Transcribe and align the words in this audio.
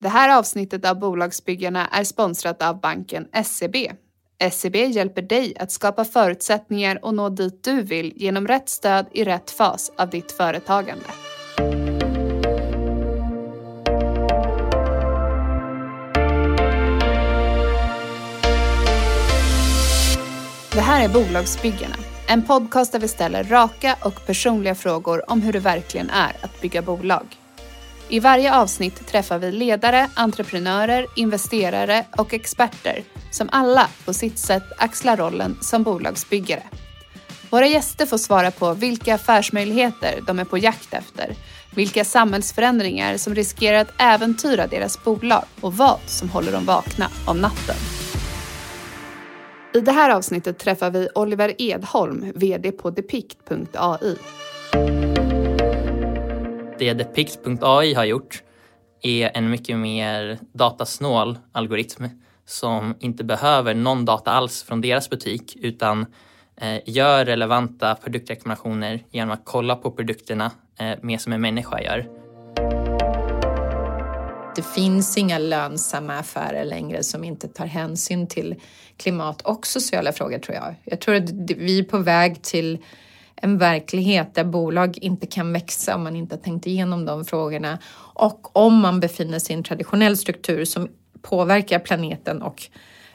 Det 0.00 0.08
här 0.08 0.38
avsnittet 0.38 0.84
av 0.84 0.98
Bolagsbyggarna 0.98 1.88
är 1.88 2.04
sponsrat 2.04 2.62
av 2.62 2.80
banken 2.80 3.28
SEB. 3.44 3.76
SEB 4.52 4.76
hjälper 4.76 5.22
dig 5.22 5.54
att 5.58 5.72
skapa 5.72 6.04
förutsättningar 6.04 7.04
och 7.04 7.14
nå 7.14 7.28
dit 7.28 7.64
du 7.64 7.82
vill 7.82 8.12
genom 8.16 8.48
rätt 8.48 8.68
stöd 8.68 9.06
i 9.12 9.24
rätt 9.24 9.50
fas 9.50 9.92
av 9.96 10.10
ditt 10.10 10.32
företagande. 10.32 11.04
Det 20.72 20.80
här 20.80 21.04
är 21.04 21.08
Bolagsbyggarna, 21.08 21.96
en 22.28 22.42
podcast 22.42 22.92
där 22.92 23.00
vi 23.00 23.08
ställer 23.08 23.44
raka 23.44 23.96
och 24.04 24.26
personliga 24.26 24.74
frågor 24.74 25.30
om 25.30 25.42
hur 25.42 25.52
det 25.52 25.60
verkligen 25.60 26.10
är 26.10 26.36
att 26.42 26.60
bygga 26.60 26.82
bolag. 26.82 27.45
I 28.08 28.20
varje 28.20 28.54
avsnitt 28.54 29.06
träffar 29.06 29.38
vi 29.38 29.52
ledare, 29.52 30.10
entreprenörer, 30.14 31.06
investerare 31.16 32.04
och 32.16 32.34
experter 32.34 33.02
som 33.30 33.48
alla 33.52 33.88
på 34.04 34.12
sitt 34.12 34.38
sätt 34.38 34.62
axlar 34.78 35.16
rollen 35.16 35.58
som 35.60 35.82
bolagsbyggare. 35.82 36.62
Våra 37.50 37.66
gäster 37.66 38.06
får 38.06 38.18
svara 38.18 38.50
på 38.50 38.74
vilka 38.74 39.14
affärsmöjligheter 39.14 40.20
de 40.26 40.38
är 40.38 40.44
på 40.44 40.58
jakt 40.58 40.94
efter, 40.94 41.34
vilka 41.74 42.04
samhällsförändringar 42.04 43.16
som 43.16 43.34
riskerar 43.34 43.78
att 43.78 43.92
äventyra 43.98 44.66
deras 44.66 45.04
bolag 45.04 45.44
och 45.60 45.76
vad 45.76 46.00
som 46.06 46.30
håller 46.30 46.52
dem 46.52 46.64
vakna 46.64 47.10
om 47.26 47.38
natten. 47.38 47.76
I 49.74 49.80
det 49.80 49.92
här 49.92 50.10
avsnittet 50.10 50.58
träffar 50.58 50.90
vi 50.90 51.08
Oliver 51.14 51.54
Edholm, 51.58 52.32
VD 52.34 52.72
på 52.72 52.90
Depict.ai. 52.90 54.16
Det 56.78 56.94
Depict.ai 56.94 57.94
har 57.94 58.04
gjort 58.04 58.42
är 59.02 59.30
en 59.34 59.50
mycket 59.50 59.78
mer 59.78 60.38
datasnål 60.52 61.38
algoritm 61.52 62.04
som 62.46 62.94
inte 63.00 63.24
behöver 63.24 63.74
någon 63.74 64.04
data 64.04 64.30
alls 64.30 64.62
från 64.62 64.80
deras 64.80 65.10
butik 65.10 65.56
utan 65.60 66.06
eh, 66.60 66.80
gör 66.86 67.24
relevanta 67.24 67.94
produktrekommendationer 67.94 69.04
genom 69.10 69.30
att 69.30 69.40
kolla 69.44 69.76
på 69.76 69.90
produkterna 69.90 70.50
eh, 70.78 70.92
mer 71.02 71.18
som 71.18 71.32
en 71.32 71.40
människa 71.40 71.80
gör. 71.82 72.08
Det 74.56 74.66
finns 74.74 75.18
inga 75.18 75.38
lönsamma 75.38 76.18
affärer 76.18 76.64
längre 76.64 77.02
som 77.02 77.24
inte 77.24 77.48
tar 77.48 77.66
hänsyn 77.66 78.26
till 78.26 78.54
klimat 78.96 79.42
och 79.42 79.66
sociala 79.66 80.12
frågor 80.12 80.38
tror 80.38 80.56
jag. 80.56 80.74
Jag 80.84 81.00
tror 81.00 81.14
att 81.14 81.30
vi 81.56 81.78
är 81.78 81.84
på 81.84 81.98
väg 81.98 82.42
till 82.42 82.78
en 83.42 83.58
verklighet 83.58 84.34
där 84.34 84.44
bolag 84.44 84.98
inte 84.98 85.26
kan 85.26 85.52
växa 85.52 85.94
om 85.94 86.02
man 86.02 86.16
inte 86.16 86.34
har 86.34 86.40
tänkt 86.40 86.66
igenom 86.66 87.04
de 87.04 87.24
frågorna. 87.24 87.78
Och 87.96 88.56
om 88.56 88.78
man 88.78 89.00
befinner 89.00 89.38
sig 89.38 89.54
i 89.54 89.58
en 89.58 89.64
traditionell 89.64 90.16
struktur 90.16 90.64
som 90.64 90.88
påverkar 91.22 91.78
planeten 91.78 92.42
och 92.42 92.62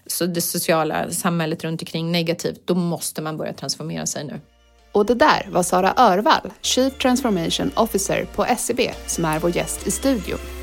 så 0.05 0.25
det 0.25 0.41
sociala 0.41 1.11
samhället 1.11 1.63
runt 1.63 1.81
omkring 1.81 2.11
negativt, 2.11 2.61
då 2.65 2.75
måste 2.75 3.21
man 3.21 3.37
börja 3.37 3.53
transformera 3.53 4.05
sig 4.05 4.23
nu. 4.23 4.39
Och 4.91 5.05
det 5.05 5.15
där 5.15 5.47
var 5.51 5.63
Sara 5.63 5.93
Örvall, 5.97 6.51
Chief 6.61 6.97
Transformation 6.97 7.71
Officer 7.75 8.25
på 8.35 8.45
SEB, 8.57 8.79
som 9.07 9.25
är 9.25 9.39
vår 9.39 9.55
gäst 9.55 9.87
i 9.87 9.91
studion. 9.91 10.60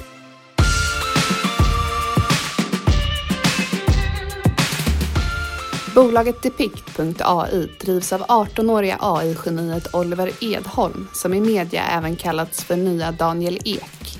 Bolaget 5.99 6.43
Depict.ai 6.43 7.69
drivs 7.81 8.13
av 8.13 8.21
18-åriga 8.21 8.97
AI-geniet 9.01 9.95
Oliver 9.95 10.31
Edholm 10.41 11.09
som 11.13 11.35
i 11.35 11.41
media 11.41 11.83
även 11.83 12.17
kallats 12.17 12.65
för 12.65 12.77
nya 12.77 13.13
Daniel 13.13 13.59
Ek. 13.65 14.19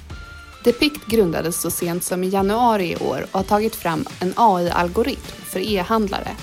Depict 0.65 1.07
grundades 1.07 1.61
så 1.61 1.71
sent 1.71 2.05
som 2.05 2.25
i 2.25 2.29
januari 2.29 2.93
i 2.93 2.97
år 2.97 3.27
och 3.31 3.39
har 3.39 3.45
tagit 3.45 3.77
fram 3.77 4.05
en 4.21 4.33
AI-algoritm 4.37 5.43
för 5.45 5.61
e-handlare. 5.61 6.37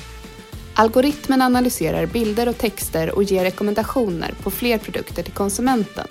Algoritmen 0.74 1.42
analyserar 1.42 2.06
bilder 2.06 2.50
och 2.50 2.58
texter 2.58 3.16
och 3.16 3.24
ger 3.24 3.44
rekommendationer 3.44 4.34
på 4.44 4.52
fler 4.52 4.78
produkter 4.78 5.24
till 5.24 5.34
konsumenten 5.34 6.08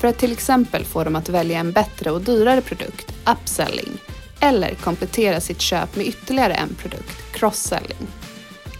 för 0.00 0.08
att 0.08 0.18
till 0.18 0.32
exempel 0.32 0.84
få 0.84 1.04
dem 1.04 1.16
att 1.16 1.28
välja 1.28 1.58
en 1.58 1.72
bättre 1.72 2.10
och 2.10 2.20
dyrare 2.20 2.60
produkt, 2.60 3.12
upselling, 3.26 3.98
eller 4.40 4.74
komplettera 4.74 5.40
sitt 5.40 5.60
köp 5.60 5.96
med 5.96 6.06
ytterligare 6.06 6.54
en 6.54 6.74
produkt, 6.74 7.32
cross-selling. 7.32 8.25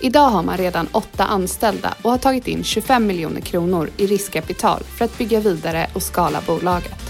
Idag 0.01 0.29
har 0.29 0.43
man 0.43 0.57
redan 0.57 0.89
åtta 0.93 1.25
anställda 1.25 1.95
och 2.03 2.11
har 2.11 2.19
tagit 2.19 2.49
in 2.49 2.65
25 2.65 3.07
miljoner 3.07 3.41
kronor 3.41 3.91
i 3.97 4.07
riskkapital 4.07 4.83
för 4.83 5.05
att 5.05 5.19
bygga 5.19 5.41
vidare 5.41 5.87
och 5.95 6.03
skala 6.03 6.41
bolaget. 6.47 7.01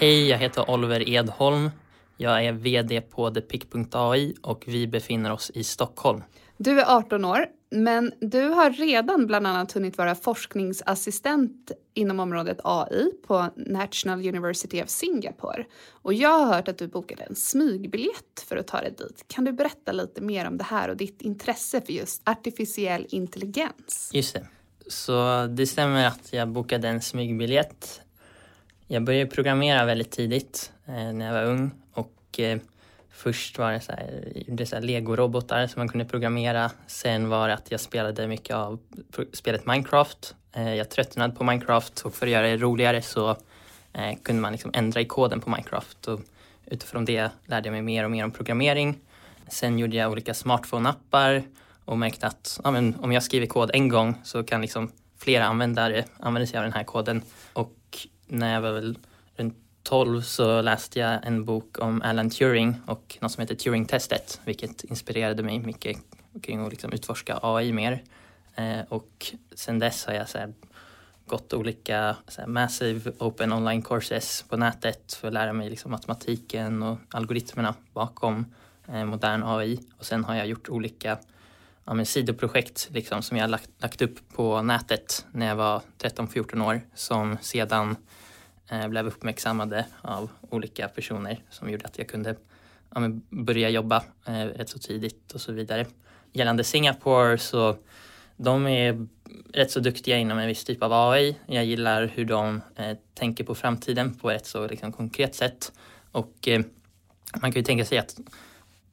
Hej, 0.00 0.28
jag 0.28 0.38
heter 0.38 0.70
Oliver 0.70 1.08
Edholm. 1.08 1.70
Jag 2.16 2.44
är 2.44 2.52
VD 2.52 3.00
på 3.00 3.30
ThePick.ai 3.30 4.34
och 4.42 4.64
vi 4.66 4.86
befinner 4.86 5.32
oss 5.32 5.50
i 5.54 5.64
Stockholm. 5.64 6.22
Du 6.56 6.80
är 6.80 6.96
18 6.96 7.24
år, 7.24 7.46
men 7.70 8.12
du 8.20 8.48
har 8.48 8.70
redan 8.70 9.26
bland 9.26 9.46
annat 9.46 9.72
hunnit 9.72 9.98
vara 9.98 10.14
forskningsassistent 10.14 11.72
inom 11.94 12.20
området 12.20 12.58
AI 12.64 13.10
på 13.26 13.46
National 13.56 14.28
University 14.28 14.82
of 14.82 14.88
Singapore. 14.88 15.64
Och 15.90 16.14
jag 16.14 16.38
har 16.38 16.54
hört 16.54 16.68
att 16.68 16.78
du 16.78 16.88
bokade 16.88 17.22
en 17.22 17.34
smygbiljett 17.34 18.44
för 18.48 18.56
att 18.56 18.66
ta 18.66 18.80
dig 18.80 18.94
dit. 18.98 19.24
Kan 19.28 19.44
du 19.44 19.52
berätta 19.52 19.92
lite 19.92 20.20
mer 20.20 20.46
om 20.46 20.58
det 20.58 20.64
här 20.64 20.88
och 20.88 20.96
ditt 20.96 21.22
intresse 21.22 21.80
för 21.80 21.92
just 21.92 22.28
artificiell 22.28 23.06
intelligens? 23.10 24.10
Just 24.12 24.34
det. 24.34 24.46
Så 24.86 25.46
det 25.46 25.66
stämmer 25.66 26.06
att 26.06 26.32
jag 26.32 26.48
bokade 26.48 26.88
en 26.88 27.02
smygbiljett. 27.02 28.00
Jag 28.86 29.04
började 29.04 29.30
programmera 29.30 29.84
väldigt 29.84 30.10
tidigt 30.10 30.72
eh, 30.86 31.12
när 31.12 31.26
jag 31.26 31.32
var 31.32 31.44
ung 31.44 31.70
och 31.92 32.40
eh, 32.40 32.58
Först 33.16 33.58
var 33.58 33.72
det 33.72 33.80
så 33.80 33.92
här, 33.92 34.32
gjorde 34.34 34.66
så 34.66 34.76
här 34.76 34.82
legorobotar 34.82 35.66
som 35.66 35.80
man 35.80 35.88
kunde 35.88 36.04
programmera. 36.04 36.70
Sen 36.86 37.28
var 37.28 37.48
det 37.48 37.54
att 37.54 37.70
jag 37.70 37.80
spelade 37.80 38.28
mycket 38.28 38.56
av 38.56 38.78
spelet 39.32 39.66
Minecraft. 39.66 40.34
Eh, 40.52 40.74
jag 40.74 40.90
tröttnade 40.90 41.34
på 41.34 41.44
Minecraft 41.44 42.00
och 42.00 42.14
för 42.14 42.26
att 42.26 42.32
göra 42.32 42.46
det 42.46 42.56
roligare 42.56 43.02
så 43.02 43.30
eh, 43.92 44.16
kunde 44.22 44.42
man 44.42 44.52
liksom 44.52 44.70
ändra 44.74 45.00
i 45.00 45.04
koden 45.04 45.40
på 45.40 45.50
Minecraft. 45.50 46.08
Och 46.08 46.20
utifrån 46.66 47.04
det 47.04 47.30
lärde 47.46 47.68
jag 47.68 47.72
mig 47.72 47.82
mer 47.82 48.04
och 48.04 48.10
mer 48.10 48.24
om 48.24 48.30
programmering. 48.30 48.98
Sen 49.48 49.78
gjorde 49.78 49.96
jag 49.96 50.12
olika 50.12 50.32
smartphone-appar 50.32 51.42
och 51.84 51.98
märkte 51.98 52.26
att 52.26 52.60
ja, 52.64 52.70
men 52.70 52.96
om 53.00 53.12
jag 53.12 53.22
skriver 53.22 53.46
kod 53.46 53.70
en 53.74 53.88
gång 53.88 54.14
så 54.24 54.44
kan 54.44 54.60
liksom 54.60 54.92
flera 55.18 55.46
användare 55.46 56.04
använda 56.20 56.46
sig 56.46 56.58
av 56.58 56.64
den 56.64 56.72
här 56.72 56.84
koden. 56.84 57.22
Och 57.52 57.76
när 58.26 58.54
jag 58.54 58.60
var 58.60 58.72
väl 58.72 58.98
runt 59.86 60.06
12 60.06 60.20
så 60.22 60.62
läste 60.62 60.98
jag 60.98 61.26
en 61.26 61.44
bok 61.44 61.78
om 61.78 62.02
Alan 62.02 62.30
Turing 62.30 62.76
och 62.86 63.18
något 63.20 63.32
som 63.32 63.40
heter 63.40 63.54
Turing-testet, 63.54 64.40
vilket 64.44 64.84
inspirerade 64.84 65.42
mig 65.42 65.58
mycket 65.58 65.96
kring 66.42 66.66
att 66.66 66.70
liksom 66.70 66.92
utforska 66.92 67.38
AI 67.42 67.72
mer. 67.72 68.02
Eh, 68.54 68.80
och 68.88 69.34
sen 69.54 69.78
dess 69.78 70.06
har 70.06 70.14
jag 70.14 70.28
så 70.28 70.38
här, 70.38 70.52
gått 71.26 71.52
olika 71.52 72.16
så 72.28 72.40
här, 72.40 72.48
massive 72.48 73.12
open 73.18 73.52
online 73.52 73.82
courses 73.82 74.44
på 74.48 74.56
nätet 74.56 75.14
för 75.14 75.28
att 75.28 75.34
lära 75.34 75.52
mig 75.52 75.70
liksom, 75.70 75.90
matematiken 75.90 76.82
och 76.82 76.98
algoritmerna 77.10 77.74
bakom 77.92 78.46
eh, 78.88 79.04
modern 79.04 79.42
AI. 79.42 79.78
Och 79.98 80.04
sen 80.04 80.24
har 80.24 80.34
jag 80.34 80.46
gjort 80.46 80.68
olika 80.68 81.18
ja, 81.84 81.94
men 81.94 82.06
sidoprojekt 82.06 82.88
liksom, 82.92 83.22
som 83.22 83.36
jag 83.36 83.50
lagt, 83.50 83.70
lagt 83.78 84.02
upp 84.02 84.18
på 84.34 84.62
nätet 84.62 85.26
när 85.32 85.46
jag 85.46 85.56
var 85.56 85.82
13-14 85.98 86.66
år 86.66 86.80
som 86.94 87.38
sedan 87.40 87.90
eh, 87.90 87.96
Eh, 88.70 88.88
blev 88.88 89.06
uppmärksammade 89.06 89.86
av 90.02 90.30
olika 90.50 90.88
personer 90.88 91.42
som 91.50 91.70
gjorde 91.70 91.84
att 91.86 91.98
jag 91.98 92.08
kunde 92.08 92.36
ja, 92.94 93.00
börja 93.30 93.70
jobba 93.70 94.04
eh, 94.26 94.32
rätt 94.32 94.68
så 94.68 94.78
tidigt 94.78 95.32
och 95.32 95.40
så 95.40 95.52
vidare. 95.52 95.86
Gällande 96.32 96.64
Singapore 96.64 97.38
så 97.38 97.76
de 98.36 98.66
är 98.66 99.06
rätt 99.52 99.70
så 99.70 99.80
duktiga 99.80 100.16
inom 100.16 100.38
en 100.38 100.46
viss 100.46 100.64
typ 100.64 100.82
av 100.82 100.92
AI. 100.92 101.36
Jag 101.46 101.64
gillar 101.64 102.06
hur 102.06 102.24
de 102.24 102.62
eh, 102.76 102.96
tänker 103.14 103.44
på 103.44 103.54
framtiden 103.54 104.14
på 104.14 104.30
ett 104.30 104.46
så 104.46 104.66
liksom, 104.66 104.92
konkret 104.92 105.34
sätt. 105.34 105.72
Och 106.12 106.48
eh, 106.48 106.60
man 107.40 107.52
kan 107.52 107.60
ju 107.60 107.64
tänka 107.64 107.84
sig 107.84 107.98
att 107.98 108.16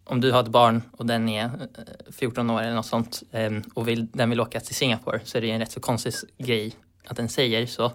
om 0.04 0.22
du 0.22 0.32
har 0.32 0.40
ett 0.40 0.48
barn 0.48 0.82
och 0.92 1.06
den 1.06 1.30
är 1.30 1.46
eh, 1.46 2.12
14 2.12 2.50
år 2.50 2.62
eller 2.62 2.76
något 2.76 2.86
sånt 2.86 3.24
eh, 3.32 3.52
och 3.74 3.88
vill, 3.88 4.08
den 4.12 4.30
vill 4.30 4.42
åka 4.42 4.60
till 4.60 4.76
Singapore 4.76 5.20
så 5.24 5.38
är 5.38 5.42
det 5.42 5.52
en 5.52 5.60
rätt 5.60 5.72
så 5.72 5.80
konstig 5.80 6.14
grej 6.38 6.76
att 7.06 7.18
den 7.18 7.30
säger 7.30 7.66
så. 7.66 7.92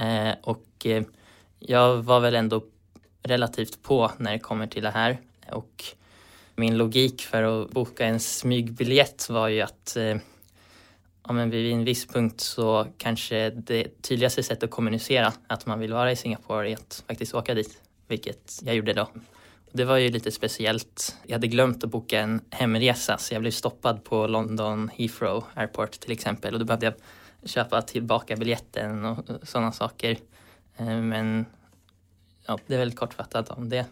Eh, 0.00 0.34
och 0.42 0.86
eh, 0.86 1.02
jag 1.58 1.96
var 1.96 2.20
väl 2.20 2.34
ändå 2.34 2.64
relativt 3.22 3.82
på 3.82 4.12
när 4.16 4.32
det 4.32 4.38
kommer 4.38 4.66
till 4.66 4.82
det 4.82 4.90
här. 4.90 5.18
Och 5.52 5.84
min 6.56 6.78
logik 6.78 7.22
för 7.22 7.42
att 7.42 7.70
boka 7.70 8.06
en 8.06 8.20
smygbiljett 8.20 9.30
var 9.30 9.48
ju 9.48 9.60
att 9.60 9.96
eh, 9.96 10.16
ja, 11.26 11.32
men 11.32 11.50
vid 11.50 11.72
en 11.72 11.84
viss 11.84 12.06
punkt 12.06 12.40
så 12.40 12.86
kanske 12.98 13.50
det 13.50 14.02
tydligaste 14.02 14.42
sättet 14.42 14.62
att 14.62 14.70
kommunicera 14.70 15.32
att 15.46 15.66
man 15.66 15.78
vill 15.78 15.92
vara 15.92 16.12
i 16.12 16.16
Singapore 16.16 16.70
är 16.70 16.74
att 16.74 17.04
faktiskt 17.06 17.34
åka 17.34 17.54
dit, 17.54 17.82
vilket 18.08 18.60
jag 18.62 18.74
gjorde 18.74 18.92
då. 18.92 19.08
Det 19.72 19.84
var 19.84 19.96
ju 19.96 20.10
lite 20.10 20.30
speciellt. 20.30 21.16
Jag 21.26 21.34
hade 21.34 21.46
glömt 21.46 21.84
att 21.84 21.90
boka 21.90 22.20
en 22.20 22.40
hemresa 22.50 23.18
så 23.18 23.34
jag 23.34 23.40
blev 23.40 23.50
stoppad 23.50 24.04
på 24.04 24.26
London 24.26 24.90
Heathrow 24.94 25.44
Airport 25.54 25.90
till 25.90 26.12
exempel 26.12 26.54
och 26.54 26.60
då 26.60 26.66
behövde 26.66 26.86
jag 26.86 26.94
köpa 27.44 27.82
tillbaka 27.82 28.36
biljetten 28.36 29.04
och 29.04 29.24
sådana 29.42 29.72
saker. 29.72 30.18
Eh, 30.76 30.86
men 30.86 31.46
ja, 32.46 32.58
det 32.66 32.74
är 32.74 32.78
väl 32.78 32.92
kortfattat 32.92 33.50
om 33.50 33.68
det. 33.68 33.86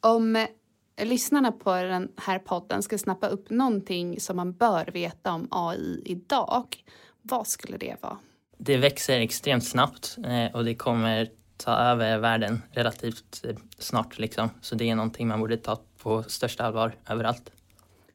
Om 0.00 0.36
eh, 0.36 0.46
lyssnarna 1.02 1.52
på 1.52 1.74
den 1.74 2.12
här 2.16 2.38
podden 2.38 2.82
ska 2.82 2.98
snappa 2.98 3.28
upp 3.28 3.50
någonting 3.50 4.20
som 4.20 4.36
man 4.36 4.52
bör 4.52 4.90
veta 4.92 5.32
om 5.32 5.48
AI 5.50 6.02
idag, 6.04 6.66
vad 7.22 7.46
skulle 7.46 7.76
det 7.76 7.96
vara? 8.02 8.18
Det 8.58 8.76
växer 8.76 9.20
extremt 9.20 9.64
snabbt 9.64 10.18
eh, 10.24 10.54
och 10.54 10.64
det 10.64 10.74
kommer 10.74 11.30
ta 11.56 11.72
över 11.72 12.18
världen 12.18 12.62
relativt 12.70 13.44
snart. 13.78 14.18
Liksom. 14.18 14.50
Så 14.60 14.74
det 14.74 14.90
är 14.90 14.94
någonting 14.94 15.28
man 15.28 15.40
borde 15.40 15.56
ta 15.56 15.80
på 15.98 16.22
största 16.22 16.64
allvar 16.64 16.94
överallt. 17.08 17.50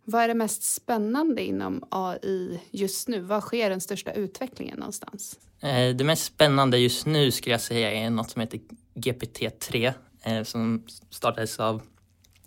Vad 0.03 0.23
är 0.23 0.27
det 0.27 0.33
mest 0.33 0.63
spännande 0.63 1.43
inom 1.43 1.83
AI 1.89 2.59
just 2.71 3.07
nu? 3.07 3.19
Var 3.19 3.41
sker 3.41 3.69
den 3.69 3.81
största 3.81 4.11
utvecklingen 4.11 4.79
någonstans? 4.79 5.39
Eh, 5.59 5.95
det 5.95 6.03
mest 6.03 6.23
spännande 6.23 6.77
just 6.77 7.05
nu 7.05 7.31
skulle 7.31 7.53
jag 7.53 7.61
säga 7.61 7.91
är 7.91 8.09
något 8.09 8.31
som 8.31 8.41
heter 8.41 8.59
GPT-3 8.93 9.93
eh, 10.23 10.43
som 10.43 10.83
startades 11.09 11.59
av, 11.59 11.81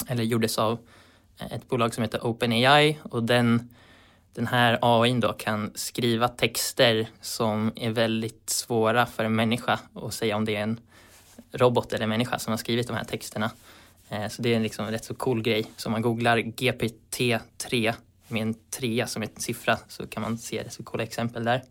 eller 0.08 0.22
gjordes 0.22 0.58
av 0.58 0.78
eh, 1.38 1.52
ett 1.52 1.68
bolag 1.68 1.94
som 1.94 2.02
heter 2.02 2.26
OpenAI 2.26 2.98
och 3.02 3.22
den 3.22 3.68
den 4.34 4.46
här 4.46 4.78
AI 4.82 5.20
då 5.20 5.32
kan 5.32 5.70
skriva 5.74 6.28
texter 6.28 7.08
som 7.20 7.72
är 7.76 7.90
väldigt 7.90 8.50
svåra 8.50 9.06
för 9.06 9.24
en 9.24 9.34
människa 9.34 9.80
att 9.94 10.14
säga 10.14 10.36
om 10.36 10.44
det 10.44 10.56
är 10.56 10.62
en 10.62 10.80
robot 11.52 11.92
eller 11.92 12.06
människa 12.06 12.38
som 12.38 12.50
har 12.50 12.58
skrivit 12.58 12.86
de 12.86 12.96
här 12.96 13.04
texterna. 13.04 13.50
Eh, 14.08 14.28
så 14.28 14.42
det 14.42 14.54
är 14.54 14.60
liksom 14.60 14.84
en 14.86 14.90
rätt 14.90 15.04
så 15.04 15.14
cool 15.14 15.42
grej. 15.42 15.66
Så 15.76 15.88
om 15.88 15.92
man 15.92 16.02
googlar 16.02 16.38
GPT-3 16.38 17.94
med 18.28 18.42
en 18.42 18.54
trea 18.70 19.06
som 19.06 19.22
en 19.22 19.28
siffra 19.36 19.78
så 19.88 20.06
kan 20.06 20.22
man 20.22 20.38
se 20.38 20.70
så 20.70 20.82
coola 20.82 21.02
exempel 21.02 21.44
där. 21.44 21.62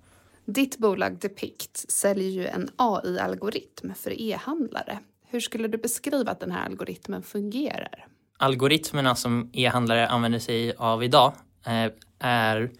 Ditt 0.46 0.78
bolag 0.78 1.20
Depict 1.20 1.92
säljer 1.92 2.30
ju 2.30 2.48
en 2.48 2.70
AI-algoritm 2.76 3.94
för 3.96 4.22
e-handlare. 4.22 5.00
Hur 5.28 5.40
skulle 5.40 5.68
du 5.68 5.78
beskriva 5.78 6.32
att 6.32 6.40
den 6.40 6.52
här 6.52 6.66
algoritmen 6.66 7.24
fungerar? 7.24 8.08
Algoritmerna 8.38 9.16
som 9.16 9.50
e-handlare 9.54 10.08
använder 10.08 10.40
sig 10.40 10.74
av 10.78 11.04
idag 11.04 11.34
Eh, 11.66 11.92
är 12.20 12.72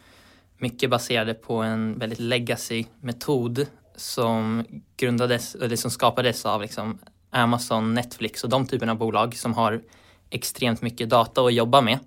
mycket 0.58 0.90
baserade 0.90 1.34
på 1.34 1.56
en 1.56 2.00
väldigt 2.00 2.20
legacy-metod 2.20 3.68
som 3.96 4.66
grundades, 4.98 5.56
eller 5.56 5.76
som 5.76 5.92
skapades 5.92 6.46
av 6.46 6.62
liksom 6.62 7.00
Amazon, 7.34 7.94
Netflix 7.94 8.44
och 8.44 8.50
de 8.50 8.68
typerna 8.68 8.92
av 8.92 8.98
bolag 8.98 9.36
som 9.36 9.54
har 9.54 9.82
extremt 10.30 10.82
mycket 10.82 11.10
data 11.10 11.42
att 11.42 11.54
jobba 11.54 11.82
med. 11.82 12.00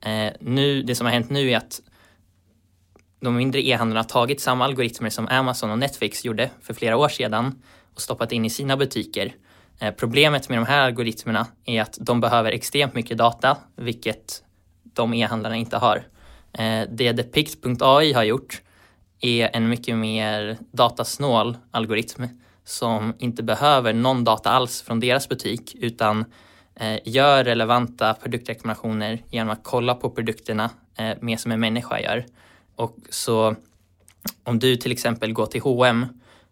Eh, 0.00 0.32
nu, 0.40 0.82
det 0.82 0.94
som 0.94 1.06
har 1.06 1.12
hänt 1.12 1.30
nu 1.30 1.50
är 1.50 1.56
att 1.56 1.80
de 3.20 3.36
mindre 3.36 3.66
e-handlarna 3.66 4.00
har 4.00 4.08
tagit 4.08 4.40
samma 4.40 4.64
algoritmer 4.64 5.10
som 5.10 5.28
Amazon 5.28 5.70
och 5.70 5.78
Netflix 5.78 6.24
gjorde 6.24 6.50
för 6.60 6.74
flera 6.74 6.96
år 6.96 7.08
sedan 7.08 7.62
och 7.94 8.00
stoppat 8.00 8.32
in 8.32 8.44
i 8.44 8.50
sina 8.50 8.76
butiker. 8.76 9.34
Eh, 9.78 9.94
problemet 9.94 10.48
med 10.48 10.58
de 10.58 10.66
här 10.66 10.80
algoritmerna 10.80 11.46
är 11.64 11.82
att 11.82 11.98
de 12.00 12.20
behöver 12.20 12.52
extremt 12.52 12.94
mycket 12.94 13.18
data, 13.18 13.56
vilket 13.76 14.42
de 14.82 15.14
e-handlarna 15.14 15.56
inte 15.56 15.76
har. 15.76 15.96
Eh, 16.52 16.82
det 16.90 17.12
Depict.ai 17.12 18.12
har 18.12 18.22
gjort 18.22 18.62
är 19.20 19.50
en 19.52 19.68
mycket 19.68 19.96
mer 19.96 20.58
datasnål 20.72 21.56
algoritm 21.70 22.24
som 22.64 23.14
inte 23.18 23.42
behöver 23.42 23.92
någon 23.92 24.24
data 24.24 24.50
alls 24.50 24.82
från 24.82 25.00
deras 25.00 25.28
butik 25.28 25.76
utan 25.80 26.24
eh, 26.74 26.98
gör 27.04 27.44
relevanta 27.44 28.14
produktrekommendationer 28.14 29.22
genom 29.30 29.50
att 29.50 29.60
kolla 29.62 29.94
på 29.94 30.10
produkterna 30.10 30.70
eh, 30.98 31.16
mer 31.20 31.36
som 31.36 31.52
en 31.52 31.60
människa 31.60 32.00
gör. 32.00 32.26
Och 32.76 32.96
så 33.10 33.56
om 34.44 34.58
du 34.58 34.76
till 34.76 34.92
exempel 34.92 35.32
går 35.32 35.46
till 35.46 35.60
H&M 35.60 36.06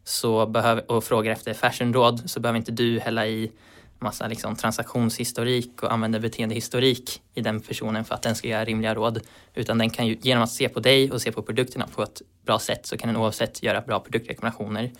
så 0.05 0.47
behöver, 0.47 0.91
och 0.91 1.05
frågar 1.05 1.33
efter 1.33 1.55
fashionråd 1.55 2.31
så 2.31 2.41
behöver 2.41 2.59
inte 2.59 2.73
du 2.73 3.01
hälla 3.01 3.27
i 3.27 3.53
massa 3.99 4.29
liksom 4.29 4.56
transaktionshistorik 4.56 5.83
och 5.83 5.93
använda 5.93 6.19
beteendehistorik 6.19 7.23
i 7.35 7.41
den 7.41 7.61
personen 7.61 8.05
för 8.05 8.15
att 8.15 8.23
den 8.23 8.35
ska 8.35 8.49
göra 8.49 8.65
rimliga 8.65 8.95
råd. 8.95 9.21
Utan 9.55 9.79
den 9.79 9.91
kan 9.91 10.06
ju, 10.06 10.17
genom 10.23 10.45
att 10.45 10.51
se 10.51 10.69
på 10.69 10.81
dig 10.81 11.13
och 11.13 11.23
se 11.23 11.33
på 11.33 11.43
produkterna 11.43 11.87
på 11.95 12.03
ett 12.03 12.23
bra 12.45 12.59
sätt 12.59 12.87
så 12.87 12.97
kan 12.97 13.09
den 13.09 13.17
oavsett 13.17 13.63
göra 13.63 13.81
bra 13.81 14.01
produktrekommendationer. 14.01 14.91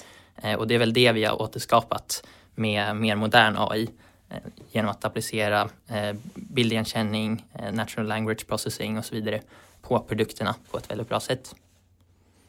Eh, 0.43 0.55
och 0.55 0.67
det 0.67 0.75
är 0.75 0.79
väl 0.79 0.93
det 0.93 1.13
vi 1.13 1.25
har 1.25 1.43
återskapat 1.43 2.27
med 2.55 2.97
mer 2.97 3.17
modern 3.17 3.57
AI 3.59 3.89
eh, 4.31 4.37
genom 4.73 4.91
att 4.91 5.05
applicera 5.05 5.69
eh, 5.89 6.17
bildigenkänning, 6.35 7.47
natural 7.73 8.07
language 8.07 8.47
processing 8.47 8.99
och 8.99 9.05
så 9.05 9.15
vidare 9.15 9.43
på 9.83 10.01
produkterna 10.01 10.55
på 10.71 10.79
ett 10.79 10.91
väldigt 10.91 11.09
bra 11.09 11.21
sätt. 11.21 11.55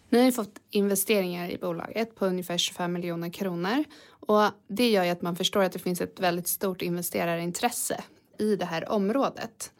Ni 0.09 0.17
har 0.17 0.25
ju 0.25 0.31
fått 0.31 0.59
investeringar 0.69 1.49
i 1.49 1.57
bolaget 1.57 2.15
på 2.15 2.25
ungefär 2.25 2.57
25 2.57 2.93
miljoner 2.93 3.29
kronor 3.29 3.83
och 4.09 4.43
det 4.67 4.89
gör 4.89 5.03
ju 5.03 5.09
att 5.09 5.21
man 5.21 5.35
förstår 5.35 5.63
att 5.63 5.71
det 5.71 5.79
finns 5.79 6.01
ett 6.01 6.19
väldigt 6.19 6.47
stort 6.47 6.81
investerarintresse 6.81 8.03
i 8.37 8.55
det 8.55 8.65
här 8.65 8.91
området. 8.91 9.71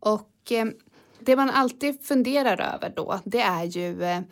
Och 0.00 0.52
det 1.20 1.36
man 1.36 1.50
alltid 1.50 2.02
funderar 2.02 2.74
över 2.74 2.92
då, 2.96 3.20
det 3.24 3.40
är 3.40 3.64
ju 3.64 4.22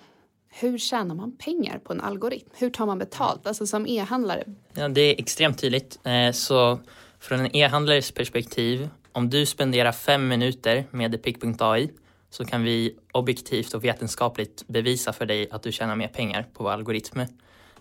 hur 0.50 0.79
tjänar 0.79 1.15
man 1.15 1.37
pengar 1.37 1.79
på 1.79 1.93
en 1.93 2.00
algoritm? 2.00 2.49
Hur 2.55 2.71
tar 2.71 2.87
man 2.87 2.99
betalt? 2.99 3.47
Alltså 3.47 3.67
som 3.67 3.87
e-handlare. 3.87 4.45
Ja, 4.75 4.89
det 4.89 5.00
är 5.00 5.21
extremt 5.21 5.59
tydligt. 5.59 5.99
Eh, 6.05 6.33
så 6.33 6.81
från 7.19 7.41
en 7.41 7.56
e-handlares 7.56 8.12
perspektiv, 8.12 8.89
om 9.12 9.31
du 9.31 9.47
spenderar 9.47 9.93
fem 9.93 10.29
minuter 10.29 10.85
med 10.91 11.23
pick.ai 11.23 11.91
så 12.31 12.45
kan 12.45 12.62
vi 12.62 12.97
objektivt 13.12 13.75
och 13.75 13.85
vetenskapligt 13.85 14.65
bevisa 14.67 15.12
för 15.12 15.27
dig 15.27 15.50
att 15.50 15.62
du 15.62 15.73
tjänar 15.73 15.97
mer 15.97 16.09
pengar 16.09 16.47
på 16.53 16.65
vår 16.65 16.71
algoritm. 16.71 17.21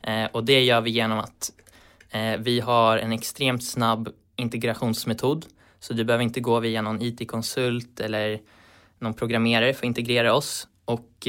Eh, 0.02 0.26
och 0.32 0.44
det 0.44 0.64
gör 0.64 0.82
vi 0.82 0.90
genom 0.90 1.20
att 1.20 1.52
eh, 2.10 2.38
vi 2.40 2.60
har 2.60 2.98
en 2.98 3.12
extremt 3.12 3.64
snabb 3.64 4.10
integrationsmetod. 4.36 5.46
Så 5.80 5.94
du 5.94 6.04
behöver 6.04 6.24
inte 6.24 6.40
gå 6.40 6.60
via 6.60 6.82
någon 6.82 7.02
IT-konsult 7.02 8.00
eller 8.00 8.40
någon 9.00 9.14
programmerare 9.14 9.74
för 9.74 9.80
att 9.80 9.88
integrera 9.88 10.34
oss. 10.34 10.68
Och 10.86 11.28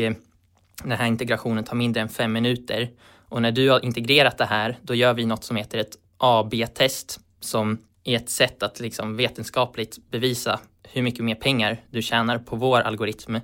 den 0.82 0.98
här 0.98 1.06
integrationen 1.06 1.64
tar 1.64 1.76
mindre 1.76 2.02
än 2.02 2.08
fem 2.08 2.32
minuter. 2.32 2.90
Och 3.28 3.42
när 3.42 3.52
du 3.52 3.70
har 3.70 3.84
integrerat 3.84 4.38
det 4.38 4.44
här, 4.44 4.78
då 4.82 4.94
gör 4.94 5.14
vi 5.14 5.26
något 5.26 5.44
som 5.44 5.56
heter 5.56 5.78
ett 5.78 5.96
AB-test 6.16 7.20
som 7.40 7.78
är 8.04 8.16
ett 8.16 8.30
sätt 8.30 8.62
att 8.62 8.80
liksom 8.80 9.16
vetenskapligt 9.16 9.98
bevisa 10.10 10.60
hur 10.82 11.02
mycket 11.02 11.24
mer 11.24 11.34
pengar 11.34 11.80
du 11.90 12.02
tjänar 12.02 12.38
på 12.38 12.56
vår 12.56 12.80
algoritm 12.80 13.36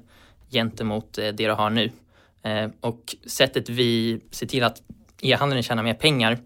gentemot 0.51 1.19
eh, 1.19 1.23
det 1.23 1.47
du 1.47 1.51
har 1.51 1.71
nu. 1.71 1.91
Eh, 2.43 2.71
och 2.81 3.17
sättet 3.27 3.69
vi 3.69 4.21
ser 4.31 4.47
till 4.47 4.65
att 4.65 4.83
e-handeln 5.21 5.63
tjänar 5.63 5.83
mer 5.83 5.95
pengar 5.95 6.39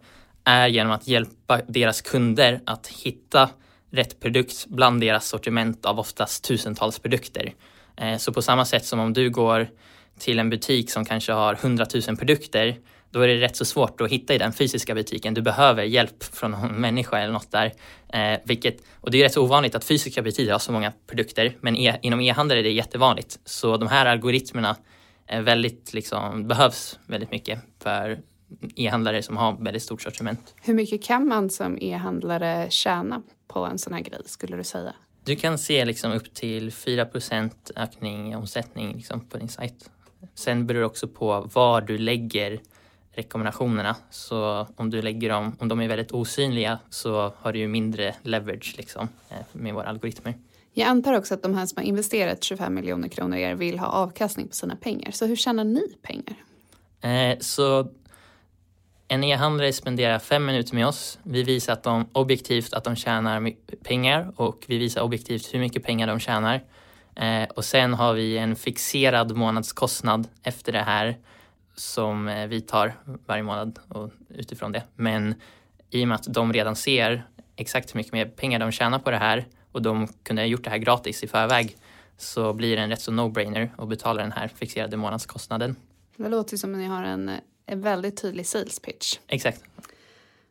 är 0.45 0.67
genom 0.69 0.93
att 0.93 1.09
hjälpa 1.09 1.61
deras 1.69 2.01
kunder 2.01 2.61
att 2.67 2.87
hitta 2.87 3.51
rätt 3.91 4.21
produkt 4.21 4.67
bland 4.67 5.01
deras 5.01 5.29
sortiment 5.29 5.87
av 5.87 5.99
oftast 5.99 6.45
tusentals 6.45 6.99
produkter. 6.99 7.55
Eh, 7.97 8.17
så 8.17 8.33
på 8.33 8.43
samma 8.43 8.65
sätt 8.65 8.85
som 8.85 9.01
om 9.01 9.13
du 9.13 9.31
går 9.31 9.69
till 10.21 10.39
en 10.39 10.51
butik 10.51 10.91
som 10.91 11.05
kanske 11.05 11.33
har 11.33 11.55
hundratusen 11.55 12.17
produkter 12.17 12.77
då 13.11 13.21
är 13.21 13.29
det 13.29 13.41
rätt 13.41 13.57
så 13.57 13.65
svårt 13.65 14.01
att 14.01 14.11
hitta 14.11 14.35
i 14.35 14.39
den 14.39 14.53
fysiska 14.53 14.95
butiken. 14.95 15.35
Du 15.35 15.43
behöver 15.43 15.83
hjälp 15.83 16.25
från 16.25 16.51
någon 16.51 16.81
människa 16.81 17.19
eller 17.19 17.33
något 17.33 17.51
där. 17.51 17.73
Eh, 18.09 18.39
vilket, 18.45 18.83
och 19.01 19.11
det 19.11 19.19
är 19.19 19.23
rätt 19.23 19.33
så 19.33 19.43
ovanligt 19.43 19.75
att 19.75 19.85
fysiska 19.85 20.23
butiker 20.23 20.53
har 20.53 20.59
så 20.59 20.73
många 20.73 20.93
produkter, 21.07 21.57
men 21.61 21.77
e, 21.77 21.99
inom 22.03 22.21
e-handel 22.21 22.59
är 22.59 22.63
det 22.63 22.71
jättevanligt. 22.71 23.39
Så 23.45 23.77
de 23.77 23.89
här 23.89 24.07
algoritmerna 24.07 24.77
är 25.27 25.43
väldigt, 25.43 25.95
liksom, 25.95 26.49
behövs 26.49 26.99
väldigt 27.07 27.31
mycket 27.31 27.59
för 27.83 28.19
e-handlare 28.77 29.23
som 29.23 29.37
har 29.37 29.65
väldigt 29.65 29.83
stort 29.83 30.03
sortiment. 30.03 30.55
Hur 30.63 30.75
mycket 30.75 31.03
kan 31.03 31.29
man 31.29 31.51
som 31.51 31.79
e-handlare 31.81 32.67
tjäna 32.71 33.23
på 33.49 33.65
en 33.65 33.79
sån 33.79 33.93
här 33.93 34.01
grej 34.01 34.21
skulle 34.25 34.57
du 34.57 34.65
säga? 34.65 34.93
Du 35.25 35.37
kan 35.37 35.59
se 35.59 35.85
liksom 35.85 36.13
upp 36.13 36.35
till 36.35 36.71
4% 36.71 37.51
ökning 37.77 38.33
i 38.33 38.37
omsättning 38.37 38.95
liksom 38.97 39.29
på 39.29 39.39
din 39.39 39.49
sajt. 39.49 39.91
Sen 40.35 40.67
beror 40.67 40.81
det 40.81 40.87
också 40.87 41.09
på 41.09 41.51
var 41.55 41.81
du 41.81 41.99
lägger 41.99 42.61
rekommendationerna. 43.13 43.97
Så 44.11 44.67
om 44.77 44.91
du 44.91 45.03
lägger 45.03 45.29
dem, 45.29 45.57
om 45.59 45.69
de 45.69 45.81
är 45.81 45.89
väldigt 45.89 46.13
osynliga 46.13 46.79
så 46.91 47.33
har 47.37 47.53
du 47.53 47.59
ju 47.59 47.69
mindre 47.69 48.15
leverage 48.23 48.75
liksom 48.77 49.09
eh, 49.31 49.37
med 49.53 49.75
våra 49.75 49.87
algoritmer. 49.87 50.35
Jag 50.73 50.89
antar 50.89 51.13
också 51.13 51.35
att 51.35 51.43
de 51.43 51.55
här 51.55 51.67
som 51.67 51.77
har 51.77 51.85
investerat 51.85 52.45
25 52.45 52.75
miljoner 52.75 53.09
kronor 53.09 53.37
i 53.37 53.43
er 53.43 53.55
vill 53.55 53.79
ha 53.79 53.87
avkastning 53.87 54.49
på 54.49 54.55
sina 54.55 54.77
pengar. 54.77 55.11
Så 55.11 55.27
hur 55.27 55.37
tjänar 55.37 55.65
ni 55.65 55.97
pengar? 56.03 56.37
Eh, 57.01 57.39
så 57.41 57.89
en 59.09 59.25
e-handlare 59.25 59.73
spenderar 59.73 60.19
fem 60.19 60.47
minuter 60.47 60.75
med 60.75 60.87
oss. 60.87 61.19
Vi 61.23 61.43
visar 61.43 61.73
att 61.73 61.83
de, 61.83 62.09
objektivt 62.13 62.73
att 62.73 62.85
de 62.85 62.97
tjänar 62.97 63.53
pengar 63.83 64.33
och 64.37 64.65
vi 64.69 64.79
visar 64.79 65.01
objektivt 65.01 65.55
hur 65.55 65.61
mycket 65.61 65.83
pengar 65.83 66.07
de 66.07 66.21
tjänar. 66.21 66.65
Eh, 67.19 67.49
och 67.49 67.65
sen 67.65 67.95
har 67.95 68.15
vi 68.15 68.39
en 68.39 68.57
fixerad 68.57 69.37
månadskostnad 69.37 70.29
efter 70.43 70.73
det 70.73 70.83
här 70.83 71.17
som 71.75 72.29
eh, 72.29 72.47
vi 72.47 72.61
tar 72.61 72.95
varje 73.27 73.43
månad 73.43 73.79
och 73.89 74.11
utifrån 74.29 74.73
det. 74.73 74.83
Men 74.97 75.35
i 75.91 76.05
och 76.05 76.09
med 76.09 76.15
att 76.15 76.35
de 76.35 76.53
redan 76.53 76.77
ser 76.77 77.27
exakt 77.57 77.95
hur 77.95 77.99
mycket 77.99 78.13
mer 78.13 78.27
pengar 78.27 78.59
de 78.59 78.73
tjänar 78.73 78.99
på 78.99 79.11
det 79.11 79.17
här 79.17 79.47
och 79.73 79.83
de 79.83 80.09
kunde 80.23 80.43
ha 80.43 80.47
gjort 80.47 80.65
det 80.65 80.71
här 80.71 80.79
gratis 80.79 81.25
i 81.25 81.29
förväg 81.29 81.77
så 82.17 82.53
blir 82.53 82.77
det 82.77 82.83
en 82.83 82.91
rätt 82.91 83.01
så 83.01 83.13
no-brainer 83.13 83.71
att 83.79 83.89
betala 83.89 84.23
den 84.23 84.33
här 84.33 84.49
fixerade 84.49 84.97
månadskostnaden. 84.97 85.77
Det 86.17 86.29
låter 86.29 86.57
som 86.57 86.73
att 86.73 86.79
ni 86.79 86.87
har 86.87 87.03
en, 87.03 87.31
en 87.67 87.81
väldigt 87.81 88.23
tydlig 88.23 88.47
sales 88.47 88.81
pitch. 88.81 89.19
Exakt. 89.27 89.63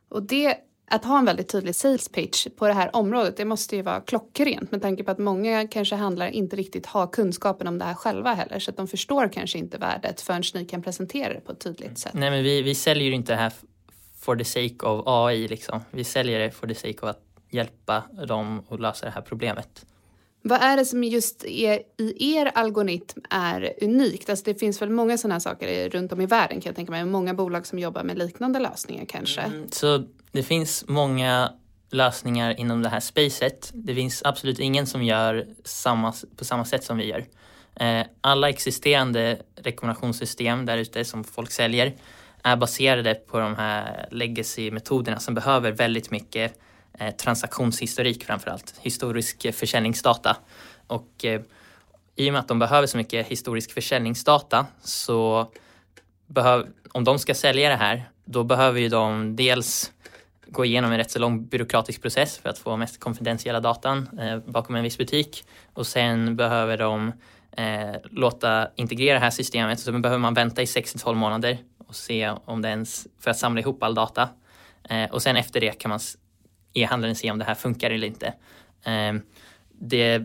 Och 0.08 0.22
det, 0.22 0.56
att 0.90 1.04
ha 1.04 1.18
en 1.18 1.24
väldigt 1.24 1.48
tydlig 1.48 1.74
sales 1.74 2.08
pitch 2.08 2.46
på 2.56 2.66
det 2.66 2.72
här 2.72 2.96
området, 2.96 3.36
det 3.36 3.44
måste 3.44 3.76
ju 3.76 3.82
vara 3.82 4.00
klockrent 4.00 4.70
med 4.70 4.82
tanke 4.82 5.04
på 5.04 5.10
att 5.10 5.18
många 5.18 5.68
kanske 5.68 5.96
handlar 5.96 6.26
inte 6.26 6.56
riktigt 6.56 6.86
har 6.86 7.06
kunskapen 7.06 7.66
om 7.66 7.78
det 7.78 7.84
här 7.84 7.94
själva 7.94 8.34
heller 8.34 8.58
så 8.58 8.70
att 8.70 8.76
de 8.76 8.88
förstår 8.88 9.28
kanske 9.32 9.58
inte 9.58 9.78
värdet 9.78 10.20
förrän 10.20 10.42
ni 10.54 10.64
kan 10.64 10.82
presentera 10.82 11.34
det 11.34 11.40
på 11.40 11.52
ett 11.52 11.60
tydligt 11.60 11.98
sätt. 11.98 12.14
Nej 12.14 12.30
men 12.30 12.42
vi, 12.42 12.62
vi 12.62 12.74
säljer 12.74 13.08
ju 13.08 13.14
inte 13.14 13.32
det 13.32 13.36
här 13.36 13.52
for 14.18 14.36
the 14.36 14.44
sake 14.44 14.86
of 14.86 15.02
AI 15.06 15.48
liksom. 15.48 15.80
Vi 15.90 16.04
säljer 16.04 16.38
det 16.38 16.50
for 16.50 16.66
the 16.66 16.74
sake 16.74 16.98
of 17.02 17.04
att 17.04 17.22
hjälpa 17.50 18.02
dem 18.28 18.62
att 18.68 18.80
lösa 18.80 19.06
det 19.06 19.12
här 19.12 19.22
problemet. 19.22 19.86
Vad 20.48 20.62
är 20.62 20.76
det 20.76 20.84
som 20.84 21.04
just 21.04 21.44
är, 21.44 21.82
i 21.96 22.34
er 22.36 22.46
algoritm 22.54 23.20
är 23.30 23.72
unikt? 23.80 24.30
Alltså 24.30 24.44
det 24.44 24.54
finns 24.54 24.82
väl 24.82 24.90
många 24.90 25.18
sådana 25.18 25.34
här 25.34 25.40
saker 25.40 25.90
runt 25.90 26.12
om 26.12 26.20
i 26.20 26.26
världen 26.26 26.60
kan 26.60 26.70
jag 26.70 26.76
tänka 26.76 26.92
mig. 26.92 27.04
Många 27.04 27.34
bolag 27.34 27.66
som 27.66 27.78
jobbar 27.78 28.02
med 28.02 28.18
liknande 28.18 28.58
lösningar 28.58 29.04
kanske. 29.04 29.40
Mm, 29.40 29.70
så 29.70 30.04
det 30.32 30.42
finns 30.42 30.84
många 30.88 31.52
lösningar 31.90 32.60
inom 32.60 32.82
det 32.82 32.88
här 32.88 33.00
spacet. 33.00 33.70
Det 33.74 33.94
finns 33.94 34.22
absolut 34.24 34.58
ingen 34.58 34.86
som 34.86 35.02
gör 35.02 35.46
samma, 35.64 36.14
på 36.36 36.44
samma 36.44 36.64
sätt 36.64 36.84
som 36.84 36.96
vi 36.96 37.04
gör. 37.04 37.24
Eh, 37.74 38.06
alla 38.20 38.48
existerande 38.48 39.42
rekommendationssystem 39.56 40.66
där 40.66 40.78
ute 40.78 41.04
som 41.04 41.24
folk 41.24 41.50
säljer 41.50 41.96
är 42.42 42.56
baserade 42.56 43.14
på 43.14 43.38
de 43.38 43.54
här 43.54 44.08
legacy-metoderna 44.10 45.18
som 45.18 45.34
behöver 45.34 45.72
väldigt 45.72 46.10
mycket 46.10 46.60
eh, 46.98 47.10
transaktionshistorik 47.10 48.24
framförallt, 48.24 48.74
historisk 48.80 49.54
försäljningsdata. 49.54 50.36
Och 50.86 51.24
eh, 51.24 51.40
i 52.16 52.28
och 52.28 52.32
med 52.32 52.40
att 52.40 52.48
de 52.48 52.58
behöver 52.58 52.86
så 52.86 52.96
mycket 52.96 53.26
historisk 53.26 53.72
försäljningsdata 53.72 54.66
så 54.82 55.50
behöv, 56.26 56.66
om 56.92 57.04
de 57.04 57.18
ska 57.18 57.34
sälja 57.34 57.68
det 57.68 57.76
här, 57.76 58.10
då 58.24 58.44
behöver 58.44 58.80
ju 58.80 58.88
de 58.88 59.36
dels 59.36 59.92
gå 60.46 60.64
igenom 60.64 60.92
en 60.92 60.98
rätt 60.98 61.10
så 61.10 61.18
lång 61.18 61.46
byråkratisk 61.46 62.02
process 62.02 62.38
för 62.38 62.48
att 62.48 62.58
få 62.58 62.76
mest 62.76 63.00
konfidentiella 63.00 63.60
datan 63.60 64.18
eh, 64.20 64.38
bakom 64.38 64.74
en 64.74 64.82
viss 64.82 64.98
butik 64.98 65.44
och 65.74 65.86
sen 65.86 66.36
behöver 66.36 66.76
de 66.76 67.12
eh, 67.56 67.96
låta 68.10 68.68
integrera 68.76 69.14
det 69.14 69.24
här 69.24 69.30
systemet 69.30 69.80
så 69.80 69.92
behöver 69.92 70.18
man 70.18 70.34
vänta 70.34 70.62
i 70.62 70.66
6 70.66 70.92
12 70.92 71.18
månader 71.18 71.58
och 71.86 71.96
se 71.96 72.30
om 72.44 72.62
det 72.62 72.68
ens, 72.68 73.06
för 73.20 73.30
att 73.30 73.38
samla 73.38 73.60
ihop 73.60 73.82
all 73.82 73.94
data. 73.94 74.28
Eh, 74.88 75.10
och 75.10 75.22
sen 75.22 75.36
efter 75.36 75.60
det 75.60 75.72
kan 75.72 75.88
man 75.88 76.00
e-handlaren 76.72 77.14
se 77.14 77.30
om 77.30 77.38
det 77.38 77.44
här 77.44 77.54
funkar 77.54 77.90
eller 77.90 78.06
inte. 78.06 78.34
Ehm, 78.84 79.20
det 79.80 80.22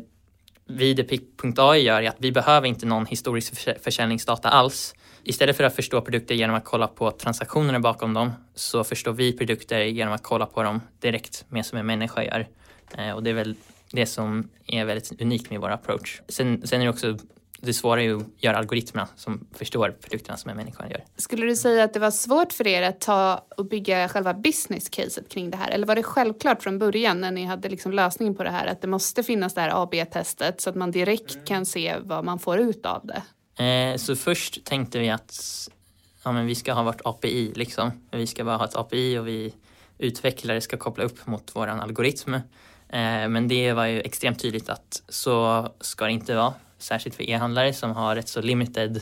vi 0.65 0.93
Depic.ai 0.93 1.79
gör 1.79 2.01
är 2.01 2.09
att 2.09 2.15
vi 2.19 2.31
behöver 2.31 2.67
inte 2.67 2.85
någon 2.85 3.05
historisk 3.05 3.53
försäljningsdata 3.83 4.49
alls. 4.49 4.95
Istället 5.23 5.57
för 5.57 5.63
att 5.63 5.75
förstå 5.75 6.01
produkter 6.01 6.35
genom 6.35 6.55
att 6.55 6.65
kolla 6.65 6.87
på 6.87 7.11
transaktionerna 7.11 7.79
bakom 7.79 8.13
dem 8.13 8.31
så 8.55 8.83
förstår 8.83 9.13
vi 9.13 9.37
produkter 9.37 9.79
genom 9.81 10.13
att 10.13 10.23
kolla 10.23 10.45
på 10.45 10.63
dem 10.63 10.81
direkt 10.99 11.45
med 11.49 11.65
som 11.65 11.77
en 11.77 11.85
människa 11.85 12.23
gör. 12.23 12.47
Ehm, 12.97 13.15
och 13.15 13.23
det 13.23 13.29
är 13.29 13.33
väl 13.33 13.55
det 13.91 14.05
som 14.05 14.49
är 14.67 14.85
väldigt 14.85 15.21
unikt 15.21 15.49
med 15.49 15.61
vår 15.61 15.69
approach. 15.69 16.21
Sen, 16.27 16.67
sen 16.67 16.81
är 16.81 16.85
det 16.85 16.89
också 16.89 17.17
det 17.65 17.73
svåra 17.73 18.01
är 18.01 18.05
ju 18.05 18.17
att 18.17 18.27
göra 18.37 18.57
algoritmerna 18.57 19.07
som 19.15 19.47
förstår 19.51 19.89
produkterna 19.89 20.37
som 20.37 20.51
en 20.51 20.57
människa 20.57 20.89
gör. 20.89 21.03
Skulle 21.17 21.45
du 21.45 21.55
säga 21.55 21.83
att 21.83 21.93
det 21.93 21.99
var 21.99 22.11
svårt 22.11 22.53
för 22.53 22.67
er 22.67 22.81
att 22.81 23.01
ta 23.01 23.45
och 23.57 23.65
bygga 23.65 24.09
själva 24.09 24.33
business 24.33 24.89
caset 24.89 25.29
kring 25.29 25.51
det 25.51 25.57
här? 25.57 25.71
Eller 25.71 25.87
var 25.87 25.95
det 25.95 26.03
självklart 26.03 26.63
från 26.63 26.79
början 26.79 27.21
när 27.21 27.31
ni 27.31 27.45
hade 27.45 27.69
liksom 27.69 27.91
lösningen 27.91 28.35
på 28.35 28.43
det 28.43 28.49
här 28.49 28.67
att 28.67 28.81
det 28.81 28.87
måste 28.87 29.23
finnas 29.23 29.53
det 29.53 29.61
här 29.61 29.83
AB-testet 29.83 30.61
så 30.61 30.69
att 30.69 30.75
man 30.75 30.91
direkt 30.91 31.33
mm. 31.33 31.45
kan 31.45 31.65
se 31.65 31.95
vad 32.03 32.25
man 32.25 32.39
får 32.39 32.59
ut 32.59 32.85
av 32.85 33.01
det? 33.05 33.23
Eh, 33.63 33.97
så 33.97 34.15
först 34.15 34.65
tänkte 34.65 34.99
vi 34.99 35.09
att 35.09 35.69
ja, 36.23 36.31
men 36.31 36.45
vi 36.45 36.55
ska 36.55 36.73
ha 36.73 36.83
vårt 36.83 37.01
API 37.05 37.53
liksom. 37.55 37.91
Vi 38.11 38.27
ska 38.27 38.43
bara 38.43 38.57
ha 38.57 38.65
ett 38.65 38.75
API 38.75 39.17
och 39.17 39.27
vi 39.27 39.53
utvecklare 39.97 40.61
ska 40.61 40.77
koppla 40.77 41.03
upp 41.03 41.27
mot 41.27 41.55
våran 41.55 41.79
algoritm. 41.79 42.33
Eh, 42.33 42.41
men 43.29 43.47
det 43.47 43.73
var 43.73 43.85
ju 43.85 44.01
extremt 44.01 44.39
tydligt 44.39 44.69
att 44.69 45.03
så 45.09 45.67
ska 45.79 46.05
det 46.05 46.11
inte 46.11 46.35
vara 46.35 46.53
särskilt 46.83 47.15
för 47.15 47.29
e-handlare 47.29 47.73
som 47.73 47.91
har 47.91 48.15
rätt 48.15 48.27
så 48.27 48.41
limited 48.41 49.01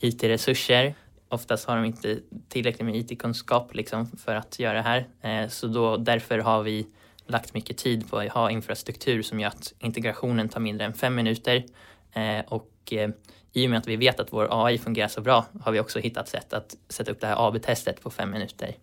IT-resurser. 0.00 0.94
Oftast 1.28 1.66
har 1.66 1.76
de 1.76 1.84
inte 1.84 2.18
tillräckligt 2.48 2.86
med 2.86 2.96
IT-kunskap 2.96 3.74
liksom 3.74 4.06
för 4.16 4.34
att 4.34 4.58
göra 4.58 4.74
det 4.74 4.82
här. 4.82 5.06
Eh, 5.22 5.48
så 5.48 5.66
då, 5.66 5.96
därför 5.96 6.38
har 6.38 6.62
vi 6.62 6.86
lagt 7.26 7.54
mycket 7.54 7.76
tid 7.76 8.10
på 8.10 8.18
att 8.18 8.32
ha 8.32 8.50
infrastruktur 8.50 9.22
som 9.22 9.40
gör 9.40 9.48
att 9.48 9.74
integrationen 9.78 10.48
tar 10.48 10.60
mindre 10.60 10.86
än 10.86 10.94
fem 10.94 11.14
minuter. 11.14 11.64
Eh, 12.12 12.40
och 12.46 12.92
eh, 12.92 13.10
i 13.52 13.66
och 13.66 13.70
med 13.70 13.78
att 13.78 13.88
vi 13.88 13.96
vet 13.96 14.20
att 14.20 14.32
vår 14.32 14.66
AI 14.66 14.78
fungerar 14.78 15.08
så 15.08 15.20
bra 15.20 15.46
har 15.60 15.72
vi 15.72 15.80
också 15.80 15.98
hittat 15.98 16.28
sätt 16.28 16.52
att 16.52 16.76
sätta 16.88 17.10
upp 17.10 17.20
det 17.20 17.26
här 17.26 17.48
AB-testet 17.48 18.02
på 18.02 18.10
fem 18.10 18.30
minuter. 18.30 18.74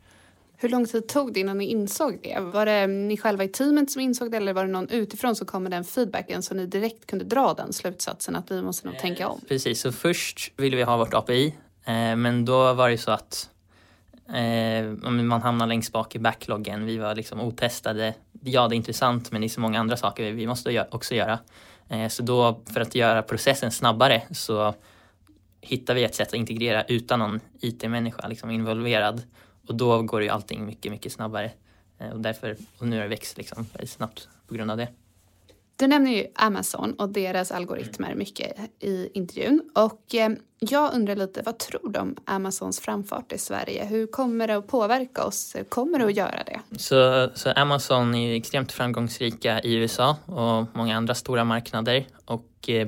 Hur 0.66 0.70
lång 0.70 0.86
tid 0.86 1.08
tog 1.08 1.34
det 1.34 1.40
innan 1.40 1.58
ni 1.58 1.66
insåg 1.66 2.20
det? 2.24 2.40
Var 2.40 2.66
det 2.66 2.88
ni 2.88 3.18
själva 3.18 3.44
i 3.44 3.48
teamet 3.48 3.92
som 3.92 4.02
insåg 4.02 4.32
det 4.32 4.38
eller 4.38 4.54
var 4.54 4.66
det 4.66 4.72
någon 4.72 4.90
utifrån 4.90 5.36
som 5.36 5.48
kom 5.48 5.64
med 5.64 5.72
den 5.72 5.84
feedbacken 5.84 6.44
så 6.44 6.54
ni 6.54 6.66
direkt 6.66 7.08
kunde 7.08 7.26
dra 7.26 7.54
den 7.54 7.74
slutsatsen 7.74 8.36
att 8.36 8.52
vi 8.52 8.62
måste 8.62 8.88
nog 8.88 9.00
tänka 9.00 9.28
om? 9.28 9.40
Eh, 9.44 9.48
precis, 9.48 9.82
så 9.82 9.92
först 9.92 10.54
ville 10.58 10.78
vi 10.78 10.84
ha 10.84 10.98
vårt 10.98 11.14
API 11.14 11.56
eh, 11.86 12.16
men 12.16 12.46
då 12.46 12.74
var 12.74 12.90
det 12.90 12.98
så 12.98 13.12
att 13.12 13.50
eh, 14.34 15.10
man 15.10 15.42
hamnar 15.42 15.68
längst 15.68 15.92
bak 15.92 16.16
i 16.16 16.20
backloggen. 16.20 16.86
Vi 16.86 16.98
var 16.98 17.16
liksom 17.16 17.42
otestade. 17.42 18.14
Ja, 18.44 18.68
det 18.68 18.76
är 18.76 18.78
intressant 18.78 19.32
men 19.32 19.42
det 19.42 19.48
är 19.48 19.50
så 19.50 19.62
många 19.62 19.80
andra 19.80 19.98
saker 19.98 20.32
vi 20.32 20.48
måste 20.48 20.88
också 20.92 21.16
göra. 21.16 21.40
Eh, 21.90 22.08
så 22.08 22.24
då 22.24 22.62
för 22.74 22.82
att 22.82 22.96
göra 22.96 23.22
processen 23.22 23.72
snabbare 23.72 24.22
så 24.32 24.74
hittar 25.62 25.94
vi 25.94 26.04
ett 26.04 26.16
sätt 26.16 26.28
att 26.28 26.34
integrera 26.34 26.84
utan 26.84 27.20
någon 27.20 27.40
IT-människa 27.60 28.28
liksom 28.28 28.52
involverad 28.52 29.22
och 29.68 29.76
då 29.76 30.02
går 30.02 30.24
ju 30.24 30.30
allting 30.30 30.66
mycket, 30.66 30.92
mycket 30.92 31.12
snabbare. 31.12 31.52
Eh, 32.00 32.10
och 32.10 32.20
därför, 32.20 32.58
och 32.80 32.88
nu 32.88 32.96
har 32.96 33.04
det 33.04 33.10
växt 33.10 33.38
liksom 33.38 33.66
väldigt 33.74 33.90
snabbt 33.90 34.28
på 34.48 34.54
grund 34.54 34.72
av 34.72 34.78
det. 34.78 34.88
Du 35.78 35.88
nämner 35.88 36.12
ju 36.12 36.28
Amazon 36.36 36.94
och 36.94 37.10
deras 37.10 37.52
algoritmer 37.52 38.16
mycket 38.16 38.54
i 38.80 39.10
intervjun. 39.14 39.62
Och 39.76 40.16
eh, 40.16 40.30
jag 40.60 40.94
undrar 40.94 41.16
lite, 41.16 41.42
vad 41.46 41.58
tror 41.58 41.90
du 41.90 42.00
om 42.00 42.16
Amazons 42.26 42.80
framfart 42.80 43.32
i 43.34 43.38
Sverige? 43.38 43.86
Hur 43.86 44.08
kommer 44.08 44.48
det 44.48 44.56
att 44.56 44.68
påverka 44.68 45.24
oss? 45.24 45.56
Kommer 45.70 46.00
det 46.00 46.06
att 46.06 46.16
göra 46.16 46.44
det? 46.46 46.60
Så, 46.78 47.30
så 47.34 47.52
Amazon 47.52 48.16
är 48.16 48.36
extremt 48.36 48.72
framgångsrika 48.72 49.62
i 49.62 49.74
USA 49.74 50.18
och 50.26 50.66
många 50.74 50.98
andra 50.98 51.16
stora 51.16 51.44
marknader. 51.44 52.08
Och 52.26 52.70
eh, 52.70 52.88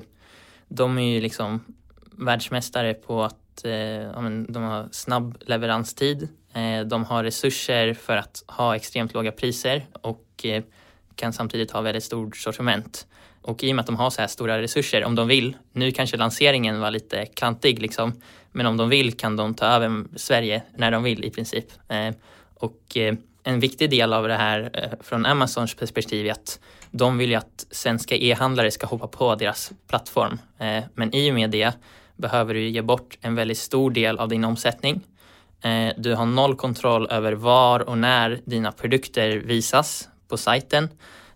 de 0.68 0.98
är 0.98 1.14
ju 1.14 1.22
liksom 1.22 1.64
världsmästare 2.12 2.94
på 2.94 3.24
att 3.24 3.47
eh, 3.66 3.72
ja, 4.14 4.22
men, 4.22 4.54
de 4.54 4.64
har 4.64 4.90
snabb 4.92 5.38
leveranstid 5.46 6.30
Eh, 6.58 6.86
de 6.86 7.06
har 7.06 7.24
resurser 7.24 7.94
för 7.94 8.18
att 8.18 8.44
ha 8.48 8.76
extremt 8.76 9.14
låga 9.14 9.32
priser 9.32 9.86
och 10.02 10.26
eh, 10.44 10.64
kan 11.16 11.34
samtidigt 11.34 11.72
ha 11.72 11.82
väldigt 11.82 12.04
stort 12.04 12.38
sortiment. 12.38 13.08
Och 13.42 13.64
i 13.64 13.72
och 13.72 13.76
med 13.76 13.82
att 13.82 13.86
de 13.86 13.96
har 13.96 14.10
så 14.10 14.22
här 14.22 14.28
stora 14.28 14.62
resurser, 14.62 15.04
om 15.04 15.16
de 15.16 15.28
vill, 15.28 15.58
nu 15.72 15.92
kanske 15.92 16.18
lanseringen 16.18 16.80
var 16.80 16.92
lite 16.92 17.26
klantig 17.26 17.82
liksom, 17.82 18.22
men 18.52 18.66
om 18.66 18.78
de 18.78 18.90
vill 18.90 19.18
kan 19.18 19.36
de 19.36 19.54
ta 19.54 19.66
över 19.66 20.06
Sverige 20.16 20.64
när 20.76 20.92
de 20.92 21.04
vill 21.04 21.26
i 21.26 21.30
princip. 21.30 21.66
Eh, 21.88 22.14
och 22.54 22.98
eh, 22.98 23.16
en 23.44 23.60
viktig 23.60 23.90
del 23.90 24.14
av 24.14 24.28
det 24.28 24.36
här 24.36 24.70
eh, 24.74 24.90
från 25.02 25.26
Amazons 25.26 25.76
perspektiv 25.76 26.26
är 26.26 26.32
att 26.32 26.60
de 26.92 27.18
vill 27.18 27.30
ju 27.30 27.36
att 27.36 27.68
svenska 27.72 28.16
e-handlare 28.16 28.72
ska 28.72 28.88
hoppa 28.88 29.08
på 29.08 29.36
deras 29.36 29.72
plattform. 29.88 30.40
Eh, 30.58 30.84
men 30.94 31.16
i 31.16 31.32
och 31.32 31.36
med 31.36 31.50
det 31.50 31.74
behöver 32.18 32.54
du 32.54 32.68
ge 32.68 32.82
bort 32.82 33.18
en 33.22 33.36
väldigt 33.36 33.58
stor 33.58 33.92
del 33.92 34.20
av 34.20 34.30
din 34.30 34.44
omsättning 34.44 35.02
eh, 35.62 35.94
du 35.98 36.16
har 36.16 36.26
noll 36.26 36.56
kontroll 36.56 37.08
över 37.10 37.34
var 37.34 37.90
och 37.90 37.98
när 37.98 38.40
dina 38.46 38.72
produkter 38.72 39.38
visas 39.38 40.10
på 40.28 40.38
sajten. 40.38 40.90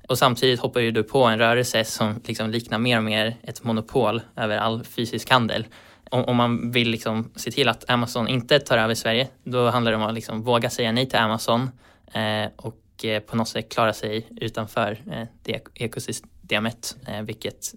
Och 0.10 0.18
samtidigt 0.18 0.60
hoppar 0.60 0.80
ju 0.80 0.92
du 0.92 1.04
på 1.04 1.24
en 1.24 1.40
rörelse 1.40 1.86
som 1.86 2.22
liksom 2.26 2.50
liknar 2.50 2.80
mer 2.80 2.98
och 2.98 3.04
mer 3.04 3.38
ett 3.44 3.64
monopol 3.64 4.22
över 4.36 4.58
all 4.58 4.84
fysisk 4.84 5.30
handel. 5.30 5.66
Om, 6.12 6.38
man 6.38 6.72
vill 6.72 6.90
liksom 6.90 7.32
se 7.36 7.52
till 7.52 7.70
att 7.70 7.90
Amazon 7.90 8.28
inte 8.28 8.60
tar 8.60 8.78
över 8.78 8.96
Sverige, 8.96 9.28
då 9.44 9.70
handlar 9.70 9.92
det 9.92 9.98
om 9.98 10.04
att 10.04 10.14
liksom 10.14 10.44
våga 10.44 10.70
säga 10.70 10.92
nej 10.92 11.10
till 11.10 11.20
Amazon 11.20 11.70
eh, 12.14 12.52
och 12.56 13.06
eh, 13.06 13.20
på 13.20 13.36
något 13.36 13.48
sätt 13.48 13.74
klara 13.74 13.94
sig 13.94 14.28
utanför 14.42 14.98
det 15.44 15.62
ekosystemet, 15.74 16.98
vilket 17.24 17.74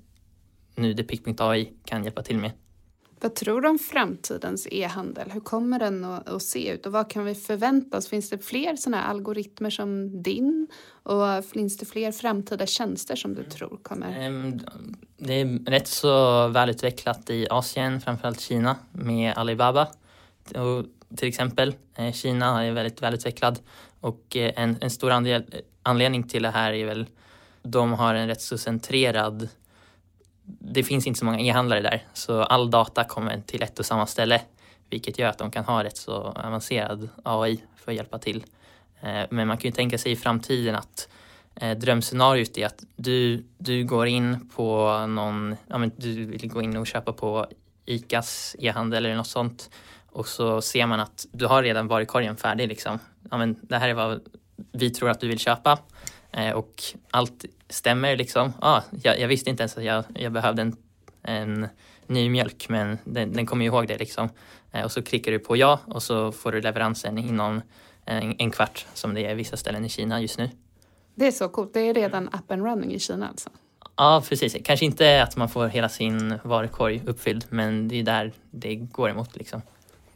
nu 0.74 0.94
Depict.ai 0.94 1.72
kan 1.84 2.04
hjälpa 2.04 2.22
till 2.22 2.38
med. 2.38 2.50
Vad 3.20 3.34
tror 3.34 3.60
du 3.60 3.68
om 3.68 3.78
framtidens 3.78 4.68
e-handel? 4.70 5.30
Hur 5.30 5.40
kommer 5.40 5.78
den 5.78 6.04
att, 6.04 6.28
att, 6.28 6.42
se 6.42 6.70
ut 6.70 6.86
och 6.86 6.92
vad 6.92 7.10
kan 7.10 7.24
vi 7.24 7.34
förvänta 7.34 7.96
oss? 7.96 8.08
Finns 8.08 8.30
det 8.30 8.38
fler 8.38 8.76
sådana 8.76 9.02
algoritmer 9.02 9.70
som 9.70 10.22
din 10.22 10.66
och 11.02 11.44
finns 11.44 11.76
det 11.76 11.86
fler 11.86 12.12
framtida 12.12 12.66
tjänster 12.66 13.16
som 13.16 13.34
du 13.34 13.40
mm. 13.40 13.50
tror 13.50 13.78
kommer? 13.82 14.20
Ehm, 14.20 14.60
det 15.16 15.40
är 15.40 15.70
rätt 15.70 15.88
så 15.88 16.48
välutvecklat 16.48 17.30
i 17.30 17.46
Asien, 17.50 18.00
framförallt 18.00 18.40
Kina 18.40 18.76
med 18.92 19.38
Alibaba. 19.38 19.88
Och 20.54 20.84
till 21.16 21.28
exempel 21.28 21.74
eh, 21.94 22.12
Kina 22.12 22.64
är 22.64 22.72
väldigt 22.72 23.02
välutvecklad 23.02 23.58
och 24.00 24.36
eh, 24.36 24.52
en, 24.56 24.76
en 24.80 24.90
stor 24.90 25.10
andel, 25.10 25.44
anledning 25.82 26.22
till 26.22 26.42
det 26.42 26.50
här 26.50 26.72
är 26.72 26.86
väl 26.86 27.06
de 27.62 27.92
har 27.92 28.14
en 28.14 28.28
rätt 28.28 28.42
så 28.42 28.58
centrerad 28.58 29.48
det 30.46 30.82
finns 30.82 31.06
inte 31.06 31.18
så 31.18 31.24
många 31.24 31.40
e-handlare 31.40 31.80
där 31.80 32.02
så 32.12 32.42
all 32.42 32.70
data 32.70 33.04
kommer 33.04 33.42
till 33.46 33.62
ett 33.62 33.78
och 33.78 33.86
samma 33.86 34.06
ställe 34.06 34.40
vilket 34.90 35.18
gör 35.18 35.28
att 35.28 35.38
de 35.38 35.50
kan 35.50 35.64
ha 35.64 35.84
rätt 35.84 35.96
så 35.96 36.14
avancerad 36.14 37.08
AI 37.22 37.64
för 37.76 37.92
att 37.92 37.96
hjälpa 37.96 38.18
till. 38.18 38.44
Eh, 39.00 39.22
men 39.30 39.48
man 39.48 39.56
kan 39.56 39.68
ju 39.68 39.72
tänka 39.72 39.98
sig 39.98 40.12
i 40.12 40.16
framtiden 40.16 40.74
att 40.74 41.08
eh, 41.54 41.78
drömscenariot 41.78 42.58
är 42.58 42.66
att 42.66 42.84
du, 42.96 43.44
du 43.58 43.84
går 43.84 44.06
in 44.06 44.50
på 44.56 44.98
någon, 45.06 45.56
ja 45.66 45.78
men 45.78 45.92
du 45.96 46.24
vill 46.24 46.48
gå 46.48 46.62
in 46.62 46.76
och 46.76 46.86
köpa 46.86 47.12
på 47.12 47.46
ICAs 47.84 48.56
e-handel 48.58 49.06
eller 49.06 49.16
något 49.16 49.26
sånt 49.26 49.70
och 50.06 50.28
så 50.28 50.62
ser 50.62 50.86
man 50.86 51.00
att 51.00 51.26
du 51.32 51.46
har 51.46 51.62
redan 51.62 51.88
varukorgen 51.88 52.36
färdig 52.36 52.68
liksom. 52.68 52.98
Ja 53.30 53.38
men 53.38 53.58
det 53.62 53.78
här 53.78 53.88
är 53.88 53.94
vad 53.94 54.20
vi 54.72 54.90
tror 54.90 55.10
att 55.10 55.20
du 55.20 55.28
vill 55.28 55.38
köpa 55.38 55.78
och 56.54 56.82
allt 57.10 57.44
stämmer 57.68 58.16
liksom. 58.16 58.52
Ah, 58.60 58.82
jag, 59.02 59.20
jag 59.20 59.28
visste 59.28 59.50
inte 59.50 59.62
ens 59.62 59.76
att 59.76 59.84
jag, 59.84 60.04
jag 60.14 60.32
behövde 60.32 60.62
en, 60.62 60.76
en 61.22 61.68
ny 62.06 62.30
mjölk 62.30 62.68
men 62.68 62.98
den, 63.04 63.32
den 63.32 63.46
kommer 63.46 63.64
ihåg 63.64 63.88
det 63.88 63.98
liksom. 63.98 64.28
Eh, 64.72 64.84
och 64.84 64.92
så 64.92 65.02
klickar 65.02 65.32
du 65.32 65.38
på 65.38 65.56
ja 65.56 65.80
och 65.86 66.02
så 66.02 66.32
får 66.32 66.52
du 66.52 66.60
leveransen 66.60 67.18
inom 67.18 67.62
en, 68.04 68.34
en 68.38 68.50
kvart 68.50 68.86
som 68.94 69.14
det 69.14 69.26
är 69.26 69.30
i 69.30 69.34
vissa 69.34 69.56
ställen 69.56 69.84
i 69.84 69.88
Kina 69.88 70.20
just 70.20 70.38
nu. 70.38 70.50
Det 71.14 71.26
är 71.26 71.32
så 71.32 71.48
coolt. 71.48 71.74
Det 71.74 71.80
är 71.80 71.94
redan 71.94 72.28
up 72.28 72.50
and 72.50 72.62
running 72.62 72.94
i 72.94 72.98
Kina 72.98 73.28
alltså? 73.28 73.50
Ja, 73.96 74.22
precis. 74.28 74.56
Kanske 74.64 74.86
inte 74.86 75.22
att 75.22 75.36
man 75.36 75.48
får 75.48 75.66
hela 75.66 75.88
sin 75.88 76.38
varukorg 76.44 77.02
uppfylld, 77.06 77.44
men 77.48 77.88
det 77.88 77.96
är 77.96 78.02
där 78.02 78.32
det 78.50 78.74
går 78.74 79.10
emot 79.10 79.36
liksom. 79.36 79.62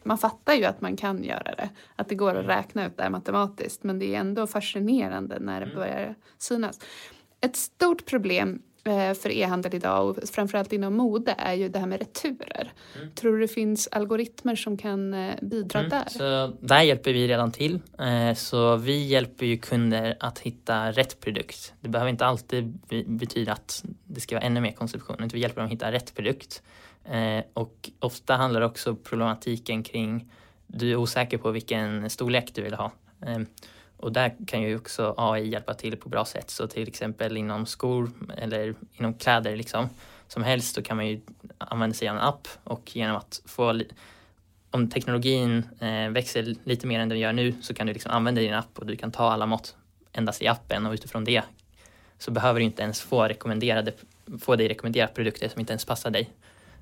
Man 0.02 0.18
fattar 0.18 0.54
ju 0.54 0.64
att 0.64 0.80
man 0.80 0.96
kan 0.96 1.24
göra 1.24 1.54
det, 1.54 1.68
att 1.96 2.08
det 2.08 2.14
går 2.14 2.34
att 2.34 2.46
räkna 2.46 2.86
ut 2.86 2.96
det 2.96 3.02
här 3.02 3.10
matematiskt, 3.10 3.82
men 3.82 3.98
det 3.98 4.14
är 4.14 4.20
ändå 4.20 4.46
fascinerande 4.46 5.38
när 5.40 5.60
det 5.60 5.66
mm. 5.66 5.76
börjar 5.76 6.14
synas. 6.38 6.80
Ett 7.40 7.56
stort 7.56 8.06
problem 8.06 8.62
Eh, 8.88 9.14
för 9.14 9.30
e-handel 9.30 9.74
idag 9.74 10.08
och 10.08 10.28
framförallt 10.28 10.72
inom 10.72 10.96
mode 10.96 11.34
är 11.38 11.54
ju 11.54 11.68
det 11.68 11.78
här 11.78 11.86
med 11.86 11.98
returer. 11.98 12.72
Mm. 12.96 13.10
Tror 13.14 13.32
du 13.32 13.40
det 13.40 13.48
finns 13.48 13.88
algoritmer 13.92 14.56
som 14.56 14.76
kan 14.76 15.14
eh, 15.14 15.34
bidra 15.42 15.78
mm. 15.78 15.90
där? 15.90 16.04
Så 16.08 16.52
där 16.60 16.82
hjälper 16.82 17.12
vi 17.12 17.28
redan 17.28 17.52
till. 17.52 17.80
Eh, 17.98 18.34
så 18.34 18.76
vi 18.76 19.06
hjälper 19.06 19.46
ju 19.46 19.58
kunder 19.58 20.16
att 20.20 20.38
hitta 20.38 20.92
rätt 20.92 21.20
produkt. 21.20 21.72
Det 21.80 21.88
behöver 21.88 22.10
inte 22.10 22.26
alltid 22.26 22.78
betyda 23.06 23.52
att 23.52 23.84
det 24.04 24.20
ska 24.20 24.36
vara 24.36 24.44
ännu 24.44 24.60
mer 24.60 24.72
konsumtion, 24.72 25.16
utan 25.16 25.28
vi 25.28 25.38
hjälper 25.38 25.60
dem 25.60 25.66
att 25.66 25.72
hitta 25.72 25.92
rätt 25.92 26.14
produkt. 26.14 26.62
Eh, 27.04 27.44
och 27.52 27.90
ofta 28.00 28.36
handlar 28.36 28.60
också 28.60 28.94
problematiken 28.94 29.82
kring 29.82 30.32
du 30.66 30.90
är 30.90 30.96
osäker 30.96 31.38
på 31.38 31.50
vilken 31.50 32.10
storlek 32.10 32.54
du 32.54 32.62
vill 32.62 32.74
ha. 32.74 32.92
Ehm, 33.26 33.46
och 33.96 34.12
där 34.12 34.34
kan 34.46 34.62
ju 34.62 34.76
också 34.76 35.14
AI 35.16 35.48
hjälpa 35.48 35.74
till 35.74 35.96
på 35.96 36.08
bra 36.08 36.24
sätt. 36.24 36.50
Så 36.50 36.66
till 36.66 36.88
exempel 36.88 37.36
inom 37.36 37.66
skor 37.66 38.10
eller 38.36 38.74
inom 38.92 39.14
kläder 39.14 39.56
liksom, 39.56 39.88
som 40.28 40.42
helst 40.42 40.74
så 40.74 40.82
kan 40.82 40.96
man 40.96 41.06
ju 41.06 41.20
använda 41.58 41.94
sig 41.94 42.08
av 42.08 42.16
en 42.16 42.22
app 42.22 42.48
och 42.64 42.96
genom 42.96 43.16
att 43.16 43.42
få 43.46 43.80
om 44.70 44.90
teknologin 44.90 45.68
eh, 45.80 46.10
växer 46.10 46.54
lite 46.64 46.86
mer 46.86 47.00
än 47.00 47.08
den 47.08 47.18
gör 47.18 47.32
nu 47.32 47.54
så 47.62 47.74
kan 47.74 47.86
du 47.86 47.92
liksom 47.92 48.12
använda 48.12 48.40
din 48.40 48.54
app 48.54 48.78
och 48.78 48.86
du 48.86 48.96
kan 48.96 49.12
ta 49.12 49.30
alla 49.30 49.46
mått 49.46 49.76
endast 50.12 50.42
i 50.42 50.46
appen 50.46 50.86
och 50.86 50.92
utifrån 50.92 51.24
det 51.24 51.42
så 52.18 52.30
behöver 52.30 52.60
du 52.60 52.66
inte 52.66 52.82
ens 52.82 53.00
få, 53.00 53.24
rekommenderade, 53.24 53.92
få 54.40 54.56
dig 54.56 54.68
rekommendera 54.68 55.06
produkter 55.06 55.48
som 55.48 55.60
inte 55.60 55.72
ens 55.72 55.84
passar 55.84 56.10
dig. 56.10 56.30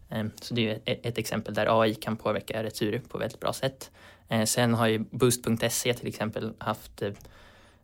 Eh, 0.08 0.26
så 0.40 0.54
det 0.54 0.70
är 0.70 0.80
ett, 1.02 1.18
exempel 1.18 1.54
där 1.54 1.82
AI 1.82 1.94
kan 1.94 2.16
påverka 2.16 2.62
retur 2.62 3.02
på 3.08 3.18
väldigt 3.18 3.40
bra 3.40 3.52
sätt. 3.52 3.90
Eh, 4.28 4.44
sen 4.44 4.75
har 4.75 4.86
ju 4.86 4.98
Boost.se 4.98 5.94
till 5.94 6.08
exempel 6.08 6.52
haft 6.58 7.02
eh, 7.02 7.10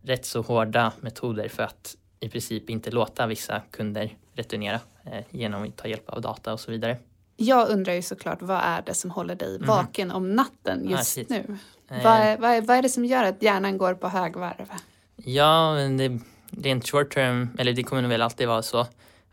rätt 0.03 0.27
så 0.27 0.43
hårda 0.43 0.93
metoder 1.01 1.49
för 1.49 1.63
att 1.63 1.97
i 2.21 2.29
princip 2.29 2.71
inte 2.71 2.91
låta 2.91 3.27
vissa 3.27 3.63
kunder 3.71 4.17
returnera 4.35 4.81
eh, 5.05 5.25
genom 5.31 5.63
att 5.63 5.77
ta 5.77 5.89
hjälp 5.89 6.09
av 6.09 6.21
data 6.21 6.53
och 6.53 6.61
så 6.61 6.71
vidare. 6.71 6.97
Jag 7.37 7.69
undrar 7.69 7.93
ju 7.93 8.03
såklart 8.03 8.43
vad 8.43 8.61
är 8.63 8.83
det 8.87 8.95
som 8.95 9.11
håller 9.11 9.35
dig 9.35 9.59
mhm. 9.59 9.69
vaken 9.69 10.11
mm. 10.11 10.17
om 10.17 10.37
natten 10.37 10.89
just 10.89 11.17
ja, 11.17 11.25
nu? 11.29 11.59
Eh, 11.91 12.05
vad, 12.05 12.13
är, 12.13 12.39
vad, 12.39 12.51
är, 12.51 12.61
vad 12.61 12.77
är 12.77 12.83
det 12.83 12.89
som 12.89 13.05
gör 13.05 13.25
att 13.25 13.43
hjärnan 13.43 13.79
går 13.79 13.95
på 13.95 14.09
högvarv? 14.09 14.71
Ja, 15.17 15.75
det, 15.99 16.19
rent 16.51 16.89
short 16.89 17.15
term, 17.15 17.49
eller 17.59 17.73
det 17.73 17.83
kommer 17.83 18.03
nog 18.03 18.11
väl 18.11 18.23
alltid 18.23 18.49
vara 18.49 18.63
så 18.63 18.87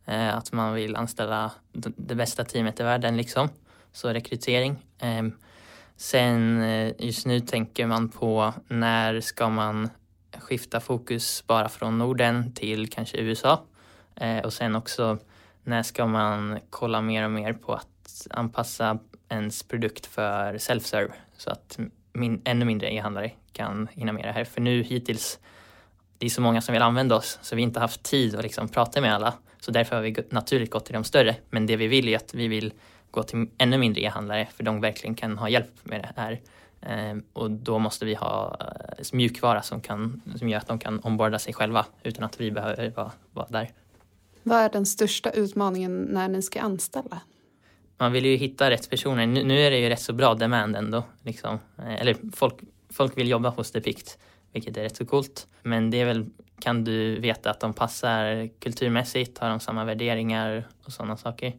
Eh, 0.09 0.35
att 0.35 0.51
man 0.51 0.73
vill 0.73 0.95
anställa 0.95 1.51
det 1.95 2.15
bästa 2.15 2.43
teamet 2.43 2.79
i 2.79 2.83
världen 2.83 3.17
liksom. 3.17 3.49
Så 3.91 4.09
rekrytering. 4.09 4.75
Eh, 4.99 5.23
Sen 5.99 6.61
eh, 6.61 6.93
just 6.97 7.25
nu 7.25 7.39
tänker 7.39 7.87
man 7.87 8.09
på 8.09 8.53
när 8.67 9.21
ska 9.21 9.49
man 9.49 9.89
skifta 10.39 10.79
fokus 10.79 11.43
bara 11.47 11.69
från 11.69 11.97
Norden 11.97 12.53
till 12.53 12.89
kanske 12.89 13.17
USA 13.17 13.63
eh, 14.15 14.37
och 14.37 14.53
sen 14.53 14.75
också 14.75 15.17
när 15.63 15.83
ska 15.83 16.05
man 16.05 16.59
kolla 16.69 17.01
mer 17.01 17.23
och 17.23 17.31
mer 17.31 17.53
på 17.53 17.73
att 17.73 18.27
anpassa 18.29 18.99
ens 19.29 19.63
produkt 19.63 20.05
för 20.05 20.53
self-serve 20.53 21.11
så 21.37 21.49
att 21.49 21.79
min, 22.13 22.41
ännu 22.45 22.65
mindre 22.65 22.93
e-handlare 22.93 23.31
kan 23.51 23.87
hinna 23.91 24.11
med 24.11 24.23
det 24.23 24.31
här. 24.31 24.43
För 24.43 24.61
nu 24.61 24.83
hittills, 24.83 25.39
det 26.19 26.25
är 26.25 26.29
så 26.29 26.41
många 26.41 26.61
som 26.61 26.73
vill 26.73 26.81
använda 26.81 27.15
oss 27.15 27.39
så 27.41 27.55
vi 27.55 27.61
inte 27.61 27.79
haft 27.79 28.03
tid 28.03 28.35
att 28.35 28.43
liksom 28.43 28.69
prata 28.69 29.01
med 29.01 29.15
alla. 29.15 29.33
Så 29.59 29.71
därför 29.71 29.95
har 29.95 30.03
vi 30.03 30.15
naturligt 30.29 30.71
gått 30.71 30.85
till 30.85 30.93
de 30.93 31.03
större. 31.03 31.35
Men 31.49 31.65
det 31.65 31.75
vi 31.75 31.87
vill 31.87 32.07
är 32.07 32.15
att 32.15 32.33
vi 32.33 32.47
vill 32.47 32.73
gå 33.11 33.23
till 33.23 33.47
ännu 33.57 33.77
mindre 33.77 34.01
e-handlare 34.01 34.47
för 34.55 34.63
de 34.63 34.81
verkligen 34.81 35.15
kan 35.15 35.37
ha 35.37 35.49
hjälp 35.49 35.71
med 35.83 36.01
det 36.01 36.21
här. 36.21 36.41
Ehm, 36.81 37.23
och 37.33 37.51
då 37.51 37.79
måste 37.79 38.05
vi 38.05 38.15
ha 38.15 38.57
eh, 38.59 39.05
mjukvara 39.13 39.61
som, 39.61 39.81
kan, 39.81 40.21
som 40.35 40.49
gör 40.49 40.57
att 40.57 40.67
de 40.67 40.79
kan 40.79 40.99
omborda 40.99 41.39
sig 41.39 41.53
själva 41.53 41.85
utan 42.03 42.23
att 42.23 42.41
vi 42.41 42.51
behöver 42.51 42.89
vara, 42.89 43.11
vara 43.33 43.47
där. 43.49 43.69
Vad 44.43 44.57
är 44.57 44.69
den 44.69 44.85
största 44.85 45.29
utmaningen 45.29 46.01
när 46.01 46.27
ni 46.27 46.41
ska 46.41 46.61
anställa? 46.61 47.21
Man 47.97 48.11
vill 48.11 48.25
ju 48.25 48.35
hitta 48.35 48.69
rätt 48.69 48.89
personer. 48.89 49.27
Nu, 49.27 49.43
nu 49.43 49.61
är 49.61 49.71
det 49.71 49.79
ju 49.79 49.89
rätt 49.89 50.01
så 50.01 50.13
bra 50.13 50.33
demand 50.33 50.75
ändå. 50.75 51.03
Liksom. 51.23 51.59
Eh, 51.77 52.01
eller 52.01 52.15
folk, 52.33 52.55
folk 52.89 53.17
vill 53.17 53.29
jobba 53.29 53.49
hos 53.49 53.71
Depict, 53.71 54.17
vilket 54.51 54.77
är 54.77 54.81
rätt 54.81 54.95
så 54.95 55.05
coolt. 55.05 55.47
Men 55.63 55.89
det 55.89 56.01
är 56.01 56.05
väl, 56.05 56.25
kan 56.59 56.83
du 56.83 57.19
veta 57.19 57.49
att 57.49 57.59
de 57.59 57.73
passar 57.73 58.49
kulturmässigt, 58.59 59.37
har 59.37 59.49
de 59.49 59.59
samma 59.59 59.85
värderingar 59.85 60.67
och 60.85 60.91
sådana 60.91 61.17
saker. 61.17 61.53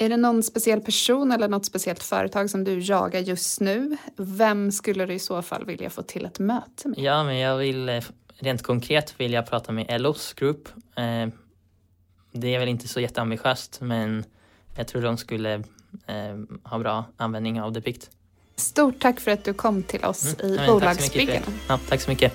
Är 0.00 0.08
det 0.08 0.16
någon 0.16 0.42
speciell 0.42 0.80
person 0.80 1.32
eller 1.32 1.48
något 1.48 1.66
speciellt 1.66 2.02
företag 2.02 2.50
som 2.50 2.64
du 2.64 2.78
jagar 2.78 3.20
just 3.20 3.60
nu? 3.60 3.96
Vem 4.16 4.72
skulle 4.72 5.06
du 5.06 5.14
i 5.14 5.18
så 5.18 5.42
fall 5.42 5.64
vilja 5.64 5.90
få 5.90 6.02
till 6.02 6.24
ett 6.24 6.38
möte 6.38 6.88
med? 6.88 6.98
Ja, 6.98 7.24
men 7.24 7.38
jag 7.38 7.56
vill 7.56 7.88
eh, 7.88 8.04
rent 8.38 8.62
konkret 8.62 9.20
vill 9.20 9.32
jag 9.32 9.46
prata 9.46 9.72
med 9.72 9.86
Ellos 9.88 10.32
Group. 10.32 10.68
Eh, 10.96 11.28
det 12.32 12.54
är 12.54 12.58
väl 12.58 12.68
inte 12.68 12.88
så 12.88 13.00
jätteambitiöst, 13.00 13.80
men 13.80 14.24
jag 14.76 14.88
tror 14.88 15.02
de 15.02 15.16
skulle 15.16 15.54
eh, 16.06 16.38
ha 16.64 16.78
bra 16.78 17.04
användning 17.16 17.60
av 17.60 17.72
Depict. 17.72 18.10
Stort 18.58 19.00
tack 19.00 19.20
för 19.20 19.30
att 19.30 19.44
du 19.44 19.54
kom 19.54 19.82
till 19.82 20.04
oss 20.04 20.36
mm. 20.40 20.52
i 20.52 20.56
ja, 20.56 20.66
Bolagsbyggarna. 20.66 21.46
Ja, 21.68 21.78
tack 21.88 22.00
så 22.00 22.10
mycket. 22.10 22.32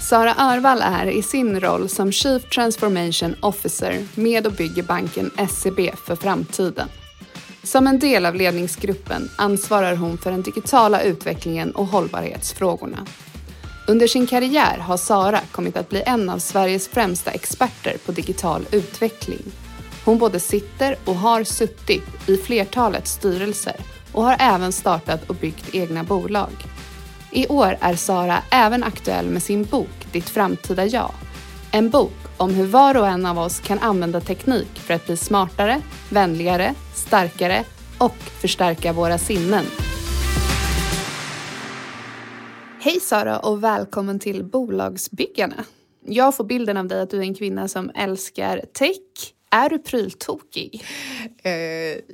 Sara 0.00 0.34
Örvall 0.38 0.80
är 0.82 1.06
i 1.06 1.22
sin 1.22 1.60
roll 1.60 1.88
som 1.88 2.12
Chief 2.12 2.42
Transformation 2.42 3.36
Officer 3.40 4.06
med 4.14 4.46
och 4.46 4.52
bygger 4.52 4.82
banken 4.82 5.30
SEB 5.50 5.96
för 6.06 6.16
framtiden. 6.16 6.88
Som 7.62 7.86
en 7.86 7.98
del 7.98 8.26
av 8.26 8.34
ledningsgruppen 8.34 9.30
ansvarar 9.36 9.96
hon 9.96 10.18
för 10.18 10.30
den 10.30 10.42
digitala 10.42 11.02
utvecklingen 11.02 11.70
och 11.70 11.86
hållbarhetsfrågorna. 11.86 13.06
Under 13.88 14.06
sin 14.06 14.26
karriär 14.26 14.78
har 14.78 14.96
Sara 14.96 15.40
kommit 15.52 15.76
att 15.76 15.88
bli 15.88 16.02
en 16.06 16.30
av 16.30 16.38
Sveriges 16.38 16.88
främsta 16.88 17.30
experter 17.30 17.96
på 18.06 18.12
digital 18.12 18.66
utveckling. 18.70 19.52
Hon 20.06 20.18
både 20.18 20.40
sitter 20.40 20.96
och 21.04 21.14
har 21.14 21.44
suttit 21.44 22.28
i 22.28 22.36
flertalet 22.36 23.06
styrelser 23.06 23.76
och 24.12 24.22
har 24.22 24.36
även 24.40 24.72
startat 24.72 25.30
och 25.30 25.34
byggt 25.34 25.74
egna 25.74 26.04
bolag. 26.04 26.50
I 27.30 27.48
år 27.48 27.76
är 27.80 27.94
Sara 27.94 28.42
även 28.50 28.84
aktuell 28.84 29.30
med 29.30 29.42
sin 29.42 29.64
bok 29.64 30.06
Ditt 30.12 30.28
framtida 30.28 30.86
jag. 30.86 31.12
En 31.72 31.90
bok 31.90 32.12
om 32.36 32.54
hur 32.54 32.66
var 32.66 32.96
och 32.96 33.06
en 33.06 33.26
av 33.26 33.38
oss 33.38 33.60
kan 33.60 33.78
använda 33.78 34.20
teknik 34.20 34.78
för 34.78 34.94
att 34.94 35.06
bli 35.06 35.16
smartare, 35.16 35.80
vänligare, 36.10 36.74
starkare 36.94 37.64
och 37.98 38.16
förstärka 38.16 38.92
våra 38.92 39.18
sinnen. 39.18 39.64
Hej 42.80 43.00
Sara 43.00 43.38
och 43.38 43.64
välkommen 43.64 44.18
till 44.18 44.44
Bolagsbyggarna. 44.44 45.64
Jag 46.04 46.36
får 46.36 46.44
bilden 46.44 46.76
av 46.76 46.88
dig 46.88 47.00
att 47.00 47.10
du 47.10 47.18
är 47.18 47.22
en 47.22 47.34
kvinna 47.34 47.68
som 47.68 47.90
älskar 47.94 48.64
tech, 48.72 49.32
är 49.50 49.68
du 49.68 49.78
pryltokig? 49.78 50.84
Eh, 51.42 51.52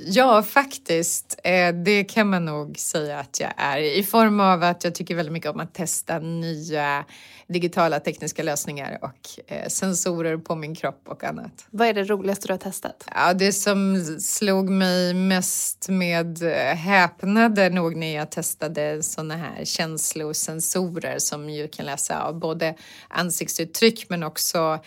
ja, 0.07 0.43
faktiskt. 0.43 1.41
Eh, 1.45 1.75
det 1.75 2.05
kan 2.05 2.31
man 2.31 2.45
nog 2.45 2.79
säga 2.79 3.19
att 3.19 3.41
jag 3.41 3.53
är. 3.57 3.79
I 3.79 4.03
form 4.03 4.41
av 4.41 4.63
att 4.63 4.85
jag 4.85 4.95
tycker 4.95 5.15
väldigt 5.15 5.33
mycket 5.33 5.51
om 5.51 5.61
att 5.61 5.75
testa 5.75 6.19
nya 6.19 7.05
digitala 7.47 8.01
tekniska 8.01 8.43
lösningar 8.43 8.99
och 9.03 9.53
eh, 9.53 9.69
sensorer 9.69 10.37
på 10.37 10.55
min 10.55 10.75
kropp 10.75 11.03
och 11.05 11.25
annat. 11.25 11.67
Vad 11.71 11.89
är 11.89 11.95
det 11.95 12.05
roligaste 12.05 12.47
du 12.49 12.53
har 12.53 12.59
testat? 12.59 13.09
Ja, 13.15 13.35
det 13.35 13.53
som 13.53 14.05
slog 14.21 14.71
mig 14.71 15.15
mest 15.15 15.89
med 15.89 16.43
eh, 16.43 16.77
häpnad 16.77 17.59
är 17.59 17.71
nog 17.71 17.97
när 17.97 18.15
jag 18.15 18.31
testade 18.31 19.03
sådana 19.03 19.37
här 19.37 19.65
känslosensorer 19.65 21.19
som 21.19 21.51
ju 21.51 21.69
kan 21.69 21.87
läsa 21.87 22.23
av 22.23 22.39
både 22.39 22.75
ansiktsuttryck 23.09 24.07
men 24.09 24.23
också 24.23 24.81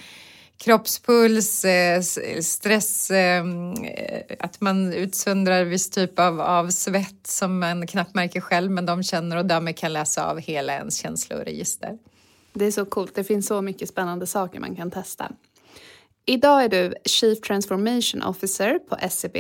kroppspuls, 0.57 1.65
eh, 1.65 2.01
stress, 2.41 3.11
ehm, 3.11 3.73
eh, 3.73 4.21
att 4.39 4.61
man 4.61 4.93
utsöndrar 4.93 5.63
viss 5.63 5.89
typ 5.89 6.19
av, 6.19 6.41
av 6.41 6.69
svett 6.69 7.27
som 7.27 7.59
man 7.59 7.87
knappt 7.87 8.15
märker 8.15 8.41
själv 8.41 8.71
men 8.71 8.85
de 8.85 9.03
känner 9.03 9.37
och 9.37 9.45
därmed 9.45 9.77
kan 9.77 9.93
läsa 9.93 10.25
av 10.25 10.39
hela 10.39 10.73
ens 10.73 10.97
känsloregister. 10.97 11.97
Det 12.53 12.65
är 12.65 12.71
så 12.71 12.85
coolt, 12.85 13.15
det 13.15 13.23
finns 13.23 13.47
så 13.47 13.61
mycket 13.61 13.89
spännande 13.89 14.27
saker 14.27 14.59
man 14.59 14.75
kan 14.75 14.91
testa. 14.91 15.31
Idag 16.25 16.63
är 16.63 16.69
du 16.69 16.93
Chief 17.05 17.41
Transformation 17.41 18.23
Officer 18.23 18.79
på 18.79 19.09
SEB. 19.09 19.37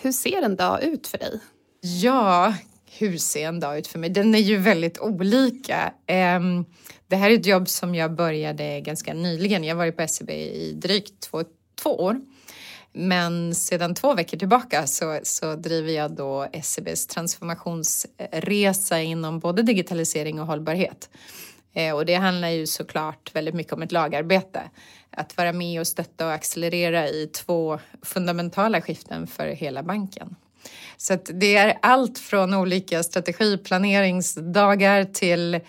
Hur 0.00 0.12
ser 0.12 0.42
en 0.42 0.56
dag 0.56 0.82
ut 0.82 1.06
för 1.06 1.18
dig? 1.18 1.40
Ja, 1.80 2.54
hur 2.98 3.18
ser 3.18 3.48
en 3.48 3.60
dag 3.60 3.78
ut 3.78 3.86
för 3.86 3.98
mig? 3.98 4.10
Den 4.10 4.34
är 4.34 4.38
ju 4.38 4.56
väldigt 4.56 4.98
olika. 4.98 5.92
Ehm, 6.06 6.64
det 7.06 7.16
här 7.16 7.30
är 7.30 7.34
ett 7.34 7.46
jobb 7.46 7.68
som 7.68 7.94
jag 7.94 8.14
började 8.14 8.80
ganska 8.80 9.14
nyligen. 9.14 9.64
Jag 9.64 9.74
har 9.74 9.78
varit 9.78 9.96
på 9.96 10.08
SEB 10.08 10.30
i 10.30 10.72
drygt 10.72 11.20
två, 11.20 11.44
två 11.82 11.90
år. 11.90 12.20
Men 12.92 13.54
sedan 13.54 13.94
två 13.94 14.14
veckor 14.14 14.38
tillbaka 14.38 14.86
så, 14.86 15.20
så 15.22 15.54
driver 15.54 15.92
jag 15.92 16.10
då 16.10 16.46
SEBs 16.62 17.06
transformationsresa 17.06 19.00
inom 19.02 19.38
både 19.38 19.62
digitalisering 19.62 20.40
och 20.40 20.46
hållbarhet. 20.46 21.10
Eh, 21.72 21.94
och 21.94 22.06
det 22.06 22.14
handlar 22.14 22.48
ju 22.48 22.66
såklart 22.66 23.34
väldigt 23.34 23.54
mycket 23.54 23.72
om 23.72 23.82
ett 23.82 23.92
lagarbete. 23.92 24.62
Att 25.10 25.36
vara 25.36 25.52
med 25.52 25.80
och 25.80 25.86
stötta 25.86 26.26
och 26.26 26.32
accelerera 26.32 27.08
i 27.08 27.26
två 27.26 27.78
fundamentala 28.02 28.80
skiften 28.80 29.26
för 29.26 29.46
hela 29.46 29.82
banken. 29.82 30.36
Så 30.96 31.18
det 31.24 31.56
är 31.56 31.78
allt 31.82 32.18
från 32.18 32.54
olika 32.54 33.02
strategiplaneringsdagar 33.02 35.04
till 35.04 35.60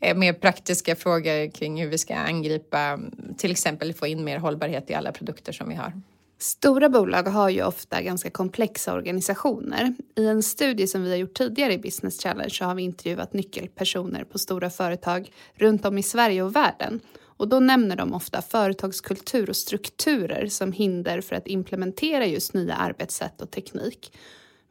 eh, 0.00 0.16
mer 0.16 0.32
praktiska 0.32 0.96
frågor 0.96 1.50
kring 1.50 1.82
hur 1.82 1.88
vi 1.88 1.98
ska 1.98 2.14
angripa, 2.14 2.98
till 3.38 3.50
exempel 3.50 3.94
få 3.94 4.06
in 4.06 4.24
mer 4.24 4.38
hållbarhet 4.38 4.90
i 4.90 4.94
alla 4.94 5.12
produkter 5.12 5.52
som 5.52 5.68
vi 5.68 5.74
har. 5.74 5.92
Stora 6.38 6.88
bolag 6.88 7.22
har 7.22 7.48
ju 7.48 7.62
ofta 7.62 8.02
ganska 8.02 8.30
komplexa 8.30 8.94
organisationer. 8.94 9.94
I 10.16 10.26
en 10.26 10.42
studie 10.42 10.86
som 10.86 11.02
vi 11.02 11.10
har 11.10 11.16
gjort 11.16 11.34
tidigare 11.34 11.72
i 11.72 11.78
Business 11.78 12.22
Challenge 12.22 12.50
så 12.50 12.64
har 12.64 12.74
vi 12.74 12.82
intervjuat 12.82 13.32
nyckelpersoner 13.32 14.24
på 14.24 14.38
stora 14.38 14.70
företag 14.70 15.32
runt 15.54 15.84
om 15.84 15.98
i 15.98 16.02
Sverige 16.02 16.42
och 16.42 16.56
världen. 16.56 17.00
Och 17.36 17.48
då 17.48 17.60
nämner 17.60 17.96
de 17.96 18.14
ofta 18.14 18.42
företagskultur 18.42 19.50
och 19.50 19.56
strukturer 19.56 20.46
som 20.46 20.72
hinder 20.72 21.20
för 21.20 21.36
att 21.36 21.46
implementera 21.46 22.26
just 22.26 22.54
nya 22.54 22.74
arbetssätt 22.74 23.42
och 23.42 23.50
teknik. 23.50 24.12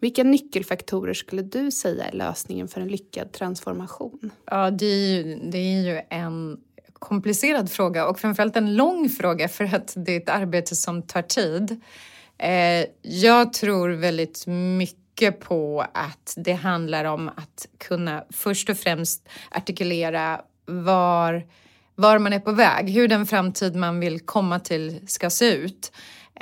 Vilka 0.04 0.24
nyckelfaktorer 0.24 1.14
skulle 1.14 1.42
du 1.42 1.72
säga 1.72 2.06
är 2.06 2.12
lösningen 2.12 2.68
för 2.68 2.82
en 2.82 2.88
lyckad 2.88 3.32
transformation? 3.32 4.32
Ja, 4.46 4.72
det 4.72 4.86
är 4.86 5.08
ju, 5.08 5.40
det 5.52 5.58
är 5.58 5.82
ju 5.82 6.02
en 6.10 6.58
komplicerad 6.94 7.72
fråga 7.72 8.08
och 8.08 8.20
framförallt 8.20 8.56
en 8.56 8.76
lång 8.76 9.10
fråga 9.10 9.50
för 9.50 9.76
att 9.76 9.94
det 9.96 10.12
är 10.12 10.18
ett 10.18 10.30
arbete 10.30 10.76
som 10.76 11.02
tar 11.02 11.22
tid. 11.22 11.82
Eh, 12.38 12.86
jag 13.02 13.54
tror 13.54 13.90
väldigt 13.90 14.48
mycket 14.48 15.40
på 15.40 15.86
att 15.94 16.34
det 16.38 16.54
handlar 16.54 17.06
om 17.06 17.30
att 17.30 17.68
kunna 17.78 18.24
först 18.30 18.70
och 18.70 18.78
främst 18.78 19.30
artikulera 19.52 20.42
var, 20.66 21.48
var 21.96 22.20
man 22.20 22.34
är 22.34 22.40
på 22.40 22.52
väg, 22.52 22.90
hur 22.90 23.08
den 23.08 23.26
framtid 23.26 23.76
man 23.76 24.00
vill 24.00 24.20
komma 24.20 24.60
till 24.60 25.08
ska 25.08 25.30
se 25.30 25.54
ut. 25.54 25.92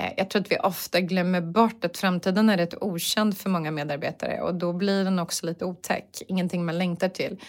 Eh, 0.01 0.13
jag 0.17 0.29
tror 0.29 0.41
att 0.41 0.51
vi 0.51 0.57
ofta 0.57 1.01
glömmer 1.01 1.41
bort 1.41 1.85
att 1.85 1.97
framtiden 1.97 2.49
är 2.49 2.57
rätt 2.57 2.73
okänd 2.81 3.37
för 3.37 3.49
många 3.49 3.71
medarbetare 3.71 4.41
och 4.41 4.55
då 4.55 4.73
blir 4.73 5.03
den 5.03 5.19
också 5.19 5.45
lite 5.45 5.65
otäck, 5.65 6.21
ingenting 6.27 6.65
man 6.65 6.77
längtar 6.77 7.09
till. 7.09 7.39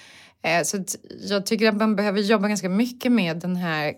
Eh, 0.43 0.63
så 0.63 0.85
jag 1.21 1.47
tycker 1.47 1.69
att 1.69 1.77
man 1.77 1.97
behöver 1.97 2.21
jobba 2.21 2.49
ganska 2.49 2.69
mycket 2.69 3.13
med 3.13 3.37
den 3.37 3.57
här 3.57 3.95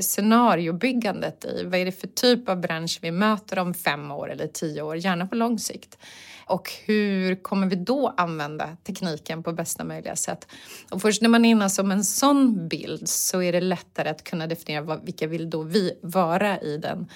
scenariobyggandet 0.00 1.44
i 1.44 1.64
vad 1.64 1.74
är 1.74 1.84
det 1.84 1.92
för 1.92 2.06
typ 2.06 2.48
av 2.48 2.60
bransch 2.60 2.98
vi 3.02 3.10
möter 3.10 3.58
om 3.58 3.74
fem 3.74 4.10
år 4.10 4.30
eller 4.30 4.46
tio 4.46 4.82
år, 4.82 4.96
gärna 4.96 5.26
på 5.26 5.34
lång 5.34 5.58
sikt. 5.58 5.98
Och 6.46 6.70
hur 6.84 7.42
kommer 7.42 7.66
vi 7.66 7.76
då 7.76 8.14
använda 8.16 8.76
tekniken 8.84 9.42
på 9.42 9.52
bästa 9.52 9.84
möjliga 9.84 10.16
sätt? 10.16 10.46
Och 10.90 11.02
först 11.02 11.22
när 11.22 11.28
man 11.28 11.44
är 11.44 11.50
inne 11.50 11.70
som 11.70 11.90
en 11.90 12.04
sån 12.04 12.68
bild 12.68 13.08
så 13.08 13.42
är 13.42 13.52
det 13.52 13.60
lättare 13.60 14.08
att 14.08 14.24
kunna 14.24 14.46
definiera 14.46 14.82
vad, 14.82 15.04
vilka 15.04 15.26
vill 15.26 15.50
då 15.50 15.62
vi 15.62 15.98
vara 16.02 16.60
i 16.60 16.76
den 16.76 17.08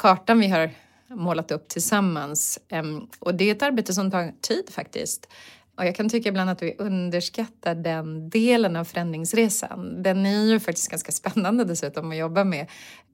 kartan 0.00 0.40
vi 0.40 0.48
har 0.48 0.70
målat 1.08 1.50
upp 1.50 1.68
tillsammans. 1.68 2.58
Och 3.18 3.34
det 3.34 3.44
är 3.44 3.52
ett 3.52 3.62
arbete 3.62 3.94
som 3.94 4.10
tar 4.10 4.32
tid 4.40 4.70
faktiskt. 4.70 5.28
Och 5.76 5.86
jag 5.86 5.96
kan 5.96 6.08
tycka 6.08 6.28
ibland 6.28 6.50
att 6.50 6.62
vi 6.62 6.74
underskattar 6.78 7.74
den 7.74 8.30
delen 8.30 8.76
av 8.76 8.84
förändringsresan. 8.84 10.02
Den 10.02 10.26
är 10.26 10.44
ju 10.44 10.60
faktiskt 10.60 10.90
ganska 10.90 11.12
spännande 11.12 11.64
dessutom 11.64 12.10
att 12.10 12.16
jobba 12.16 12.44
med, 12.44 12.70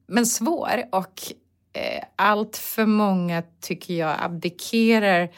men 0.07 0.27
svår. 0.27 0.85
Och 0.92 1.22
eh, 1.72 2.05
allt 2.16 2.57
för 2.57 2.87
många 2.87 3.42
tycker 3.61 3.94
jag 3.94 4.16
abdikerar 4.18 5.29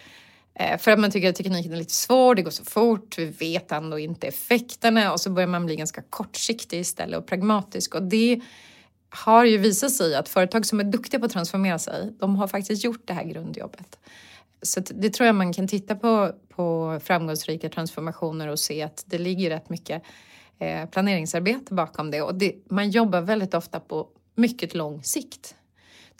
eh, 0.55 0.79
för 0.79 0.91
att 0.91 0.99
man 0.99 1.11
tycker 1.11 1.29
att 1.29 1.37
tekniken 1.37 1.73
är 1.73 1.77
lite 1.77 1.95
svår, 1.95 2.35
det 2.35 2.43
går 2.43 2.51
så 2.51 2.65
fort, 2.65 3.19
vi 3.19 3.25
vet 3.25 3.73
ändå 3.73 3.99
inte 3.99 4.27
effekterna 4.27 5.13
och 5.13 5.21
så 5.21 5.31
börjar 5.31 5.49
man 5.49 5.67
bli 5.67 5.77
ganska 5.77 6.03
kortsiktig 6.11 6.81
istället 6.81 7.19
och 7.19 7.27
pragmatisk. 7.27 7.95
Och 7.95 8.03
det 8.03 8.41
har 9.11 9.45
ju 9.45 9.59
visat 9.59 9.93
sig 9.93 10.15
att 10.15 10.29
företag 10.29 10.67
som 10.67 10.81
är 10.81 10.85
duktiga 10.85 11.21
på 11.21 11.27
att 11.27 11.33
transformera 11.33 11.79
sig, 11.79 12.13
de 12.19 12.37
har 12.37 12.49
faktiskt 12.49 12.85
gjort 12.85 13.03
det 13.05 13.13
här 13.13 13.25
grundjobbet. 13.25 13.99
Så 14.63 14.81
det 14.81 15.11
tror 15.11 15.27
jag 15.27 15.35
man 15.35 15.53
kan 15.53 15.69
titta 15.69 15.95
på, 15.95 16.33
på 16.49 17.01
framgångsrika 17.05 17.69
transformationer 17.69 18.49
och 18.49 18.59
se 18.59 18.83
att 18.83 19.05
det 19.07 19.19
ligger 19.19 19.51
rätt 19.51 19.71
mycket 19.71 20.03
eh, 20.59 20.89
planeringsarbete 20.89 21.75
bakom 21.75 22.11
det 22.11 22.23
och 22.23 22.35
det, 22.35 22.55
man 22.71 22.91
jobbar 22.91 23.21
väldigt 23.21 23.55
ofta 23.55 23.81
på 23.81 24.09
mycket 24.35 24.75
lång 24.75 25.03
sikt. 25.03 25.55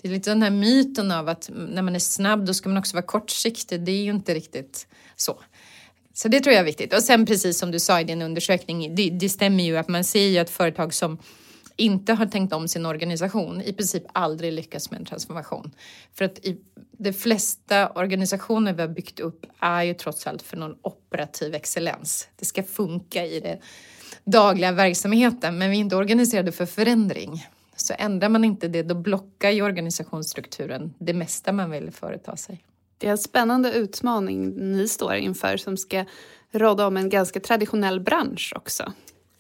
Det 0.03 0.09
är 0.09 0.13
lite 0.13 0.31
den 0.31 0.43
här 0.43 0.51
myten 0.51 1.11
av 1.11 1.29
att 1.29 1.51
när 1.55 1.83
man 1.83 1.95
är 1.95 1.99
snabb 1.99 2.47
då 2.47 2.55
ska 2.55 2.69
man 2.69 2.79
också 2.79 2.97
vara 2.97 3.07
kortsiktig. 3.07 3.81
Det 3.81 3.93
är 3.93 4.03
ju 4.03 4.11
inte 4.11 4.35
riktigt 4.35 4.87
så. 5.17 5.39
Så 6.15 6.29
det 6.29 6.41
tror 6.41 6.53
jag 6.53 6.61
är 6.61 6.65
viktigt. 6.65 6.95
Och 6.95 7.03
sen 7.03 7.27
precis 7.27 7.59
som 7.59 7.71
du 7.71 7.81
sa 7.81 8.01
i 8.01 8.05
din 8.05 8.23
undersökning, 8.23 8.95
det, 8.95 9.11
det 9.11 9.29
stämmer 9.29 9.65
ju 9.65 9.77
att 9.77 9.89
man 9.89 10.05
ser 10.05 10.27
ju 10.27 10.39
att 10.39 10.51
företag 10.51 10.95
som 10.95 11.19
inte 11.79 12.13
har 12.13 12.27
tänkt 12.27 12.53
om 12.53 12.69
sin 12.69 12.87
organisation 12.87 13.63
i 13.63 13.73
princip 13.73 14.03
aldrig 14.13 14.53
lyckas 14.53 14.91
med 14.91 15.01
en 15.01 15.07
transformation. 15.07 15.73
För 16.15 16.25
att 16.25 16.39
i 16.39 16.61
de 16.93 17.13
flesta 17.13 17.91
organisationer 17.91 18.73
vi 18.73 18.81
har 18.81 18.89
byggt 18.89 19.21
upp 19.21 19.47
är 19.61 19.83
ju 19.83 19.95
trots 19.95 20.27
allt 20.27 20.43
för 20.43 20.57
någon 20.57 20.77
operativ 20.83 21.55
excellens. 21.55 22.29
Det 22.37 22.45
ska 22.45 22.63
funka 22.63 23.27
i 23.27 23.41
den 23.41 23.59
dagliga 24.25 24.73
verksamheten 24.73 25.59
men 25.59 25.71
vi 25.71 25.77
är 25.77 25.81
inte 25.81 25.97
organiserade 25.97 26.53
för 26.53 26.67
förändring. 26.67 27.47
Så 27.77 27.95
ändrar 27.99 28.29
man 28.29 28.45
inte 28.45 28.69
det 28.69 28.83
då 28.83 28.95
blockar 28.95 29.51
ju 29.51 29.63
organisationsstrukturen 29.63 30.95
det 30.99 31.15
mesta 31.15 31.53
man 31.53 31.71
vill 31.71 31.91
företa 31.91 32.37
sig. 32.37 32.65
Det 32.99 33.07
är 33.07 33.11
en 33.11 33.19
spännande 33.19 33.73
utmaning 33.73 34.49
ni 34.73 34.89
står 34.89 35.15
inför 35.15 35.57
som 35.57 35.77
ska 35.77 36.05
råda 36.51 36.87
om 36.87 36.97
en 36.97 37.09
ganska 37.09 37.41
traditionell 37.41 38.01
bransch 38.01 38.53
också. 38.57 38.93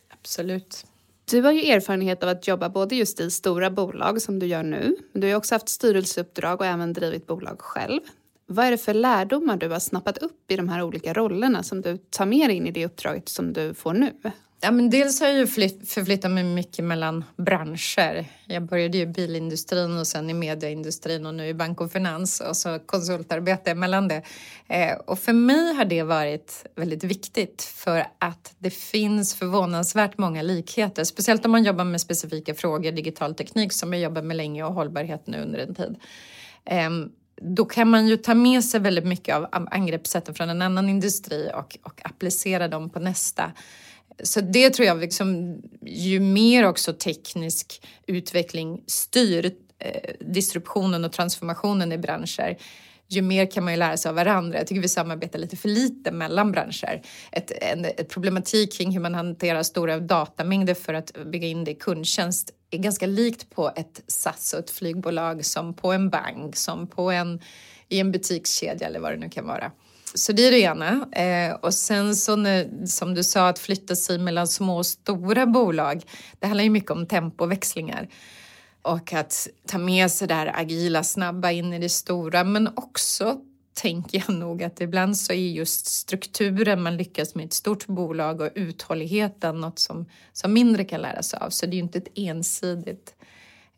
Absolut. 0.08 0.86
Du 1.30 1.42
har 1.42 1.52
ju 1.52 1.70
erfarenhet 1.70 2.22
av 2.22 2.28
att 2.28 2.48
jobba 2.48 2.68
både 2.68 2.96
just 2.96 3.20
i 3.20 3.30
stora 3.30 3.70
bolag 3.70 4.22
som 4.22 4.38
du 4.38 4.46
gör 4.46 4.62
nu, 4.62 4.96
men 5.12 5.20
du 5.20 5.28
har 5.28 5.34
också 5.34 5.54
haft 5.54 5.68
styrelseuppdrag 5.68 6.60
och 6.60 6.66
även 6.66 6.92
drivit 6.92 7.26
bolag 7.26 7.60
själv. 7.60 8.00
Vad 8.46 8.66
är 8.66 8.70
det 8.70 8.78
för 8.78 8.94
lärdomar 8.94 9.56
du 9.56 9.68
har 9.68 9.78
snappat 9.78 10.18
upp 10.18 10.50
i 10.50 10.56
de 10.56 10.68
här 10.68 10.82
olika 10.82 11.12
rollerna 11.12 11.62
som 11.62 11.80
du 11.80 11.96
tar 11.96 12.26
med 12.26 12.48
dig 12.48 12.56
in 12.56 12.66
i 12.66 12.70
det 12.70 12.86
uppdraget 12.86 13.28
som 13.28 13.52
du 13.52 13.74
får 13.74 13.92
nu? 13.92 14.12
Ja, 14.60 14.70
men 14.70 14.90
dels 14.90 15.20
har 15.20 15.26
jag 15.26 15.36
ju 15.36 15.46
förflyttat 15.46 16.30
mig 16.30 16.44
mycket 16.44 16.84
mellan 16.84 17.24
branscher. 17.36 18.24
Jag 18.46 18.62
började 18.62 18.96
ju 18.96 19.02
i 19.02 19.06
bilindustrin 19.06 19.98
och 19.98 20.06
sen 20.06 20.30
i 20.30 20.34
medieindustrin 20.34 21.26
och 21.26 21.34
nu 21.34 21.46
i 21.46 21.54
bank 21.54 21.80
och 21.80 21.92
finans 21.92 22.40
och 22.40 22.56
så 22.56 22.78
konsultarbete 22.78 23.74
mellan 23.74 24.08
det. 24.08 24.22
Eh, 24.68 24.96
och 25.06 25.18
för 25.18 25.32
mig 25.32 25.74
har 25.74 25.84
det 25.84 26.02
varit 26.02 26.66
väldigt 26.76 27.04
viktigt 27.04 27.62
för 27.62 28.06
att 28.18 28.54
det 28.58 28.70
finns 28.70 29.34
förvånansvärt 29.34 30.18
många 30.18 30.42
likheter, 30.42 31.04
speciellt 31.04 31.44
om 31.44 31.50
man 31.50 31.64
jobbar 31.64 31.84
med 31.84 32.00
specifika 32.00 32.54
frågor, 32.54 32.92
digital 32.92 33.34
teknik 33.34 33.72
som 33.72 33.92
jag 33.92 34.02
jobbar 34.02 34.22
med 34.22 34.36
länge 34.36 34.64
och 34.64 34.74
hållbarhet 34.74 35.26
nu 35.26 35.42
under 35.42 35.58
en 35.58 35.74
tid. 35.74 35.96
Ehm, 36.64 37.10
då 37.42 37.64
kan 37.64 37.90
man 37.90 38.06
ju 38.08 38.16
ta 38.16 38.34
med 38.34 38.64
sig 38.64 38.80
väldigt 38.80 39.06
mycket 39.06 39.34
av 39.36 39.68
angreppssätten 39.70 40.34
från 40.34 40.50
en 40.50 40.62
annan 40.62 40.88
industri 40.88 41.50
och, 41.54 41.78
och 41.82 42.00
applicera 42.04 42.68
dem 42.68 42.90
på 42.90 43.00
nästa 43.00 43.52
så 44.22 44.40
det 44.40 44.70
tror 44.70 44.86
jag, 44.86 44.98
liksom, 44.98 45.60
ju 45.86 46.20
mer 46.20 46.66
också 46.66 46.92
teknisk 46.92 47.86
utveckling 48.06 48.82
styr 48.86 49.52
eh, 49.78 50.14
distributionen 50.20 51.04
och 51.04 51.12
transformationen 51.12 51.92
i 51.92 51.98
branscher, 51.98 52.56
ju 53.10 53.22
mer 53.22 53.50
kan 53.50 53.64
man 53.64 53.72
ju 53.72 53.78
lära 53.78 53.96
sig 53.96 54.08
av 54.08 54.14
varandra. 54.14 54.58
Jag 54.58 54.66
tycker 54.66 54.82
vi 54.82 54.88
samarbetar 54.88 55.38
lite 55.38 55.56
för 55.56 55.68
lite 55.68 56.12
mellan 56.12 56.52
branscher. 56.52 57.02
Ett, 57.32 57.52
en 57.60 57.84
ett 57.84 58.08
problematik 58.08 58.72
kring 58.72 58.92
hur 58.92 59.00
man 59.00 59.14
hanterar 59.14 59.62
stora 59.62 60.00
datamängder 60.00 60.74
för 60.74 60.94
att 60.94 61.12
bygga 61.32 61.48
in 61.48 61.64
det 61.64 61.70
i 61.70 61.74
kundtjänst 61.74 62.50
är 62.70 62.78
ganska 62.78 63.06
likt 63.06 63.50
på 63.50 63.72
ett 63.76 64.02
SAS 64.06 64.52
och 64.52 64.58
ett 64.58 64.70
flygbolag 64.70 65.44
som 65.44 65.74
på 65.74 65.92
en 65.92 66.10
bank, 66.10 66.56
som 66.56 66.86
på 66.86 67.10
en, 67.10 67.40
i 67.88 68.00
en 68.00 68.12
butikskedja 68.12 68.86
eller 68.86 69.00
vad 69.00 69.12
det 69.12 69.16
nu 69.16 69.28
kan 69.28 69.46
vara. 69.46 69.72
Så 70.14 70.32
det 70.32 70.46
är 70.46 70.50
det 70.50 70.60
ena. 70.60 71.08
Eh, 71.12 71.54
och 71.54 71.74
sen 71.74 72.16
så 72.16 72.36
när, 72.36 72.86
som 72.86 73.14
du 73.14 73.24
sa, 73.24 73.48
att 73.48 73.58
flytta 73.58 73.96
sig 73.96 74.18
mellan 74.18 74.48
små 74.48 74.76
och 74.76 74.86
stora 74.86 75.46
bolag. 75.46 76.02
Det 76.38 76.46
handlar 76.46 76.64
ju 76.64 76.70
mycket 76.70 76.90
om 76.90 77.06
tempoväxlingar. 77.06 78.08
och 78.82 79.12
att 79.12 79.48
ta 79.66 79.78
med 79.78 80.10
sig 80.10 80.28
det 80.28 80.34
här 80.34 80.52
agila, 80.54 81.04
snabba 81.04 81.50
in 81.50 81.72
i 81.72 81.78
det 81.78 81.88
stora, 81.88 82.44
men 82.44 82.68
också 82.76 83.40
tänker 83.74 84.24
jag 84.26 84.36
nog 84.36 84.62
att 84.62 84.80
ibland 84.80 85.16
så 85.16 85.32
är 85.32 85.36
just 85.36 85.86
strukturen 85.86 86.82
man 86.82 86.96
lyckas 86.96 87.34
med 87.34 87.44
ett 87.46 87.52
stort 87.52 87.86
bolag 87.86 88.40
och 88.40 88.50
uthålligheten 88.54 89.60
något 89.60 89.78
som, 89.78 90.06
som 90.32 90.52
mindre 90.52 90.84
kan 90.84 91.00
lära 91.00 91.22
sig 91.22 91.40
av. 91.40 91.50
Så 91.50 91.66
det 91.66 91.72
är 91.72 91.74
ju 91.74 91.82
inte 91.82 91.98
ett 91.98 92.12
ensidigt 92.14 93.14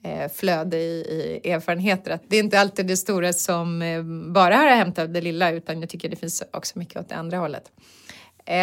Eh, 0.03 0.31
flöde 0.33 0.77
i, 0.77 1.41
i, 1.45 1.51
erfarenheter. 1.51 2.11
Att 2.11 2.23
det 2.29 2.37
är 2.37 2.41
inte 2.41 2.61
alltid 2.61 2.87
det 2.87 2.97
stora 2.97 3.33
som 3.33 3.83
eh, 3.83 4.03
bara 4.33 4.57
har 4.57 4.69
hämtat 4.69 5.03
av 5.03 5.11
det 5.11 5.21
lilla 5.21 5.51
utan 5.51 5.81
jag 5.81 5.89
tycker 5.89 6.09
det 6.09 6.17
finns 6.17 6.43
också 6.53 6.79
mycket 6.79 6.97
åt 6.97 7.09
det 7.09 7.15
andra 7.15 7.39
hållet. 7.39 7.73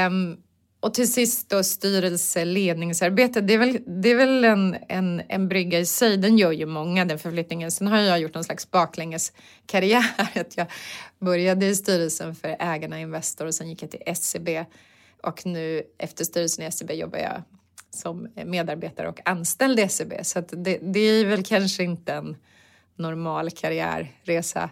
Um, 0.07 0.37
och 0.79 0.93
till 0.93 1.13
sist 1.13 1.49
då 1.49 1.63
styrelse 1.63 2.45
ledningsarbete. 2.45 3.41
Det 3.41 3.53
är 3.53 3.57
väl, 3.57 3.79
det 3.87 4.09
är 4.09 4.15
väl 4.15 4.45
en, 4.45 4.77
en, 4.89 5.21
en 5.29 5.47
brygga 5.47 5.79
i 5.79 5.85
sig. 5.85 6.17
Den 6.17 6.37
gör 6.37 6.51
ju 6.51 6.65
många 6.65 7.05
den 7.05 7.19
förflyttningen. 7.19 7.71
Sen 7.71 7.87
har 7.87 7.97
jag 7.97 8.19
gjort 8.19 8.33
någon 8.33 8.43
slags 8.43 8.71
baklängeskarriär. 8.71 10.05
Att 10.39 10.57
jag 10.57 10.67
började 11.19 11.65
i 11.65 11.75
styrelsen 11.75 12.35
för 12.35 12.55
ägarna 12.59 12.99
Investor 12.99 13.45
och 13.45 13.55
sen 13.55 13.69
gick 13.69 13.83
jag 13.83 13.91
till 13.91 14.03
SCB 14.05 14.65
Och 15.23 15.45
nu 15.45 15.83
efter 15.97 16.25
styrelsen 16.25 16.63
i 16.63 16.67
SCB 16.67 16.93
jobbar 16.93 17.19
jag 17.19 17.43
som 17.89 18.27
medarbetare 18.45 19.09
och 19.09 19.19
anställd 19.25 19.79
i 19.79 19.87
SEB. 19.87 20.13
Så 20.23 20.41
det, 20.41 20.79
det 20.81 20.99
är 20.99 21.25
väl 21.25 21.43
kanske 21.43 21.83
inte 21.83 22.13
en 22.13 22.35
normal 22.95 23.51
karriärresa. 23.51 24.69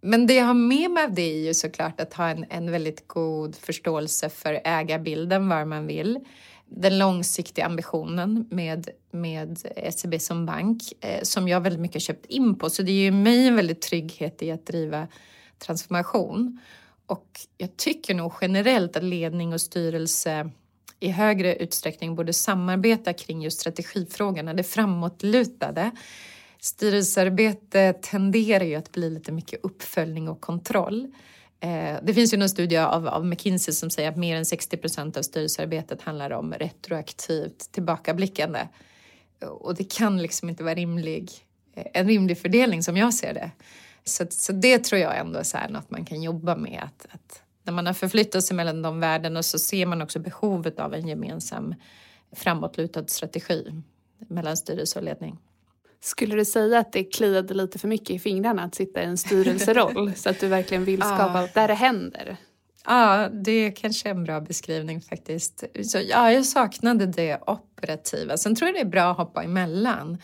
Men 0.00 0.26
det 0.26 0.34
jag 0.34 0.44
har 0.44 0.54
med 0.54 0.90
mig 0.90 1.04
av 1.04 1.14
det 1.14 1.22
är 1.22 1.46
ju 1.46 1.54
såklart 1.54 2.00
att 2.00 2.14
ha 2.14 2.28
en, 2.28 2.46
en 2.50 2.70
väldigt 2.70 3.08
god 3.08 3.56
förståelse 3.56 4.28
för 4.28 4.60
ägarbilden, 4.64 5.48
var 5.48 5.64
man 5.64 5.86
vill. 5.86 6.18
Den 6.66 6.98
långsiktiga 6.98 7.66
ambitionen 7.66 8.46
med, 8.50 8.88
med 9.10 9.58
SEB 9.90 10.20
som 10.20 10.46
bank 10.46 10.82
eh, 11.00 11.22
som 11.22 11.48
jag 11.48 11.60
väldigt 11.60 11.80
mycket 11.80 12.02
köpt 12.02 12.26
in 12.26 12.58
på. 12.58 12.70
Så 12.70 12.82
det 12.82 12.92
ger 12.92 13.12
mig 13.12 13.46
en 13.46 13.56
väldigt 13.56 13.80
trygghet 13.82 14.42
i 14.42 14.50
att 14.50 14.66
driva 14.66 15.08
transformation. 15.58 16.60
Och 17.06 17.40
jag 17.58 17.76
tycker 17.76 18.14
nog 18.14 18.32
generellt 18.40 18.96
att 18.96 19.04
ledning 19.04 19.52
och 19.52 19.60
styrelse 19.60 20.50
i 21.00 21.08
högre 21.08 21.56
utsträckning 21.56 22.14
borde 22.14 22.32
samarbeta 22.32 23.12
kring 23.12 23.42
just 23.42 23.60
strategifrågorna, 23.60 24.54
det 24.54 24.62
framåtlutade. 24.62 25.90
Styrelsearbete 26.60 27.92
tenderar 27.92 28.64
ju 28.64 28.74
att 28.74 28.92
bli 28.92 29.10
lite 29.10 29.32
mycket 29.32 29.60
uppföljning 29.62 30.28
och 30.28 30.40
kontroll. 30.40 31.12
Eh, 31.60 31.96
det 32.02 32.14
finns 32.14 32.34
ju 32.34 32.36
någon 32.36 32.48
studie 32.48 32.76
av, 32.76 33.08
av 33.08 33.26
McKinsey 33.26 33.74
som 33.74 33.90
säger 33.90 34.08
att 34.08 34.16
mer 34.16 34.36
än 34.36 34.46
60 34.46 34.76
procent 34.76 35.16
av 35.16 35.22
styrelsearbetet 35.22 36.02
handlar 36.02 36.30
om 36.30 36.52
retroaktivt 36.52 37.72
tillbakablickande. 37.72 38.68
Och 39.40 39.74
det 39.74 39.92
kan 39.92 40.22
liksom 40.22 40.48
inte 40.48 40.64
vara 40.64 40.74
rimlig, 40.74 41.30
eh, 41.74 41.86
en 41.92 42.08
rimlig 42.08 42.38
fördelning 42.38 42.82
som 42.82 42.96
jag 42.96 43.14
ser 43.14 43.34
det. 43.34 43.50
Så, 44.04 44.26
så 44.30 44.52
det 44.52 44.78
tror 44.78 45.00
jag 45.00 45.18
ändå 45.18 45.38
är 45.38 45.42
så 45.42 45.58
här 45.58 45.68
något 45.68 45.90
man 45.90 46.04
kan 46.04 46.22
jobba 46.22 46.56
med. 46.56 46.82
Att, 46.82 47.06
att 47.10 47.42
när 47.66 47.72
man 47.72 47.86
har 47.86 47.94
förflyttat 47.94 48.44
sig 48.44 48.56
mellan 48.56 48.82
de 48.82 49.00
världarna 49.00 49.42
så 49.42 49.58
ser 49.58 49.86
man 49.86 50.02
också 50.02 50.18
behovet 50.18 50.80
av 50.80 50.94
en 50.94 51.08
gemensam 51.08 51.74
framåtlutad 52.32 53.06
strategi 53.06 53.82
mellan 54.28 54.56
styrelse 54.56 54.98
och 54.98 55.04
ledning. 55.04 55.38
Skulle 56.00 56.36
du 56.36 56.44
säga 56.44 56.78
att 56.78 56.92
det 56.92 57.04
kliade 57.04 57.54
lite 57.54 57.78
för 57.78 57.88
mycket 57.88 58.10
i 58.10 58.18
fingrarna 58.18 58.62
att 58.62 58.74
sitta 58.74 59.02
i 59.02 59.04
en 59.04 59.18
styrelseroll 59.18 60.12
så 60.16 60.30
att 60.30 60.40
du 60.40 60.48
verkligen 60.48 60.84
vill 60.84 61.00
skapa 61.00 61.42
ja. 61.42 61.48
där 61.54 61.68
det 61.68 61.74
händer? 61.74 62.36
Ja, 62.84 63.28
det 63.28 63.52
är 63.52 63.70
kanske 63.70 64.08
en 64.08 64.24
bra 64.24 64.40
beskrivning 64.40 65.00
faktiskt. 65.00 65.64
Så, 65.84 65.98
ja, 65.98 66.32
jag 66.32 66.46
saknade 66.46 67.06
det 67.06 67.38
operativa. 67.46 68.36
Sen 68.36 68.54
tror 68.54 68.68
jag 68.68 68.74
det 68.74 68.80
är 68.80 68.90
bra 68.90 69.10
att 69.10 69.16
hoppa 69.16 69.42
emellan. 69.42 70.18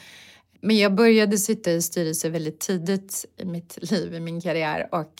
Men 0.60 0.78
jag 0.78 0.94
började 0.94 1.38
sitta 1.38 1.70
i 1.70 1.82
styrelse 1.82 2.28
väldigt 2.28 2.60
tidigt 2.60 3.24
i 3.36 3.44
mitt 3.44 3.78
liv, 3.90 4.14
i 4.14 4.20
min 4.20 4.40
karriär 4.40 4.88
och 4.92 5.14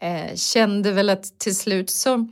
eh, 0.00 0.34
kände 0.34 0.92
väl 0.92 1.10
att 1.10 1.38
till 1.38 1.56
slut 1.56 1.90
så 1.90 2.28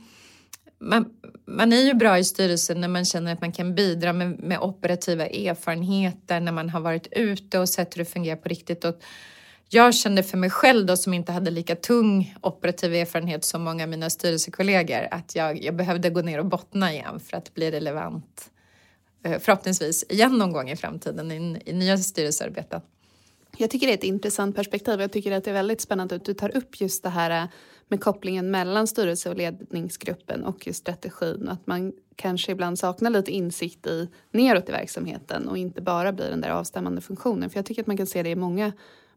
man, 0.79 1.05
man 1.45 1.73
är 1.73 1.81
ju 1.81 1.93
bra 1.93 2.19
i 2.19 2.23
styrelsen 2.23 2.81
när 2.81 2.87
man 2.87 3.05
känner 3.05 3.33
att 3.33 3.41
man 3.41 3.51
kan 3.51 3.75
bidra 3.75 4.13
med, 4.13 4.39
med 4.39 4.59
operativa 4.59 5.27
erfarenheter, 5.27 6.39
när 6.39 6.51
man 6.51 6.69
har 6.69 6.79
varit 6.79 7.07
ute 7.11 7.59
och 7.59 7.69
sett 7.69 7.95
hur 7.95 7.99
det 8.03 8.09
fungerar 8.09 8.35
på 8.35 8.49
riktigt. 8.49 8.85
Och 8.85 8.95
jag 9.69 9.95
kände 9.95 10.23
för 10.23 10.37
mig 10.37 10.49
själv 10.49 10.85
då 10.85 10.97
som 10.97 11.13
inte 11.13 11.31
hade 11.31 11.51
lika 11.51 11.75
tung 11.75 12.35
operativ 12.41 12.93
erfarenhet 12.93 13.45
som 13.45 13.63
många 13.63 13.83
av 13.83 13.89
mina 13.89 14.09
styrelsekollegor 14.09 15.07
att 15.11 15.35
jag, 15.35 15.63
jag 15.63 15.75
behövde 15.75 16.09
gå 16.09 16.21
ner 16.21 16.39
och 16.39 16.45
bottna 16.45 16.93
igen 16.93 17.19
för 17.19 17.37
att 17.37 17.53
bli 17.53 17.71
relevant 17.71 18.51
eh, 19.25 19.39
förhoppningsvis 19.39 20.05
igen 20.09 20.37
någon 20.37 20.51
gång 20.51 20.69
i 20.69 20.75
framtiden 20.75 21.31
i, 21.31 21.61
i 21.65 21.73
nya 21.73 21.97
styrelsearbeten. 21.97 22.81
Jag 23.57 23.69
tycker 23.69 23.87
det 23.87 23.93
är 23.93 23.97
ett 23.97 24.03
intressant 24.03 24.55
perspektiv. 24.55 25.01
Jag 25.01 25.11
tycker 25.11 25.31
att 25.31 25.43
det 25.43 25.49
är 25.49 25.53
väldigt 25.53 25.81
spännande 25.81 26.15
att 26.15 26.25
du 26.25 26.33
tar 26.33 26.57
upp 26.57 26.81
just 26.81 27.03
det 27.03 27.09
här 27.09 27.47
med 27.87 28.01
kopplingen 28.01 28.51
mellan 28.51 28.87
styrelse 28.87 29.29
och 29.29 29.37
ledningsgruppen 29.37 30.43
och 30.43 30.67
just 30.67 30.79
strategin 30.79 31.47
och 31.47 31.53
att 31.53 31.67
man 31.67 31.93
kanske 32.15 32.51
ibland 32.51 32.79
saknar 32.79 33.09
lite 33.09 33.31
insikt 33.31 33.87
i 33.87 34.09
neråt 34.31 34.69
i 34.69 34.71
verksamheten 34.71 35.47
och 35.47 35.57
inte 35.57 35.81
bara 35.81 36.11
blir 36.11 36.29
den 36.29 36.41
där 36.41 36.49
avstämmande 36.49 37.01
funktionen. 37.01 37.49
För 37.49 37.57
jag 37.57 37.65
tycker 37.65 37.81
att 37.81 37.87
man 37.87 37.97
kan 37.97 38.07
se 38.07 38.23
det 38.23 38.29
i 38.29 38.35
många 38.35 38.71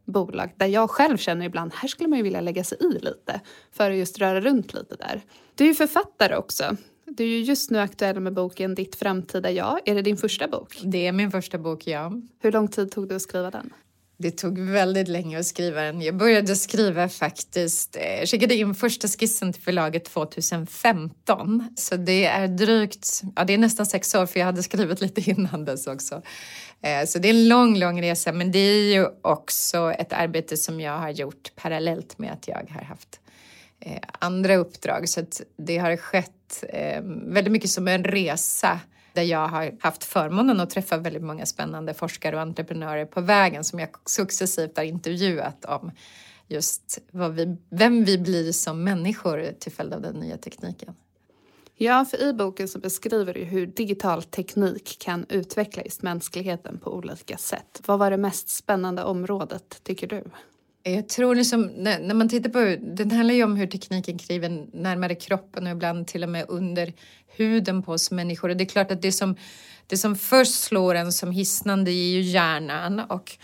bolag 0.05 0.53
där 0.57 0.67
jag 0.67 0.89
själv 0.89 1.17
känner 1.17 1.45
ibland 1.45 1.73
här 1.73 1.87
skulle 1.87 2.09
man 2.09 2.17
ju 2.17 2.23
vilja 2.23 2.41
lägga 2.41 2.63
sig 2.63 2.77
i 2.81 2.99
lite 2.99 3.41
för 3.71 3.91
att 3.91 3.97
just 3.97 4.19
röra 4.19 4.41
runt 4.41 4.73
lite 4.73 4.95
där. 4.95 5.21
Du 5.55 5.69
är 5.69 5.73
författare 5.73 6.35
också. 6.35 6.77
Du 7.05 7.23
är 7.23 7.27
ju 7.27 7.39
just 7.39 7.71
nu 7.71 7.79
aktuell 7.79 8.19
med 8.19 8.33
boken 8.33 8.75
Ditt 8.75 8.95
framtida 8.95 9.51
jag. 9.51 9.79
Är 9.85 9.95
det 9.95 10.01
din 10.01 10.17
första 10.17 10.47
bok? 10.47 10.81
Det 10.83 11.07
är 11.07 11.11
min 11.11 11.31
första 11.31 11.57
bok, 11.57 11.87
ja. 11.87 12.13
Hur 12.39 12.51
lång 12.51 12.67
tid 12.67 12.91
tog 12.91 13.07
det 13.07 13.15
att 13.15 13.21
skriva 13.21 13.51
den? 13.51 13.73
Det 14.23 14.31
tog 14.31 14.59
väldigt 14.59 15.07
länge 15.07 15.39
att 15.39 15.45
skriva 15.45 15.81
den. 15.81 16.01
Jag 16.01 16.15
började 16.15 16.55
skriva 16.55 17.09
faktiskt, 17.09 17.97
jag 18.19 18.29
skickade 18.29 18.55
in 18.55 18.75
första 18.75 19.07
skissen 19.07 19.53
till 19.53 19.61
förlaget 19.61 20.05
2015. 20.05 21.67
Så 21.77 21.95
det 21.95 22.25
är 22.25 22.47
drygt, 22.47 23.21
ja 23.35 23.43
det 23.43 23.53
är 23.53 23.57
nästan 23.57 23.85
sex 23.85 24.15
år 24.15 24.25
för 24.25 24.39
jag 24.39 24.45
hade 24.45 24.63
skrivit 24.63 25.01
lite 25.01 25.29
innan 25.29 25.65
dess 25.65 25.87
också. 25.87 26.21
Eh, 26.81 27.05
så 27.05 27.19
det 27.19 27.27
är 27.27 27.33
en 27.33 27.47
lång, 27.47 27.77
lång 27.77 28.01
resa 28.01 28.31
men 28.31 28.51
det 28.51 28.59
är 28.59 28.93
ju 28.93 29.07
också 29.21 29.91
ett 29.91 30.13
arbete 30.13 30.57
som 30.57 30.81
jag 30.81 30.97
har 30.97 31.09
gjort 31.09 31.51
parallellt 31.55 32.17
med 32.17 32.31
att 32.31 32.47
jag 32.47 32.69
har 32.69 32.81
haft 32.81 33.19
eh, 33.79 34.01
andra 34.19 34.55
uppdrag. 34.55 35.09
Så 35.09 35.19
att 35.19 35.41
det 35.57 35.77
har 35.77 35.97
skett 35.97 36.29
väldigt 37.25 37.51
mycket 37.51 37.69
som 37.69 37.87
en 37.87 38.03
resa 38.03 38.79
där 39.13 39.23
jag 39.23 39.47
har 39.47 39.75
haft 39.79 40.03
förmånen 40.03 40.59
att 40.59 40.69
träffa 40.69 40.97
väldigt 40.97 41.23
många 41.23 41.45
spännande 41.45 41.93
forskare 41.93 42.35
och 42.35 42.41
entreprenörer 42.41 43.05
på 43.05 43.21
vägen 43.21 43.63
som 43.63 43.79
jag 43.79 43.89
successivt 44.05 44.77
har 44.77 44.83
intervjuat 44.83 45.65
om 45.65 45.91
just 46.47 46.99
vad 47.11 47.33
vi, 47.33 47.57
vem 47.69 48.03
vi 48.03 48.17
blir 48.17 48.51
som 48.51 48.83
människor 48.83 49.53
till 49.59 49.71
följd 49.71 49.93
av 49.93 50.01
den 50.01 50.15
nya 50.15 50.37
tekniken. 50.37 50.95
Ja, 51.75 52.05
för 52.05 52.29
i 52.29 52.33
boken 52.33 52.67
så 52.67 52.79
beskriver 52.79 53.33
du 53.33 53.43
hur 53.43 53.67
digital 53.67 54.23
teknik 54.23 54.95
kan 54.99 55.25
utveckla 55.29 55.83
just 55.83 56.01
mänskligheten 56.01 56.79
på 56.79 56.93
olika 56.93 57.37
sätt. 57.37 57.81
Vad 57.85 57.99
var 57.99 58.11
det 58.11 58.17
mest 58.17 58.49
spännande 58.49 59.03
området, 59.03 59.79
tycker 59.83 60.07
du? 60.07 60.23
Jag 60.85 61.09
tror 61.09 61.35
liksom, 61.35 61.61
när, 61.61 61.99
när 61.99 62.15
man 62.15 62.29
tittar 62.29 62.49
på, 62.49 62.85
den 62.95 63.11
handlar 63.11 63.33
ju 63.33 63.43
om 63.43 63.55
hur 63.55 63.67
tekniken 63.67 64.17
kliver 64.17 64.67
närmare 64.73 65.15
kroppen 65.15 65.67
och 65.67 65.71
ibland 65.71 66.07
till 66.07 66.23
och 66.23 66.29
med 66.29 66.45
under 66.47 66.93
huden 67.35 67.83
på 67.83 67.91
oss 67.91 68.11
människor. 68.11 68.49
Och 68.49 68.57
det 68.57 68.63
är 68.63 68.65
klart 68.65 68.91
att 68.91 69.01
det 69.01 69.11
som, 69.11 69.35
det 69.87 69.97
som 69.97 70.15
först 70.15 70.63
slår 70.63 70.95
en 70.95 71.11
som 71.11 71.31
hisnande 71.31 71.91
är 71.91 72.11
ju 72.11 72.21
hjärnan 72.21 72.99
och 72.99 73.37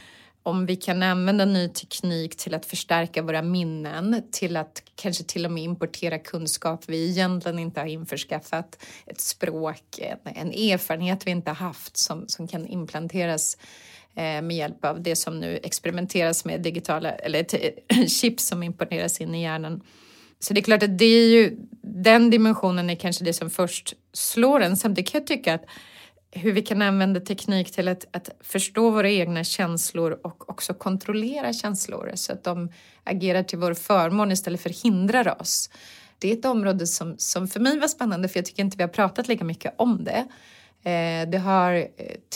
om 0.43 0.65
vi 0.65 0.75
kan 0.75 1.03
använda 1.03 1.45
ny 1.45 1.69
teknik 1.69 2.35
till 2.35 2.53
att 2.53 2.65
förstärka 2.65 3.21
våra 3.21 3.41
minnen, 3.41 4.23
till 4.31 4.57
att 4.57 4.83
kanske 4.95 5.23
till 5.23 5.45
och 5.45 5.51
med 5.51 5.63
importera 5.63 6.19
kunskap 6.19 6.83
vi 6.87 7.09
egentligen 7.09 7.59
inte 7.59 7.79
har 7.79 7.87
införskaffat, 7.87 8.85
ett 9.05 9.21
språk, 9.21 9.99
en, 9.99 10.35
en 10.35 10.51
erfarenhet 10.51 11.27
vi 11.27 11.31
inte 11.31 11.51
haft 11.51 11.97
som, 11.97 12.27
som 12.27 12.47
kan 12.47 12.67
implanteras 12.67 13.57
Eh, 14.15 14.41
med 14.41 14.51
hjälp 14.51 14.85
av 14.85 15.01
det 15.01 15.15
som 15.15 15.39
nu 15.39 15.59
experimenteras 15.63 16.45
med 16.45 16.61
digitala 16.61 17.11
eller 17.11 17.45
eh, 17.55 18.05
chips 18.07 18.47
som 18.47 18.63
importeras 18.63 19.21
in 19.21 19.35
i 19.35 19.41
hjärnan. 19.41 19.81
Så 20.39 20.53
det 20.53 20.59
är 20.59 20.63
klart 20.63 20.83
att 20.83 20.97
det 20.97 21.05
är 21.05 21.27
ju 21.27 21.57
den 21.81 22.29
dimensionen 22.29 22.89
är 22.89 22.95
kanske 22.95 23.23
det 23.23 23.33
som 23.33 23.49
först 23.49 23.93
slår 24.13 24.59
en. 24.61 24.77
Samtidigt 24.77 25.11
kan 25.11 25.21
jag 25.21 25.27
tycka 25.27 25.53
att 25.53 25.65
hur 26.31 26.51
vi 26.51 26.61
kan 26.61 26.81
använda 26.81 27.19
teknik 27.19 27.71
till 27.71 27.87
att, 27.87 28.05
att 28.11 28.29
förstå 28.39 28.89
våra 28.89 29.09
egna 29.09 29.43
känslor 29.43 30.19
och 30.23 30.49
också 30.49 30.73
kontrollera 30.73 31.53
känslor 31.53 32.11
så 32.15 32.33
att 32.33 32.43
de 32.43 32.71
agerar 33.03 33.43
till 33.43 33.57
vår 33.57 33.73
förmån 33.73 34.31
istället 34.31 34.61
för 34.61 34.83
hindrar 34.83 35.41
oss. 35.41 35.69
Det 36.19 36.31
är 36.31 36.37
ett 36.37 36.45
område 36.45 36.87
som, 36.87 37.15
som 37.17 37.47
för 37.47 37.59
mig 37.59 37.79
var 37.79 37.87
spännande 37.87 38.29
för 38.29 38.37
jag 38.37 38.45
tycker 38.45 38.63
inte 38.63 38.77
vi 38.77 38.83
har 38.83 38.89
pratat 38.89 39.27
lika 39.27 39.43
mycket 39.43 39.73
om 39.77 40.03
det. 40.03 40.27
Eh, 40.83 41.29
det 41.29 41.37
har 41.37 41.73
eh, 41.73 41.87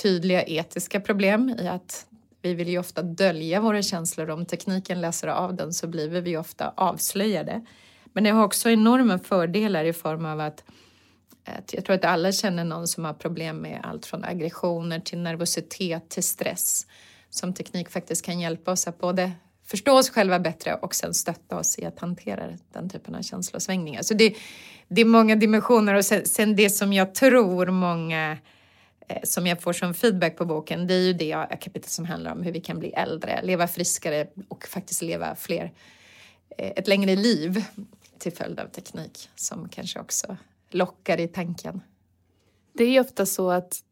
tydliga 0.01 0.43
etiska 0.43 0.99
problem 0.99 1.55
i 1.59 1.67
att 1.67 2.05
vi 2.41 2.53
vill 2.53 2.69
ju 2.69 2.79
ofta 2.79 3.01
dölja 3.01 3.61
våra 3.61 3.81
känslor. 3.81 4.29
Om 4.29 4.45
tekniken 4.45 5.01
läser 5.01 5.27
av 5.27 5.55
den 5.55 5.73
så 5.73 5.87
blir 5.87 6.09
vi 6.09 6.37
ofta 6.37 6.73
avslöjade. 6.77 7.65
Men 8.13 8.23
det 8.23 8.29
har 8.29 8.43
också 8.43 8.69
enorma 8.69 9.19
fördelar 9.19 9.85
i 9.85 9.93
form 9.93 10.25
av 10.25 10.39
att, 10.39 10.63
att 11.45 11.73
jag 11.73 11.85
tror 11.85 11.95
att 11.95 12.05
alla 12.05 12.31
känner 12.31 12.63
någon 12.63 12.87
som 12.87 13.05
har 13.05 13.13
problem 13.13 13.57
med 13.57 13.79
allt 13.83 14.05
från 14.05 14.23
aggressioner 14.23 14.99
till 14.99 15.19
nervositet 15.19 16.09
till 16.09 16.23
stress. 16.23 16.87
som 17.29 17.53
teknik 17.53 17.89
faktiskt 17.89 18.25
kan 18.25 18.39
hjälpa 18.39 18.71
oss 18.71 18.87
att 18.87 18.99
både 18.99 19.31
förstå 19.65 19.97
oss 19.97 20.09
själva 20.09 20.39
bättre 20.39 20.75
och 20.75 20.95
sen 20.95 21.13
stötta 21.13 21.57
oss 21.57 21.79
i 21.79 21.85
att 21.85 21.99
hantera 21.99 22.49
den 22.73 22.89
typen 22.89 23.15
av 23.15 23.21
känslosvängningar. 23.21 24.01
Så 24.01 24.13
det, 24.13 24.35
det 24.87 25.01
är 25.01 25.05
många 25.05 25.35
dimensioner 25.35 25.93
och 25.93 26.05
sen, 26.05 26.25
sen 26.25 26.55
det 26.55 26.69
som 26.69 26.93
jag 26.93 27.15
tror 27.15 27.65
många 27.65 28.37
eh, 29.07 29.21
som 29.23 29.47
jag 29.47 29.61
får 29.61 29.73
som 29.73 29.93
feedback 29.93 30.37
på 30.37 30.45
boken, 30.45 30.87
det 30.87 30.93
är 30.93 31.01
ju 31.01 31.13
det 31.13 31.47
kapitel 31.61 31.89
som 31.89 32.05
handlar 32.05 32.31
om 32.31 32.43
hur 32.43 32.51
vi 32.51 32.61
kan 32.61 32.79
bli 32.79 32.89
äldre, 32.89 33.41
leva 33.43 33.67
friskare 33.67 34.27
och 34.47 34.67
faktiskt 34.67 35.01
leva 35.01 35.35
fler, 35.35 35.71
eh, 36.57 36.71
ett 36.75 36.87
längre 36.87 37.15
liv 37.15 37.63
till 38.19 38.33
följd 38.33 38.59
av 38.59 38.67
teknik 38.67 39.29
som 39.35 39.69
kanske 39.69 39.99
också 39.99 40.37
lockar 40.69 41.19
i 41.19 41.27
tanken. 41.27 41.81
Det 42.73 42.83
är 42.83 43.01
ofta 43.01 43.25
så 43.25 43.51
att 43.51 43.83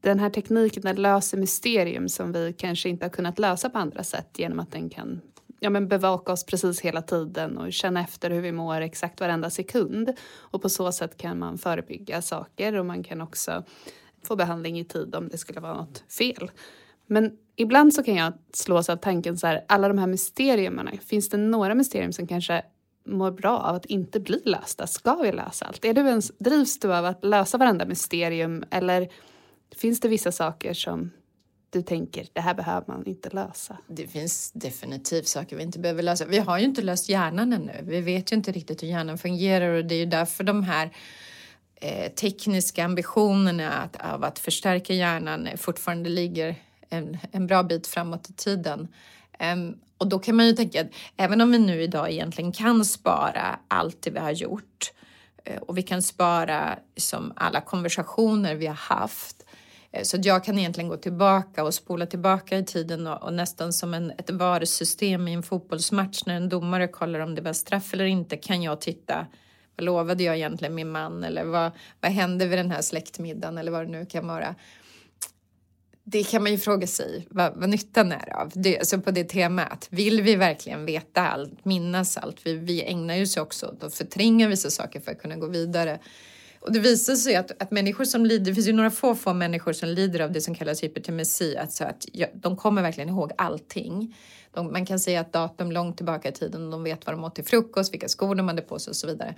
den 0.00 0.18
här 0.18 0.30
tekniken 0.30 0.82
den 0.82 0.96
löser 0.96 1.38
mysterium 1.38 2.08
som 2.08 2.32
vi 2.32 2.54
kanske 2.58 2.88
inte 2.88 3.04
har 3.04 3.10
kunnat 3.10 3.38
lösa 3.38 3.70
på 3.70 3.78
andra 3.78 4.04
sätt 4.04 4.28
genom 4.38 4.60
att 4.60 4.72
den 4.72 4.90
kan 4.90 5.20
ja, 5.62 5.70
men 5.70 5.88
bevaka 5.88 6.32
oss 6.32 6.46
precis 6.46 6.80
hela 6.80 7.02
tiden 7.02 7.58
och 7.58 7.72
känna 7.72 8.00
efter 8.00 8.30
hur 8.30 8.40
vi 8.40 8.52
mår 8.52 8.80
exakt 8.80 9.20
varenda 9.20 9.50
sekund. 9.50 10.12
Och 10.38 10.62
på 10.62 10.68
så 10.68 10.92
sätt 10.92 11.16
kan 11.16 11.38
man 11.38 11.58
förebygga 11.58 12.22
saker 12.22 12.74
och 12.74 12.86
man 12.86 13.02
kan 13.02 13.20
också 13.20 13.64
få 14.24 14.36
behandling 14.36 14.78
i 14.78 14.84
tid 14.84 15.14
om 15.14 15.28
det 15.28 15.38
skulle 15.38 15.60
vara 15.60 15.74
något 15.74 16.04
fel. 16.18 16.50
Men 17.06 17.32
ibland 17.56 17.94
så 17.94 18.02
kan 18.02 18.14
jag 18.14 18.32
slås 18.52 18.88
av 18.88 18.96
tanken 18.96 19.38
så 19.38 19.46
här, 19.46 19.64
alla 19.68 19.88
de 19.88 19.98
här 19.98 20.06
mysterierna, 20.06 20.92
finns 21.06 21.28
det 21.28 21.36
några 21.36 21.74
mysterium 21.74 22.12
som 22.12 22.26
kanske 22.26 22.62
mår 23.06 23.30
bra 23.30 23.58
av 23.58 23.74
att 23.76 23.86
inte 23.86 24.20
bli 24.20 24.42
lösta? 24.44 24.86
Ska 24.86 25.14
vi 25.14 25.32
lösa 25.32 25.64
allt? 25.64 25.84
Är 25.84 25.94
du 25.94 26.00
ens, 26.00 26.32
drivs 26.38 26.78
du 26.78 26.94
av 26.94 27.04
att 27.04 27.24
lösa 27.24 27.58
varenda 27.58 27.86
mysterium 27.86 28.64
eller 28.70 29.08
finns 29.76 30.00
det 30.00 30.08
vissa 30.08 30.32
saker 30.32 30.74
som 30.74 31.10
du 31.70 31.82
tänker, 31.82 32.26
det 32.32 32.40
här 32.40 32.54
behöver 32.54 32.84
man 32.86 33.06
inte 33.06 33.30
lösa? 33.30 33.78
Det 33.86 34.06
finns 34.06 34.52
definitivt 34.52 35.28
saker 35.28 35.56
vi 35.56 35.62
inte 35.62 35.78
behöver 35.78 36.02
lösa. 36.02 36.24
Vi 36.26 36.38
har 36.38 36.58
ju 36.58 36.64
inte 36.64 36.82
löst 36.82 37.08
hjärnan 37.08 37.52
ännu. 37.52 37.72
Vi 37.82 38.00
vet 38.00 38.32
ju 38.32 38.36
inte 38.36 38.52
riktigt 38.52 38.82
hur 38.82 38.88
hjärnan 38.88 39.18
fungerar 39.18 39.74
och 39.74 39.84
det 39.84 39.94
är 39.94 39.98
ju 39.98 40.06
därför 40.06 40.44
de 40.44 40.62
här 40.62 40.90
eh, 41.74 42.12
tekniska 42.12 42.84
ambitionerna 42.84 43.72
att, 43.72 43.96
av 43.96 44.24
att 44.24 44.38
förstärka 44.38 44.94
hjärnan 44.94 45.48
fortfarande 45.56 46.10
ligger 46.10 46.56
en, 46.88 47.18
en 47.32 47.46
bra 47.46 47.62
bit 47.62 47.86
framåt 47.86 48.30
i 48.30 48.32
tiden. 48.32 48.88
Um, 49.54 49.78
och 49.98 50.08
då 50.08 50.18
kan 50.18 50.36
man 50.36 50.46
ju 50.46 50.52
tänka 50.52 50.80
att 50.80 50.90
även 51.16 51.40
om 51.40 51.52
vi 51.52 51.58
nu 51.58 51.82
idag 51.82 52.10
egentligen 52.10 52.52
kan 52.52 52.84
spara 52.84 53.58
allt 53.68 54.02
det 54.02 54.10
vi 54.10 54.18
har 54.18 54.30
gjort 54.30 54.92
eh, 55.44 55.62
och 55.62 55.78
vi 55.78 55.82
kan 55.82 56.02
spara 56.02 56.78
som 56.96 57.32
alla 57.36 57.60
konversationer 57.60 58.54
vi 58.54 58.66
har 58.66 58.74
haft 58.74 59.46
Eh, 59.92 60.02
så 60.02 60.18
jag 60.22 60.44
kan 60.44 60.58
egentligen 60.58 60.88
gå 60.88 60.96
tillbaka 60.96 61.64
och 61.64 61.74
spola 61.74 62.06
tillbaka 62.06 62.58
i 62.58 62.64
tiden 62.64 63.06
och, 63.06 63.22
och 63.22 63.32
nästan 63.32 63.72
som 63.72 63.94
en, 63.94 64.10
ett 64.10 64.30
varusystem 64.30 65.28
i 65.28 65.32
en 65.32 65.42
fotbollsmatch 65.42 66.22
när 66.26 66.34
en 66.34 66.48
domare 66.48 66.88
kollar 66.88 67.20
om 67.20 67.34
det 67.34 67.42
var 67.42 67.52
straff 67.52 67.94
eller 67.94 68.04
inte 68.04 68.36
kan 68.36 68.62
jag 68.62 68.80
titta 68.80 69.26
vad 69.76 69.84
lovade 69.84 70.22
jag 70.22 70.36
egentligen 70.36 70.74
min 70.74 70.90
man 70.90 71.24
eller 71.24 71.44
vad, 71.44 71.70
vad 72.00 72.12
hände 72.12 72.46
vid 72.46 72.58
den 72.58 72.70
här 72.70 72.82
släktmiddagen 72.82 73.58
eller 73.58 73.72
vad 73.72 73.86
det 73.86 73.90
nu 73.90 74.06
kan 74.06 74.26
vara. 74.26 74.54
Det 76.04 76.24
kan 76.24 76.42
man 76.42 76.52
ju 76.52 76.58
fråga 76.58 76.86
sig 76.86 77.26
vad, 77.30 77.52
vad 77.56 77.68
nyttan 77.68 78.12
är 78.12 78.36
av. 78.36 78.50
Det, 78.54 78.78
alltså 78.78 79.00
på 79.00 79.10
det 79.10 79.24
temat. 79.24 79.86
Vill 79.90 80.22
vi 80.22 80.36
verkligen 80.36 80.84
veta 80.84 81.28
allt, 81.28 81.64
minnas 81.64 82.16
allt? 82.16 82.46
Vi, 82.46 82.54
vi 82.54 82.82
ägnar 82.82 83.14
ju 83.14 83.26
sig 83.26 83.42
också 83.42 83.66
åt 83.66 83.82
att 83.82 83.94
förtränga 83.94 84.48
vissa 84.48 84.70
saker 84.70 85.00
för 85.00 85.12
att 85.12 85.22
kunna 85.22 85.36
gå 85.36 85.46
vidare. 85.46 85.98
Och 86.62 86.72
det 86.72 86.80
visar 86.80 87.14
sig 87.14 87.36
att, 87.36 87.62
att 87.62 87.70
människor 87.70 88.04
som 88.04 88.26
lider, 88.26 88.44
det 88.44 88.54
finns 88.54 88.68
ju 88.68 88.72
några 88.72 88.90
få, 88.90 89.14
få 89.14 89.34
människor 89.34 89.72
som 89.72 89.88
lider 89.88 90.20
av 90.20 90.32
det 90.32 90.40
som 90.40 90.54
kallas 90.54 90.82
hypertemesi, 90.82 91.56
alltså 91.56 91.84
att 91.84 92.06
ja, 92.12 92.26
de 92.34 92.56
kommer 92.56 92.82
verkligen 92.82 93.08
ihåg 93.08 93.32
allting. 93.38 94.16
De, 94.52 94.72
man 94.72 94.86
kan 94.86 95.00
säga 95.00 95.20
att 95.20 95.32
datum 95.32 95.72
långt 95.72 95.96
tillbaka 95.96 96.28
i 96.28 96.32
tiden, 96.32 96.70
de 96.70 96.82
vet 96.82 97.06
vad 97.06 97.14
de 97.14 97.24
åt 97.24 97.34
till 97.34 97.44
frukost, 97.44 97.92
vilka 97.92 98.08
skor 98.08 98.34
de 98.34 98.48
hade 98.48 98.62
på 98.62 98.78
sig 98.78 98.90
och 98.90 98.96
så 98.96 99.06
vidare. 99.06 99.34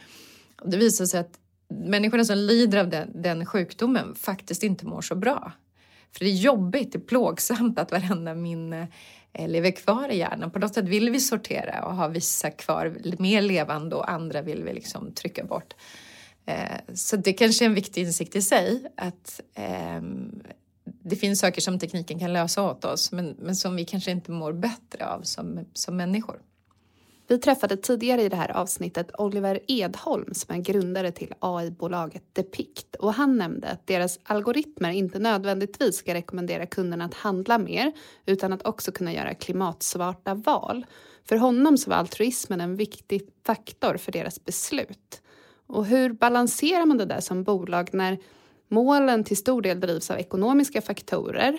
Och 0.63 0.71
det 0.71 0.77
visar 0.77 1.07
sig 1.07 1.21
att 1.21 1.39
människorna 1.69 2.25
som 2.25 2.39
lider 2.39 2.79
av 2.79 2.89
den, 2.89 3.23
den 3.23 3.47
sjukdomen 3.47 4.15
faktiskt 4.15 4.63
inte 4.63 4.87
mår 4.87 5.01
så 5.01 5.15
bra. 5.15 5.53
För 6.13 6.25
det 6.25 6.31
är 6.31 6.35
jobbigt, 6.35 6.93
det 6.93 6.99
är 6.99 7.01
plågsamt 7.01 7.79
att 7.79 7.91
varenda 7.91 8.35
minne 8.35 8.89
eh, 9.33 9.49
lever 9.49 9.71
kvar 9.71 10.09
i 10.09 10.19
hjärnan. 10.19 10.51
På 10.51 10.59
något 10.59 10.75
sätt 10.75 10.89
vill 10.89 11.11
vi 11.11 11.21
sortera 11.21 11.85
och 11.85 11.95
ha 11.95 12.09
vissa 12.09 12.51
kvar 12.51 12.97
mer 13.19 13.43
levande 13.43 13.97
och 13.97 14.11
andra 14.11 14.43
vill 14.43 14.65
vi 14.65 14.73
liksom 14.73 15.13
trycka 15.13 15.45
bort. 15.45 15.75
Eh, 16.47 16.95
så 16.95 17.17
det 17.17 17.33
kanske 17.33 17.65
är 17.65 17.67
en 17.67 17.75
viktig 17.75 18.03
insikt 18.03 18.37
i 18.37 18.43
sig 18.43 18.87
att 18.97 19.41
eh, 19.55 20.03
det 20.85 21.17
finns 21.17 21.41
saker 21.41 21.61
som 21.61 21.79
tekniken 21.79 22.19
kan 22.19 22.33
lösa 22.33 22.71
åt 22.71 22.85
oss 22.85 23.13
men, 23.13 23.37
men 23.39 23.57
som 23.57 23.77
vi 23.77 23.85
kanske 23.85 24.11
inte 24.11 24.31
mår 24.31 24.53
bättre 24.53 25.07
av 25.07 25.23
som, 25.23 25.67
som 25.73 25.97
människor. 25.97 26.41
Vi 27.27 27.39
träffade 27.39 27.77
tidigare 27.77 28.23
i 28.23 28.29
det 28.29 28.37
här 28.37 28.51
avsnittet 28.51 29.11
Oliver 29.19 29.61
Edholm 29.69 30.35
som 30.35 30.55
är 30.55 30.61
grundare 30.61 31.13
till 31.13 31.35
AI-bolaget 31.39 32.23
Depict 32.33 32.95
och 32.95 33.15
han 33.15 33.37
nämnde 33.37 33.69
att 33.69 33.87
deras 33.87 34.19
algoritmer 34.23 34.91
inte 34.91 35.19
nödvändigtvis 35.19 35.97
ska 35.97 36.15
rekommendera 36.15 36.67
kunderna 36.67 37.05
att 37.05 37.15
handla 37.15 37.59
mer 37.59 37.93
utan 38.27 38.53
att 38.53 38.67
också 38.67 38.93
kunna 38.93 39.13
göra 39.13 39.35
klimatsmarta 39.35 40.35
val. 40.35 40.87
För 41.25 41.37
honom 41.37 41.79
så 41.79 41.91
var 41.91 41.97
altruismen 41.97 42.61
en 42.61 42.77
viktig 42.77 43.29
faktor 43.47 43.97
för 43.97 44.13
deras 44.13 44.45
beslut. 44.45 45.21
Och 45.67 45.87
hur 45.87 46.13
balanserar 46.13 46.87
man 46.87 46.99
det 46.99 47.05
där 47.05 47.21
som 47.21 47.45
bolag 47.45 47.89
när 47.93 48.19
målen 48.69 49.25
till 49.25 49.37
stor 49.37 49.63
del 49.63 49.81
drivs 49.81 50.11
av 50.11 50.19
ekonomiska 50.19 50.83
faktorer? 50.83 51.59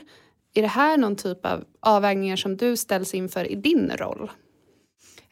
Är 0.53 0.61
det 0.61 0.67
här 0.67 0.97
någon 0.97 1.15
typ 1.15 1.45
av 1.45 1.63
avvägningar 1.79 2.35
som 2.35 2.57
du 2.57 2.77
ställs 2.77 3.13
inför 3.13 3.51
i 3.51 3.55
din 3.55 3.91
roll? 3.97 4.31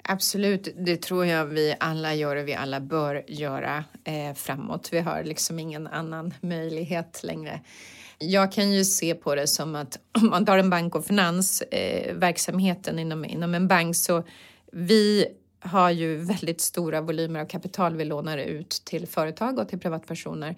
Absolut, 0.04 0.68
det 0.78 1.02
tror 1.02 1.26
jag 1.26 1.46
vi 1.46 1.76
alla 1.80 2.14
gör 2.14 2.36
och 2.36 2.48
vi 2.48 2.54
alla 2.54 2.80
bör 2.80 3.24
göra 3.28 3.84
eh, 4.04 4.34
framåt. 4.36 4.90
Vi 4.92 5.00
har 5.00 5.24
liksom 5.24 5.60
ingen 5.60 5.88
annan 5.88 6.34
möjlighet 6.42 7.24
längre. 7.24 7.62
Jag 8.18 8.52
kan 8.52 8.72
ju 8.72 8.86
se 8.86 9.16
på 9.16 9.36
det 9.36 9.48
som 9.48 9.76
att 9.76 10.00
om 10.22 10.30
man 10.30 10.46
tar 10.46 10.58
en 10.58 10.70
bank 10.70 10.96
och 10.96 11.06
finans, 11.06 11.62
eh, 11.62 12.16
verksamheten 12.16 13.00
inom, 13.00 13.26
inom 13.26 13.56
en 13.56 13.68
bank 13.68 13.96
så 13.96 14.24
vi 14.72 15.28
har 15.64 15.90
ju 15.90 16.18
väldigt 16.18 16.62
stora 16.62 17.02
volymer 17.02 17.40
av 17.40 17.46
kapital 17.46 17.96
vi 17.96 18.06
lånar 18.06 18.38
ut 18.38 18.70
till 18.70 19.08
företag 19.08 19.60
och 19.60 19.70
till 19.70 19.80
privatpersoner. 19.80 20.56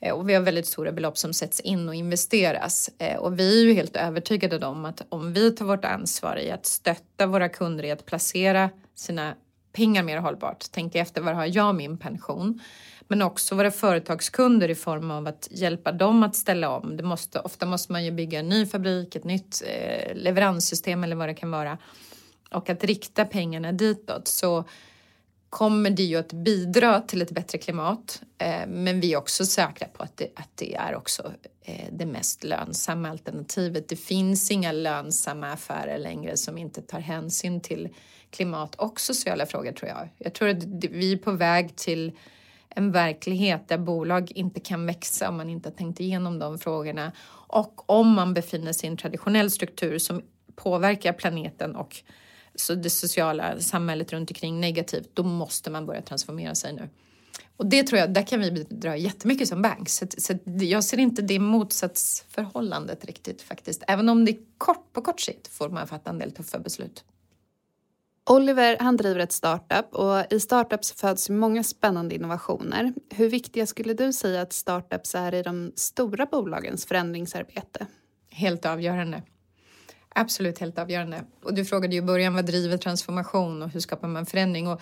Eh, 0.00 0.14
och 0.14 0.28
vi 0.28 0.34
har 0.34 0.42
väldigt 0.42 0.66
stora 0.66 0.92
belopp 0.92 1.18
som 1.18 1.34
sätts 1.34 1.60
in 1.60 1.88
och 1.88 1.94
investeras. 1.94 2.90
Eh, 2.98 3.16
och 3.16 3.38
vi 3.38 3.60
är 3.60 3.64
ju 3.64 3.72
helt 3.72 3.96
övertygade 3.96 4.66
om 4.66 4.84
att 4.84 5.02
om 5.08 5.32
vi 5.32 5.50
tar 5.50 5.64
vårt 5.64 5.84
ansvar 5.84 6.36
i 6.36 6.50
att 6.50 6.66
stötta 6.66 7.26
våra 7.26 7.48
kunder 7.48 7.84
i 7.84 7.90
att 7.90 8.06
placera 8.06 8.70
sina 8.94 9.34
pengar 9.72 10.02
mer 10.02 10.18
hållbart, 10.18 10.70
tänka 10.72 10.98
efter 10.98 11.20
var 11.20 11.32
har 11.32 11.46
jag 11.46 11.74
min 11.74 11.98
pension? 11.98 12.60
Men 13.08 13.22
också 13.22 13.54
våra 13.54 13.70
företagskunder 13.70 14.68
i 14.68 14.74
form 14.74 15.10
av 15.10 15.26
att 15.26 15.48
hjälpa 15.50 15.92
dem 15.92 16.22
att 16.22 16.36
ställa 16.36 16.70
om. 16.70 16.96
Det 16.96 17.02
måste, 17.02 17.40
ofta 17.40 17.66
måste 17.66 17.92
man 17.92 18.04
ju 18.04 18.10
bygga 18.10 18.38
en 18.38 18.48
ny 18.48 18.66
fabrik, 18.66 19.16
ett 19.16 19.24
nytt 19.24 19.62
eh, 19.66 20.16
leveranssystem 20.16 21.04
eller 21.04 21.16
vad 21.16 21.28
det 21.28 21.34
kan 21.34 21.50
vara 21.50 21.78
och 22.50 22.70
att 22.70 22.84
rikta 22.84 23.24
pengarna 23.24 23.72
ditåt 23.72 24.28
så 24.28 24.64
kommer 25.50 25.90
det 25.90 26.02
ju 26.02 26.16
att 26.16 26.32
bidra 26.32 27.00
till 27.00 27.22
ett 27.22 27.30
bättre 27.30 27.58
klimat. 27.58 28.22
Eh, 28.38 28.66
men 28.68 29.00
vi 29.00 29.12
är 29.12 29.16
också 29.16 29.46
säkra 29.46 29.88
på 29.88 30.02
att 30.02 30.16
det, 30.16 30.28
att 30.34 30.50
det 30.54 30.74
är 30.74 30.94
också 30.94 31.32
eh, 31.62 31.86
det 31.92 32.06
mest 32.06 32.44
lönsamma 32.44 33.10
alternativet. 33.10 33.88
Det 33.88 33.96
finns 33.96 34.50
inga 34.50 34.72
lönsamma 34.72 35.52
affärer 35.52 35.98
längre 35.98 36.36
som 36.36 36.58
inte 36.58 36.82
tar 36.82 37.00
hänsyn 37.00 37.60
till 37.60 37.88
klimat 38.30 38.74
och 38.74 39.00
sociala 39.00 39.46
frågor 39.46 39.72
tror 39.72 39.88
jag. 39.88 40.08
Jag 40.18 40.34
tror 40.34 40.48
att 40.48 40.64
vi 40.64 41.12
är 41.12 41.16
på 41.16 41.32
väg 41.32 41.76
till 41.76 42.12
en 42.68 42.92
verklighet 42.92 43.68
där 43.68 43.78
bolag 43.78 44.32
inte 44.34 44.60
kan 44.60 44.86
växa 44.86 45.28
om 45.28 45.36
man 45.36 45.50
inte 45.50 45.68
har 45.68 45.74
tänkt 45.76 46.00
igenom 46.00 46.38
de 46.38 46.58
frågorna. 46.58 47.12
Och 47.30 47.90
om 47.90 48.12
man 48.12 48.34
befinner 48.34 48.72
sig 48.72 48.86
i 48.86 48.90
en 48.90 48.96
traditionell 48.96 49.50
struktur 49.50 49.98
som 49.98 50.22
påverkar 50.54 51.12
planeten 51.12 51.76
och 51.76 52.02
så 52.60 52.74
det 52.74 52.90
sociala 52.90 53.60
samhället 53.60 54.12
runt 54.12 54.30
omkring 54.30 54.60
negativt, 54.60 55.10
då 55.14 55.22
måste 55.22 55.70
man 55.70 55.86
börja 55.86 56.02
transformera 56.02 56.54
sig 56.54 56.72
nu. 56.72 56.88
Och 57.56 57.66
det 57.66 57.82
tror 57.82 57.98
jag, 57.98 58.14
där 58.14 58.22
kan 58.22 58.40
vi 58.40 58.50
bidra 58.50 58.96
jättemycket 58.96 59.48
som 59.48 59.62
bank. 59.62 59.88
Så, 59.88 60.06
så 60.18 60.34
jag 60.44 60.84
ser 60.84 60.98
inte 60.98 61.22
det 61.22 61.38
motsatsförhållandet 61.38 63.04
riktigt 63.04 63.42
faktiskt. 63.42 63.82
Även 63.86 64.08
om 64.08 64.24
det 64.24 64.30
är 64.30 64.38
kort, 64.58 64.92
på 64.92 65.02
kort 65.02 65.20
sikt 65.20 65.48
får 65.48 65.68
man 65.68 65.88
fatta 65.88 66.10
en 66.10 66.18
del 66.18 66.32
tuffa 66.32 66.58
beslut. 66.58 67.04
Oliver 68.30 68.76
han 68.80 68.96
driver 68.96 69.20
ett 69.20 69.32
startup 69.32 69.94
och 69.94 70.32
i 70.32 70.40
startups 70.40 70.92
föds 70.92 71.30
många 71.30 71.64
spännande 71.64 72.14
innovationer. 72.14 72.92
Hur 73.10 73.28
viktiga 73.28 73.66
skulle 73.66 73.94
du 73.94 74.12
säga 74.12 74.42
att 74.42 74.52
startups 74.52 75.14
är 75.14 75.34
i 75.34 75.42
de 75.42 75.72
stora 75.76 76.26
bolagens 76.26 76.86
förändringsarbete? 76.86 77.86
Helt 78.30 78.66
avgörande. 78.66 79.22
Absolut 80.14 80.58
helt 80.58 80.78
avgörande. 80.78 81.24
Och 81.42 81.54
du 81.54 81.64
frågade 81.64 81.94
ju 81.94 81.98
i 81.98 82.02
början 82.02 82.34
vad 82.34 82.46
driver 82.46 82.76
transformation 82.76 83.62
och 83.62 83.68
hur 83.68 83.80
skapar 83.80 84.08
man 84.08 84.26
förändring? 84.26 84.68
Och 84.68 84.80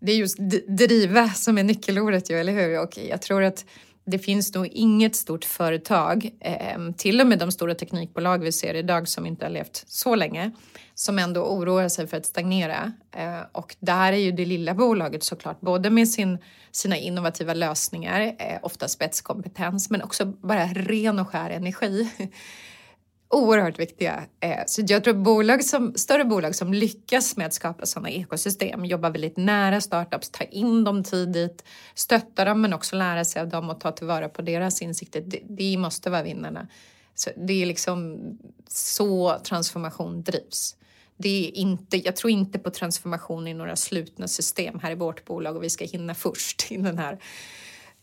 det 0.00 0.12
är 0.12 0.16
just 0.16 0.38
driva 0.68 1.28
som 1.28 1.58
är 1.58 1.62
nyckelordet 1.62 2.30
ju, 2.30 2.40
eller 2.40 2.52
hur? 2.52 2.82
Och 2.82 2.98
jag 2.98 3.22
tror 3.22 3.42
att 3.42 3.64
det 4.04 4.18
finns 4.18 4.54
nog 4.54 4.66
inget 4.66 5.16
stort 5.16 5.44
företag, 5.44 6.30
eh, 6.40 6.92
till 6.96 7.20
och 7.20 7.26
med 7.26 7.38
de 7.38 7.52
stora 7.52 7.74
teknikbolag 7.74 8.38
vi 8.38 8.52
ser 8.52 8.74
idag 8.74 9.08
som 9.08 9.26
inte 9.26 9.44
har 9.44 9.50
levt 9.50 9.84
så 9.86 10.14
länge, 10.14 10.50
som 10.94 11.18
ändå 11.18 11.40
oroar 11.44 11.88
sig 11.88 12.06
för 12.06 12.16
att 12.16 12.26
stagnera. 12.26 12.92
Eh, 13.16 13.40
och 13.52 13.76
där 13.80 14.12
är 14.12 14.16
ju 14.16 14.32
det 14.32 14.44
lilla 14.44 14.74
bolaget 14.74 15.22
såklart, 15.22 15.60
både 15.60 15.90
med 15.90 16.08
sin, 16.08 16.38
sina 16.70 16.96
innovativa 16.96 17.54
lösningar, 17.54 18.20
eh, 18.20 18.58
ofta 18.62 18.88
spetskompetens, 18.88 19.90
men 19.90 20.02
också 20.02 20.24
bara 20.24 20.66
ren 20.66 21.18
och 21.18 21.28
skär 21.28 21.50
energi. 21.50 22.10
Oerhört 23.32 23.78
viktiga. 23.78 24.26
Eh, 24.40 24.58
så 24.66 24.82
jag 24.86 25.04
tror 25.04 25.14
bolag 25.14 25.64
som, 25.64 25.94
större 25.94 26.24
bolag 26.24 26.54
som 26.54 26.74
lyckas 26.74 27.36
med 27.36 27.46
att 27.46 27.54
skapa 27.54 27.86
sådana 27.86 28.10
ekosystem, 28.10 28.84
jobbar 28.84 29.10
väldigt 29.10 29.36
nära 29.36 29.80
startups, 29.80 30.30
ta 30.30 30.44
in 30.44 30.84
dem 30.84 31.04
tidigt, 31.04 31.64
stötta 31.94 32.44
dem 32.44 32.60
men 32.60 32.72
också 32.72 32.96
lära 32.96 33.24
sig 33.24 33.42
av 33.42 33.48
dem 33.48 33.70
och 33.70 33.80
ta 33.80 33.92
tillvara 33.92 34.28
på 34.28 34.42
deras 34.42 34.82
insikter. 34.82 35.20
Det, 35.26 35.40
de 35.48 35.76
måste 35.76 36.10
vara 36.10 36.22
vinnarna. 36.22 36.68
Så 37.14 37.30
det 37.36 37.62
är 37.62 37.66
liksom 37.66 38.18
så 38.68 39.38
transformation 39.44 40.22
drivs. 40.22 40.76
Det 41.16 41.46
är 41.46 41.56
inte, 41.56 41.96
jag 41.96 42.16
tror 42.16 42.30
inte 42.30 42.58
på 42.58 42.70
transformation 42.70 43.48
i 43.48 43.54
några 43.54 43.76
slutna 43.76 44.28
system 44.28 44.80
här 44.82 44.90
i 44.90 44.94
vårt 44.94 45.24
bolag 45.24 45.56
och 45.56 45.64
vi 45.64 45.70
ska 45.70 45.84
hinna 45.84 46.14
först 46.14 46.72
i 46.72 46.76
den 46.76 46.98
här 46.98 47.18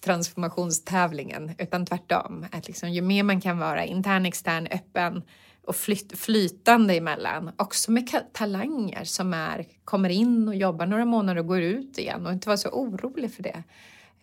transformationstävlingen, 0.02 1.52
utan 1.58 1.86
tvärtom. 1.86 2.46
Att 2.52 2.68
liksom, 2.68 2.90
ju 2.92 3.02
mer 3.02 3.24
man 3.24 3.42
kan 3.42 3.58
vara 3.58 3.86
intern, 3.86 4.26
extern, 4.26 4.68
öppen 4.68 5.24
och 5.66 5.76
flyt, 5.76 6.20
flytande 6.20 6.94
emellan, 6.94 7.52
också 7.58 7.92
med 7.92 8.34
talanger 8.34 9.04
som 9.04 9.34
är, 9.34 9.68
kommer 9.86 10.10
in 10.10 10.48
och 10.48 10.56
jobbar 10.56 10.86
några 10.86 11.06
månader 11.06 11.40
och 11.40 11.48
går 11.48 11.62
ut 11.62 11.98
igen 11.98 12.26
och 12.26 12.34
inte 12.34 12.50
vara 12.50 12.58
så 12.58 12.70
orolig 12.70 13.34
för 13.34 13.44
det. 13.44 13.64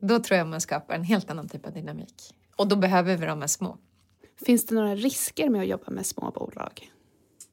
Då 0.01 0.18
tror 0.18 0.39
jag 0.39 0.47
man 0.47 0.61
skapar 0.61 0.95
en 0.95 1.05
helt 1.05 1.31
annan 1.31 1.49
typ 1.49 1.66
av 1.66 1.72
dynamik. 1.72 2.35
Och 2.57 2.68
då 2.68 2.77
behöver 2.77 3.16
vi 3.16 3.27
de 3.27 3.41
här 3.41 3.47
små. 3.47 3.79
Finns 4.47 4.66
det 4.66 4.75
några 4.75 4.95
risker 4.95 5.49
med 5.49 5.61
att 5.61 5.66
jobba 5.66 5.91
med 5.91 6.07
små 6.07 6.31
bolag? 6.31 6.91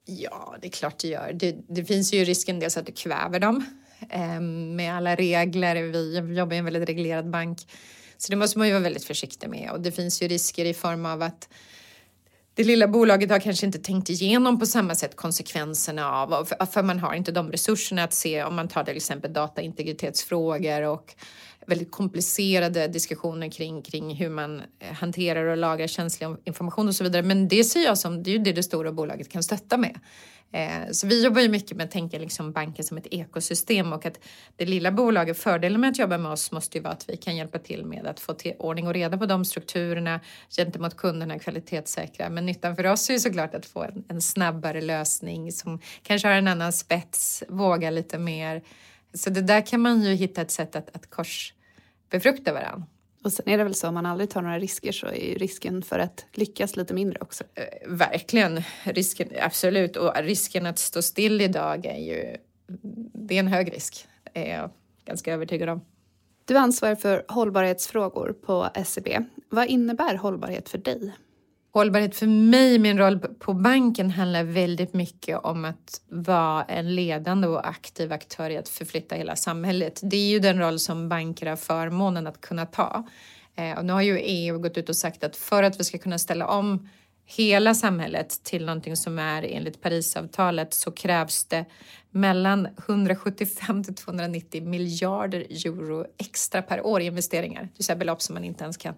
Ja, 0.06 0.56
det 0.62 0.68
är 0.68 0.72
klart 0.72 0.98
det 1.00 1.08
gör. 1.08 1.34
Det, 1.34 1.56
det 1.68 1.86
finns 1.86 2.14
ju 2.14 2.24
risken 2.24 2.60
dels 2.60 2.78
att 2.78 2.86
du 2.86 2.92
kväver 2.92 3.40
dem 3.40 3.66
eh, 4.10 4.42
med 4.76 4.96
alla 4.96 5.16
regler. 5.16 5.76
Vi 5.76 6.36
jobbar 6.38 6.54
i 6.54 6.58
en 6.58 6.66
väldigt 6.66 6.90
reglerad 6.90 7.30
bank. 7.30 7.58
Så 8.22 8.32
det 8.32 8.36
måste 8.36 8.58
man 8.58 8.68
ju 8.68 8.74
vara 8.74 8.84
väldigt 8.84 9.04
försiktig 9.04 9.50
med. 9.50 9.72
Och 9.72 9.82
det 9.82 9.92
finns 9.92 10.22
ju 10.22 10.28
risker 10.28 10.66
i 10.66 10.74
form 10.74 11.06
av 11.06 11.22
att 11.22 11.50
det 12.54 12.64
lilla 12.64 12.88
bolaget 12.88 13.30
har 13.30 13.40
kanske 13.40 13.66
inte 13.66 13.80
tänkt 13.80 14.10
igenom 14.10 14.60
på 14.60 14.66
samma 14.66 14.96
sätt 14.96 15.16
konsekvenserna 15.16 16.12
av, 16.12 16.50
för 16.72 16.84
man 16.84 17.00
har 17.00 17.14
inte 17.14 17.32
de 17.32 17.52
resurserna 17.52 18.04
att 18.04 18.14
se 18.14 18.44
om 18.44 18.56
man 18.56 18.68
tar 18.68 18.84
till 18.84 18.96
exempel 18.96 19.34
dataintegritetsfrågor 19.34 20.82
och 20.82 21.16
väldigt 21.68 21.91
komplicerade 21.91 22.88
diskussioner 22.88 23.51
kring, 23.51 23.82
kring 23.82 24.16
hur 24.16 24.30
man 24.30 24.62
eh, 24.80 24.93
hanterar 24.93 25.45
och 25.45 25.57
lagrar 25.57 25.88
känslig 25.88 26.30
information 26.43 26.88
och 26.88 26.95
så 26.95 27.03
vidare. 27.03 27.24
Men 27.24 27.47
det 27.47 27.64
ser 27.64 27.84
jag 27.84 27.97
som, 27.97 28.24
det 28.24 28.30
är 28.30 28.38
ju 28.38 28.43
det 28.43 28.51
det 28.51 28.64
stora 28.64 28.91
bolaget 28.91 29.30
kan 29.30 29.43
stötta 29.43 29.78
med. 29.78 29.99
Eh, 30.53 30.91
så 30.91 31.07
vi 31.07 31.24
jobbar 31.24 31.41
ju 31.41 31.49
mycket 31.49 31.78
med 31.78 31.84
att 31.84 31.91
tänka 31.91 32.20
liksom 32.20 32.51
banken 32.51 32.86
som 32.86 32.97
ett 32.97 33.07
ekosystem 33.12 33.93
och 33.93 34.05
att 34.05 34.20
det 34.55 34.66
lilla 34.66 34.91
bolaget, 34.91 35.38
fördelen 35.38 35.82
med 35.82 35.89
att 35.89 35.99
jobba 35.99 36.18
med 36.18 36.32
oss 36.32 36.51
måste 36.51 36.78
ju 36.78 36.84
vara 36.84 36.93
att 36.93 37.09
vi 37.09 37.18
kan 37.18 37.36
hjälpa 37.36 37.59
till 37.59 37.86
med 37.86 38.07
att 38.07 38.20
få 38.20 38.34
till 38.34 38.53
ordning 38.59 38.88
och 38.88 38.93
reda 38.93 39.18
på 39.18 39.26
de 39.26 39.45
strukturerna 39.45 40.20
gentemot 40.57 40.97
kunderna, 40.97 41.39
kvalitetssäkra. 41.39 42.30
Men 42.30 42.45
nyttan 42.45 42.76
för 42.76 42.86
oss 42.86 43.09
är 43.09 43.14
ju 43.14 43.20
såklart 43.20 43.55
att 43.55 43.66
få 43.66 43.84
en, 43.84 44.03
en 44.07 44.22
snabbare 44.22 44.82
lösning 44.82 45.51
som 45.51 45.80
kanske 46.03 46.28
har 46.28 46.36
en 46.36 46.47
annan 46.47 46.74
spets, 46.74 47.43
våga 47.47 47.89
lite 47.89 48.18
mer. 48.18 48.62
Så 49.14 49.30
det 49.30 49.41
där 49.41 49.62
kan 49.62 49.82
man 49.82 50.01
ju 50.01 50.14
hitta 50.14 50.41
ett 50.41 50.51
sätt 50.51 50.76
att, 50.76 50.95
att 50.95 51.09
korsbefrukta 51.09 52.53
varandra. 52.53 52.88
Och 53.24 53.34
sen 53.34 53.49
är 53.49 53.57
det 53.57 53.64
väl 53.64 53.76
så, 53.76 53.88
om 53.88 53.93
man 53.93 54.05
aldrig 54.05 54.30
tar 54.30 54.41
några 54.41 54.59
risker 54.59 54.91
så 54.91 55.07
är 55.07 55.36
risken 55.36 55.82
för 55.82 55.99
att 55.99 56.26
lyckas 56.32 56.76
lite 56.76 56.93
mindre 56.93 57.18
också. 57.22 57.43
Eh, 57.55 57.89
verkligen, 57.89 58.64
risken, 58.84 59.30
absolut. 59.41 59.95
Och 59.95 60.14
risken 60.18 60.66
att 60.66 60.80
stå 60.80 61.01
still 61.01 61.41
idag 61.41 61.86
är 61.86 61.97
ju, 61.97 62.38
det 63.14 63.36
är 63.36 63.39
en 63.39 63.47
hög 63.47 63.74
risk. 63.74 64.07
Det 64.34 64.51
är 64.51 64.59
jag 64.59 64.72
ganska 65.05 65.34
övertygad 65.34 65.70
om. 65.70 65.82
Du 66.45 66.57
ansvarar 66.57 66.95
för 66.95 67.26
hållbarhetsfrågor 67.28 68.34
på 68.34 68.70
SEB. 68.86 69.07
Vad 69.49 69.68
innebär 69.68 70.16
hållbarhet 70.16 70.70
för 70.70 70.78
dig? 70.78 71.14
Hållbarhet 71.74 72.16
för 72.16 72.28
mig, 72.28 72.80
min 72.80 72.98
roll 72.98 73.20
på 73.20 73.54
banken 73.54 74.12
handlar 74.12 74.44
väldigt 74.44 74.94
mycket 74.94 75.38
om 75.38 75.66
att 75.66 76.02
vara 76.10 76.64
en 76.64 76.96
ledande 76.96 77.48
och 77.48 77.68
aktiv 77.68 78.14
aktör 78.14 78.50
i 78.50 78.58
att 78.58 78.70
förflytta 78.70 79.16
hela 79.16 79.36
samhället. 79.36 80.00
Det 80.04 80.18
är 80.18 80.30
ju 80.30 80.40
den 80.40 80.60
roll 80.60 80.80
som 80.80 81.10
banker 81.10 81.48
har 81.48 81.56
förmånen 81.56 82.28
att 82.28 82.42
kunna 82.42 82.66
ta. 82.66 83.08
Eh, 83.56 83.78
och 83.78 83.86
nu 83.86 83.94
har 83.94 84.02
ju 84.02 84.20
EU 84.20 84.60
gått 84.60 84.78
ut 84.78 84.90
och 84.90 84.96
sagt 84.96 85.24
att 85.24 85.36
för 85.36 85.64
att 85.64 85.80
vi 85.80 85.84
ska 85.84 85.98
kunna 85.98 86.20
ställa 86.20 86.48
om 86.48 86.90
hela 87.26 87.76
samhället 87.76 88.44
till 88.44 88.66
någonting 88.66 88.96
som 88.96 89.20
är 89.20 89.44
enligt 89.44 89.82
Parisavtalet 89.82 90.74
så 90.74 90.92
krävs 90.92 91.46
det 91.46 91.66
mellan 92.10 92.68
175 92.88 93.84
till 93.84 93.96
290 93.96 94.64
miljarder 94.64 95.40
euro 95.40 96.06
extra 96.18 96.62
per 96.62 96.86
år 96.86 97.02
i 97.02 97.06
investeringar. 97.06 97.70
Det 97.78 97.90
är 97.90 97.96
belopp 97.96 98.22
som 98.22 98.34
man 98.34 98.44
inte 98.44 98.64
ens 98.64 98.78
kan 98.78 98.94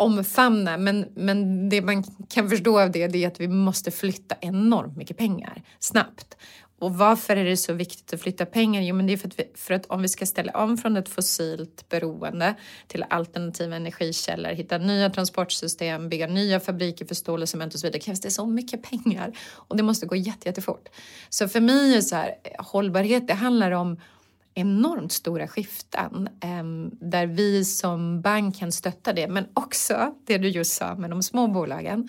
omfamna. 0.00 0.76
Men, 0.78 1.06
men 1.14 1.68
det 1.68 1.82
man 1.82 2.04
kan 2.28 2.50
förstå 2.50 2.80
av 2.80 2.90
det, 2.90 3.06
det 3.06 3.24
är 3.24 3.28
att 3.28 3.40
vi 3.40 3.48
måste 3.48 3.90
flytta 3.90 4.34
enormt 4.40 4.96
mycket 4.96 5.16
pengar 5.16 5.62
snabbt. 5.78 6.36
Och 6.78 6.94
varför 6.94 7.36
är 7.36 7.44
det 7.44 7.56
så 7.56 7.72
viktigt 7.72 8.14
att 8.14 8.20
flytta 8.20 8.46
pengar? 8.46 8.82
Jo, 8.82 8.94
men 8.94 9.06
det 9.06 9.12
är 9.12 9.16
för 9.16 9.28
att, 9.28 9.38
vi, 9.38 9.44
för 9.54 9.74
att 9.74 9.86
om 9.86 10.02
vi 10.02 10.08
ska 10.08 10.26
ställa 10.26 10.52
om 10.52 10.78
från 10.78 10.96
ett 10.96 11.08
fossilt 11.08 11.88
beroende 11.88 12.54
till 12.86 13.04
alternativa 13.10 13.76
energikällor, 13.76 14.50
hitta 14.50 14.78
nya 14.78 15.10
transportsystem, 15.10 16.08
bygga 16.08 16.26
nya 16.26 16.60
fabriker 16.60 17.06
för 17.06 17.14
stål 17.14 17.42
och 17.42 17.48
cement 17.48 17.74
och 17.74 17.80
så 17.80 17.86
vidare, 17.86 18.00
krävs 18.00 18.20
det 18.20 18.30
så 18.30 18.46
mycket 18.46 18.82
pengar 18.82 19.32
och 19.54 19.76
det 19.76 19.82
måste 19.82 20.06
gå 20.06 20.16
jätte, 20.16 20.48
jättefort. 20.48 20.88
Så 21.28 21.48
för 21.48 21.60
mig 21.60 21.96
är 21.96 22.00
så 22.00 22.16
här, 22.16 22.34
hållbarhet, 22.58 23.28
det 23.28 23.34
handlar 23.34 23.70
om 23.70 24.00
enormt 24.54 25.12
stora 25.12 25.48
skiften 25.48 26.28
ehm, 26.40 26.90
där 27.00 27.26
vi 27.26 27.64
som 27.64 28.20
bank 28.20 28.58
kan 28.58 28.72
stötta 28.72 29.12
det, 29.12 29.28
men 29.28 29.46
också 29.54 30.14
det 30.26 30.38
du 30.38 30.48
just 30.48 30.72
sa 30.72 30.94
med 30.94 31.10
de 31.10 31.22
små 31.22 31.48
bolagen. 31.48 32.08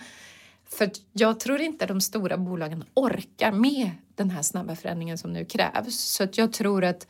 För 0.68 0.90
jag 1.12 1.40
tror 1.40 1.60
inte 1.60 1.86
de 1.86 2.00
stora 2.00 2.36
bolagen 2.36 2.84
orkar 2.94 3.52
med 3.52 3.90
den 4.14 4.30
här 4.30 4.42
snabba 4.42 4.76
förändringen 4.76 5.18
som 5.18 5.32
nu 5.32 5.44
krävs. 5.44 5.98
Så 5.98 6.24
att 6.24 6.38
jag 6.38 6.52
tror 6.52 6.84
att 6.84 7.06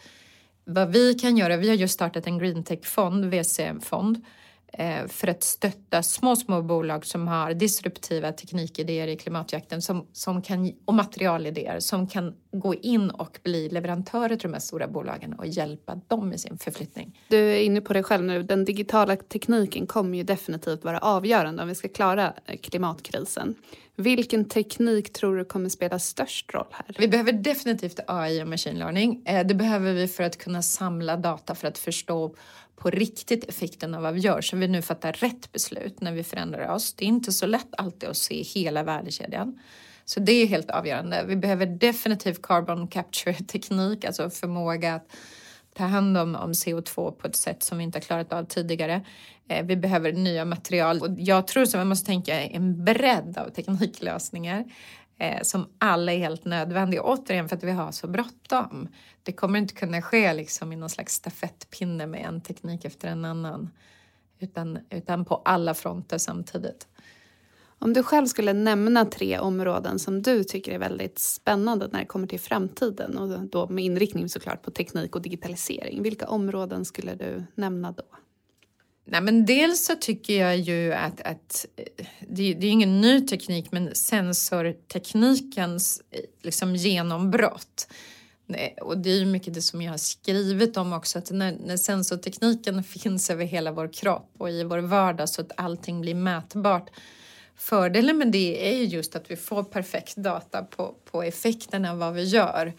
vad 0.65 0.93
vi 0.93 1.15
kan 1.15 1.37
göra, 1.37 1.57
vi 1.57 1.69
har 1.69 1.77
just 1.77 1.95
startat 1.95 2.27
en 2.27 2.39
green 2.39 2.65
tech-fond, 2.65 3.25
VC-fond, 3.25 4.17
Eh, 4.17 4.23
för 5.09 5.29
att 5.29 5.43
stötta 5.43 6.03
små, 6.03 6.37
små 6.37 6.63
bolag 6.63 7.07
som 7.07 7.29
har 7.29 7.55
disruptiva 7.55 8.33
teknikidéer 8.33 9.09
i 9.09 9.17
klimatjakten 9.17 9.83
som, 9.83 10.07
som 10.13 10.43
kan, 10.43 10.73
och 10.85 10.95
materialidéer 10.95 11.81
som 11.81 12.07
kan 12.07 12.35
gå 12.53 12.75
in 12.75 13.11
och 13.11 13.39
bli 13.43 13.69
leverantörer 13.69 14.37
till 14.37 14.49
de 14.49 14.53
här 14.53 14.61
stora 14.61 14.89
bolagen 14.89 15.33
och 15.33 15.47
hjälpa 15.47 16.01
dem 16.09 16.33
i 16.33 16.39
sin 16.39 16.59
förflyttning. 16.59 17.21
Du 17.29 17.37
är 17.37 17.61
inne 17.61 17.81
på 17.81 17.93
det 17.93 18.03
själv 18.03 18.25
nu. 18.25 18.43
Den 18.43 18.65
digitala 18.65 19.17
tekniken 19.17 19.87
kommer 19.87 20.19
ju 20.19 20.25
definitivt 20.25 20.85
vara 20.85 20.99
avgörande 20.99 21.63
om 21.63 21.69
vi 21.69 21.75
ska 21.75 21.89
klara 21.89 22.33
eh, 22.47 22.57
klimatkrisen. 22.57 23.55
Vilken 23.97 24.45
teknik 24.45 25.13
tror 25.13 25.37
du 25.37 25.45
kommer 25.45 25.69
spela 25.69 25.99
störst 25.99 26.55
roll 26.55 26.67
här? 26.71 26.97
Vi 26.99 27.09
behöver 27.09 27.33
definitivt 27.33 28.01
AI 28.07 28.43
och 28.43 28.49
machine 28.49 28.79
learning. 28.79 29.23
Eh, 29.27 29.47
det 29.47 29.55
behöver 29.55 29.93
vi 29.93 30.09
för 30.09 30.25
att 30.25 30.39
kunna 30.39 30.63
samla 30.63 31.17
data 31.17 31.55
för 31.55 31.69
att 31.69 31.79
förstå 31.79 32.35
på 32.83 32.91
riktigt 32.91 33.49
effekten 33.49 33.95
av 33.95 34.03
vad 34.03 34.15
vi 34.15 34.21
gör 34.21 34.41
så 34.41 34.57
vi 34.57 34.69
nu 34.69 34.83
fattar 34.83 35.13
rätt 35.13 35.53
beslut 35.53 36.01
när 36.01 36.13
vi 36.13 36.25
förändrar 36.25 36.75
oss. 36.75 36.95
Det 36.95 37.05
är 37.05 37.09
inte 37.09 37.33
så 37.33 37.47
lätt 37.47 37.69
alltid 37.79 38.09
att 38.09 38.17
se 38.17 38.43
hela 38.43 38.83
värdekedjan. 38.83 39.59
Så 40.05 40.21
det 40.21 40.33
är 40.33 40.47
helt 40.47 40.71
avgörande. 40.71 41.25
Vi 41.27 41.37
behöver 41.37 41.67
definitivt 41.67 42.43
carbon 42.43 42.89
capture 42.89 43.35
teknik, 43.35 44.05
alltså 44.05 44.31
förmåga 44.31 44.95
att 44.95 45.17
ta 45.75 45.85
hand 45.85 46.19
om, 46.19 46.35
om 46.35 46.53
CO2 46.53 47.11
på 47.11 47.27
ett 47.27 47.37
sätt 47.37 47.63
som 47.63 47.79
vi 47.79 47.85
inte 47.85 47.99
har 47.99 48.03
klarat 48.03 48.33
av 48.33 48.45
tidigare. 48.45 49.05
Eh, 49.49 49.67
vi 49.67 49.77
behöver 49.77 50.13
nya 50.13 50.45
material 50.45 51.01
och 51.01 51.09
jag 51.19 51.47
tror 51.47 51.63
att 51.63 51.75
man 51.75 51.89
måste 51.89 52.07
tänka 52.07 52.41
en 52.41 52.85
bredd 52.85 53.39
av 53.39 53.51
tekniklösningar 53.51 54.65
eh, 55.23 55.43
som 55.43 55.67
alla 55.79 56.13
är 56.13 56.19
helt 56.19 56.45
nödvändiga. 56.45 57.03
Återigen 57.03 57.49
för 57.49 57.57
att 57.57 57.65
vi 57.65 57.71
har 57.71 57.93
så 57.93 58.09
bråttom. 58.09 58.89
Det 59.23 59.33
kommer 59.33 59.59
inte 59.59 59.75
kunna 59.75 60.03
ske 60.03 60.33
liksom 60.33 60.73
i 60.73 60.77
någon 60.77 60.91
slags 60.91 61.15
stafettpinne 61.15 62.07
med 62.07 62.25
en 62.27 62.41
teknik 62.41 62.85
efter 62.85 63.09
en 63.09 63.25
annan 63.25 63.71
utan, 64.39 64.79
utan 64.91 65.25
på 65.25 65.43
alla 65.45 65.75
fronter 65.75 66.19
samtidigt. 66.19 66.89
Om 67.79 67.93
du 67.93 68.03
själv 68.03 68.27
skulle 68.27 68.53
nämna 68.53 69.05
tre 69.05 69.39
områden 69.39 69.99
som 69.99 70.23
du 70.23 70.45
tycker 70.45 70.73
är 70.73 70.79
väldigt 70.79 71.19
spännande 71.19 71.89
när 71.93 72.01
det 72.01 72.07
kommer 72.07 72.27
till 72.27 72.41
framtiden 72.41 73.19
och 73.19 73.41
då 73.49 73.69
med 73.69 73.85
inriktning 73.85 74.29
såklart 74.29 74.63
på 74.63 74.71
teknik 74.71 75.17
och 75.17 75.23
digitalisering, 75.23 76.03
vilka 76.03 76.29
områden 76.29 76.85
skulle 76.85 77.15
du 77.15 77.45
nämna 77.55 77.93
då? 77.93 78.05
Nej, 79.05 79.21
men 79.21 79.47
dels 79.47 79.87
så 79.87 79.95
tycker 79.95 80.41
jag 80.41 80.59
ju 80.59 80.93
att, 80.93 81.21
att 81.21 81.67
eh, 81.77 82.07
det, 82.21 82.55
det 82.55 82.67
är 82.67 82.71
ingen 82.71 83.01
ny 83.01 83.27
teknik 83.27 83.73
men 83.73 83.95
sensorteknikens 83.95 86.03
eh, 86.11 86.21
liksom 86.43 86.77
genombrott 86.77 87.87
och 88.81 88.99
det 88.99 89.11
är 89.11 89.19
ju 89.19 89.27
mycket 89.27 89.55
det 89.55 89.63
som 89.63 89.83
jag 89.83 89.93
har 89.93 89.99
skrivit 89.99 90.77
om 90.77 90.93
också, 90.93 91.19
att 91.19 91.31
när, 91.31 91.57
när 91.67 91.77
sensortekniken 91.77 92.85
finns 92.85 93.31
över 93.31 93.45
hela 93.45 93.73
vår 93.73 93.93
kropp 93.93 94.31
och 94.39 94.51
i 94.51 94.65
vår 94.65 94.79
vardag 94.79 95.29
så 95.29 95.41
att 95.41 95.53
allting 95.57 96.01
blir 96.01 96.15
mätbart. 96.15 96.91
Fördelen 97.57 98.19
med 98.19 98.33
det 98.33 98.69
är 98.69 98.77
ju 98.77 98.85
just 98.85 99.17
att 99.17 99.31
vi 99.31 99.37
får 99.37 99.65
perfekt 99.65 100.17
data 100.17 100.63
på, 100.63 100.95
på 101.11 101.23
effekterna 101.23 101.91
av 101.91 101.99
vad 101.99 102.15
vi 102.15 102.25
gör. 102.25 102.73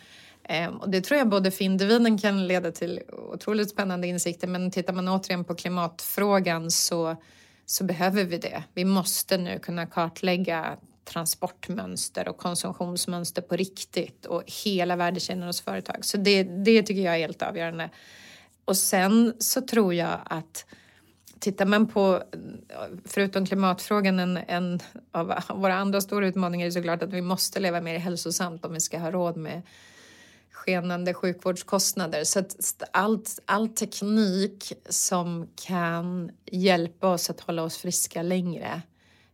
Ehm, 0.44 0.78
och 0.78 0.90
det 0.90 1.02
tror 1.02 1.18
jag 1.18 1.30
både 1.30 1.52
för 1.52 1.64
individen 1.64 2.18
kan 2.18 2.48
leda 2.48 2.72
till 2.72 3.02
otroligt 3.34 3.70
spännande 3.70 4.08
insikter 4.08 4.48
men 4.48 4.72
tittar 4.72 4.94
man 4.94 5.08
återigen 5.08 5.44
på 5.44 5.56
klimatfrågan 5.56 6.72
så, 6.72 7.16
så 7.66 7.84
behöver 7.84 8.24
vi 8.24 8.38
det. 8.38 8.64
Vi 8.74 8.86
måste 8.86 9.38
nu 9.38 9.60
kunna 9.60 9.86
kartlägga 9.86 10.78
transportmönster 11.06 12.28
och 12.28 12.38
konsumtionsmönster 12.38 13.42
på 13.42 13.56
riktigt 13.56 14.26
och 14.26 14.44
hela 14.66 14.96
värdekedjan 14.96 15.48
hos 15.48 15.62
företag. 15.62 16.06
Så 16.06 16.18
det, 16.18 16.44
det 16.44 16.84
tycker 16.84 17.02
jag 17.02 17.16
är 17.16 17.20
helt 17.20 17.42
avgörande. 17.42 17.90
Och 18.66 18.78
sen 18.78 19.34
så 19.40 19.62
tror 19.62 19.94
jag 19.94 20.20
att 20.26 20.66
tittar 21.40 21.66
man 21.66 21.88
på, 21.88 22.24
förutom 23.06 23.46
klimatfrågan, 23.46 24.20
en, 24.20 24.38
en 24.48 24.80
av 25.12 25.34
våra 25.50 25.76
andra 25.76 26.02
stora 26.02 26.28
utmaningar 26.28 26.68
är 26.68 26.72
såklart 26.72 27.04
att 27.04 27.14
vi 27.14 27.22
måste 27.22 27.60
leva 27.60 27.82
mer 27.82 27.98
hälsosamt 27.98 28.66
om 28.66 28.74
vi 28.74 28.80
ska 28.80 29.00
ha 29.00 29.12
råd 29.12 29.38
med 29.38 29.62
skenande 30.54 31.14
sjukvårdskostnader. 31.14 32.24
Så 32.24 32.40
att 32.40 32.84
allt, 32.94 33.40
all 33.46 33.70
teknik 33.70 34.74
som 34.90 35.48
kan 35.56 36.32
hjälpa 36.46 37.08
oss 37.08 37.30
att 37.30 37.40
hålla 37.40 37.64
oss 37.64 37.78
friska 37.78 38.22
längre. 38.22 38.82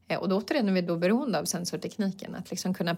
Eh, 0.07 0.19
och 0.19 0.29
då 0.29 0.37
återigen 0.37 0.69
är 0.69 0.73
vi 0.73 0.81
då 0.81 0.97
beroende 0.97 1.39
av 1.39 1.45
sensortekniken, 1.45 2.35
att 2.35 2.49
liksom 2.49 2.73
kunna 2.73 2.97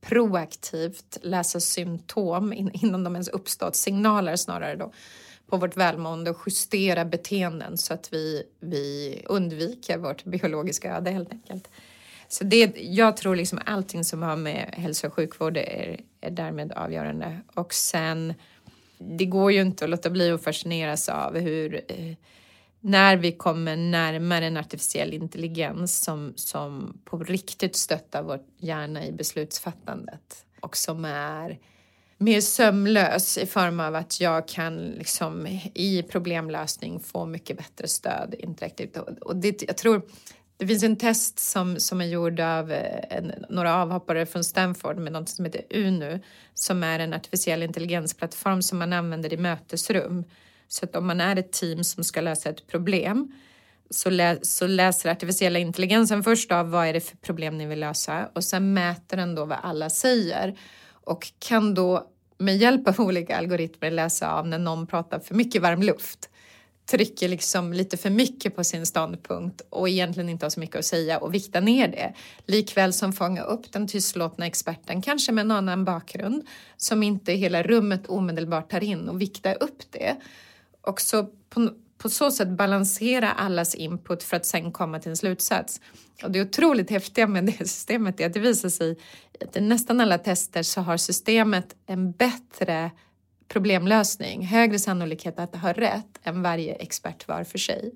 proaktivt 0.00 1.18
läsa 1.22 1.60
symptom 1.60 2.52
innan 2.52 3.04
de 3.04 3.14
ens 3.14 3.28
uppstått, 3.28 3.76
signaler 3.76 4.36
snarare 4.36 4.76
då, 4.76 4.92
på 5.46 5.56
vårt 5.56 5.76
välmående 5.76 6.30
och 6.30 6.38
justera 6.46 7.04
beteenden 7.04 7.78
så 7.78 7.94
att 7.94 8.12
vi, 8.12 8.42
vi 8.60 9.22
undviker 9.26 9.98
vårt 9.98 10.24
biologiska 10.24 10.96
öde 10.96 11.10
helt 11.10 11.32
enkelt. 11.32 11.68
Så 12.28 12.44
det, 12.44 12.76
jag 12.76 13.16
tror 13.16 13.36
liksom 13.36 13.60
allting 13.66 14.04
som 14.04 14.22
har 14.22 14.36
med 14.36 14.74
hälso 14.76 15.06
och 15.06 15.14
sjukvård 15.14 15.56
är, 15.56 16.00
är 16.20 16.30
därmed 16.30 16.72
avgörande. 16.72 17.40
Och 17.54 17.74
sen, 17.74 18.34
det 18.98 19.26
går 19.26 19.52
ju 19.52 19.60
inte 19.60 19.84
att 19.84 19.90
låta 19.90 20.10
bli 20.10 20.30
att 20.30 20.44
fascineras 20.44 21.08
av 21.08 21.38
hur 21.38 21.74
eh, 21.88 22.16
när 22.80 23.16
vi 23.16 23.32
kommer 23.32 23.76
närmare 23.76 24.46
en 24.46 24.56
artificiell 24.56 25.14
intelligens 25.14 26.04
som, 26.04 26.32
som 26.36 27.00
på 27.04 27.18
riktigt 27.18 27.76
stöttar 27.76 28.22
vår 28.22 28.40
hjärna 28.58 29.06
i 29.06 29.12
beslutsfattandet 29.12 30.44
och 30.60 30.76
som 30.76 31.04
är 31.04 31.58
mer 32.18 32.40
sömlös 32.40 33.38
i 33.38 33.46
form 33.46 33.80
av 33.80 33.94
att 33.94 34.20
jag 34.20 34.48
kan 34.48 34.76
liksom 34.76 35.46
i 35.74 36.02
problemlösning 36.02 37.00
få 37.00 37.26
mycket 37.26 37.56
bättre 37.56 37.88
stöd 37.88 38.34
interaktivt. 38.38 38.96
Och 39.20 39.36
det, 39.36 39.62
jag 39.62 39.76
tror 39.76 40.02
det 40.58 40.66
finns 40.66 40.82
en 40.82 40.96
test 40.96 41.38
som, 41.38 41.80
som 41.80 42.00
är 42.00 42.04
gjord 42.04 42.40
av 42.40 42.72
eh, 42.72 43.16
en, 43.18 43.32
några 43.48 43.74
avhoppare 43.74 44.26
från 44.26 44.44
Stanford 44.44 44.98
med 44.98 45.12
något 45.12 45.28
som 45.28 45.44
heter 45.44 45.62
UNU 45.70 46.20
som 46.54 46.82
är 46.82 46.98
en 46.98 47.14
artificiell 47.14 47.62
intelligensplattform 47.62 48.62
som 48.62 48.78
man 48.78 48.92
använder 48.92 49.32
i 49.32 49.36
mötesrum. 49.36 50.24
Så 50.68 50.84
att 50.84 50.96
om 50.96 51.06
man 51.06 51.20
är 51.20 51.36
ett 51.36 51.52
team 51.52 51.84
som 51.84 52.04
ska 52.04 52.20
lösa 52.20 52.50
ett 52.50 52.66
problem 52.66 53.32
så, 53.90 54.10
lä 54.10 54.38
så 54.42 54.66
läser 54.66 55.10
artificiella 55.10 55.58
intelligensen 55.58 56.22
först 56.22 56.52
av 56.52 56.70
vad 56.70 56.86
är 56.86 56.92
det 56.92 57.00
för 57.00 57.16
problem 57.16 57.58
ni 57.58 57.66
vill 57.66 57.80
lösa 57.80 58.28
och 58.32 58.44
sen 58.44 58.74
mäter 58.74 59.16
den 59.16 59.34
då 59.34 59.44
vad 59.44 59.58
alla 59.62 59.90
säger 59.90 60.58
och 60.90 61.32
kan 61.38 61.74
då 61.74 62.10
med 62.38 62.56
hjälp 62.56 62.88
av 62.88 63.00
olika 63.00 63.36
algoritmer 63.36 63.90
läsa 63.90 64.32
av 64.32 64.46
när 64.46 64.58
någon 64.58 64.86
pratar 64.86 65.18
för 65.18 65.34
mycket 65.34 65.62
varm 65.62 65.82
luft 65.82 66.30
trycker 66.90 67.28
liksom 67.28 67.72
lite 67.72 67.96
för 67.96 68.10
mycket 68.10 68.56
på 68.56 68.64
sin 68.64 68.86
ståndpunkt 68.86 69.60
och 69.70 69.88
egentligen 69.88 70.28
inte 70.28 70.44
har 70.44 70.50
så 70.50 70.60
mycket 70.60 70.76
att 70.76 70.84
säga 70.84 71.18
och 71.18 71.34
vikta 71.34 71.60
ner 71.60 71.88
det. 71.88 72.14
Likväl 72.46 72.92
som 72.92 73.12
fånga 73.12 73.42
upp 73.42 73.72
den 73.72 73.88
tystlåtna 73.88 74.46
experten, 74.46 75.02
kanske 75.02 75.32
med 75.32 75.42
en 75.42 75.50
annan 75.50 75.84
bakgrund, 75.84 76.46
som 76.76 77.02
inte 77.02 77.32
hela 77.32 77.62
rummet 77.62 78.06
omedelbart 78.06 78.70
tar 78.70 78.84
in 78.84 79.08
och 79.08 79.20
vikta 79.20 79.52
upp 79.52 79.82
det. 79.90 80.16
Och 80.80 81.00
så 81.00 81.28
på, 81.50 81.70
på 81.98 82.08
så 82.08 82.30
sätt 82.30 82.48
balansera 82.48 83.32
allas 83.32 83.74
input 83.74 84.22
för 84.22 84.36
att 84.36 84.46
sen 84.46 84.72
komma 84.72 84.98
till 84.98 85.10
en 85.10 85.16
slutsats. 85.16 85.80
Och 86.22 86.30
det 86.30 86.42
otroligt 86.42 86.90
häftiga 86.90 87.26
med 87.26 87.44
det 87.44 87.58
systemet 87.58 88.20
är 88.20 88.26
att 88.26 88.34
det 88.34 88.40
visar 88.40 88.68
sig 88.68 88.98
att 89.40 89.56
i 89.56 89.60
nästan 89.60 90.00
alla 90.00 90.18
tester 90.18 90.62
så 90.62 90.80
har 90.80 90.96
systemet 90.96 91.74
en 91.86 92.12
bättre 92.12 92.90
problemlösning, 93.48 94.46
högre 94.46 94.78
sannolikhet 94.78 95.38
att 95.38 95.56
ha 95.56 95.72
rätt 95.72 96.18
än 96.22 96.42
varje 96.42 96.74
expert 96.74 97.28
var 97.28 97.44
för 97.44 97.58
sig. 97.58 97.92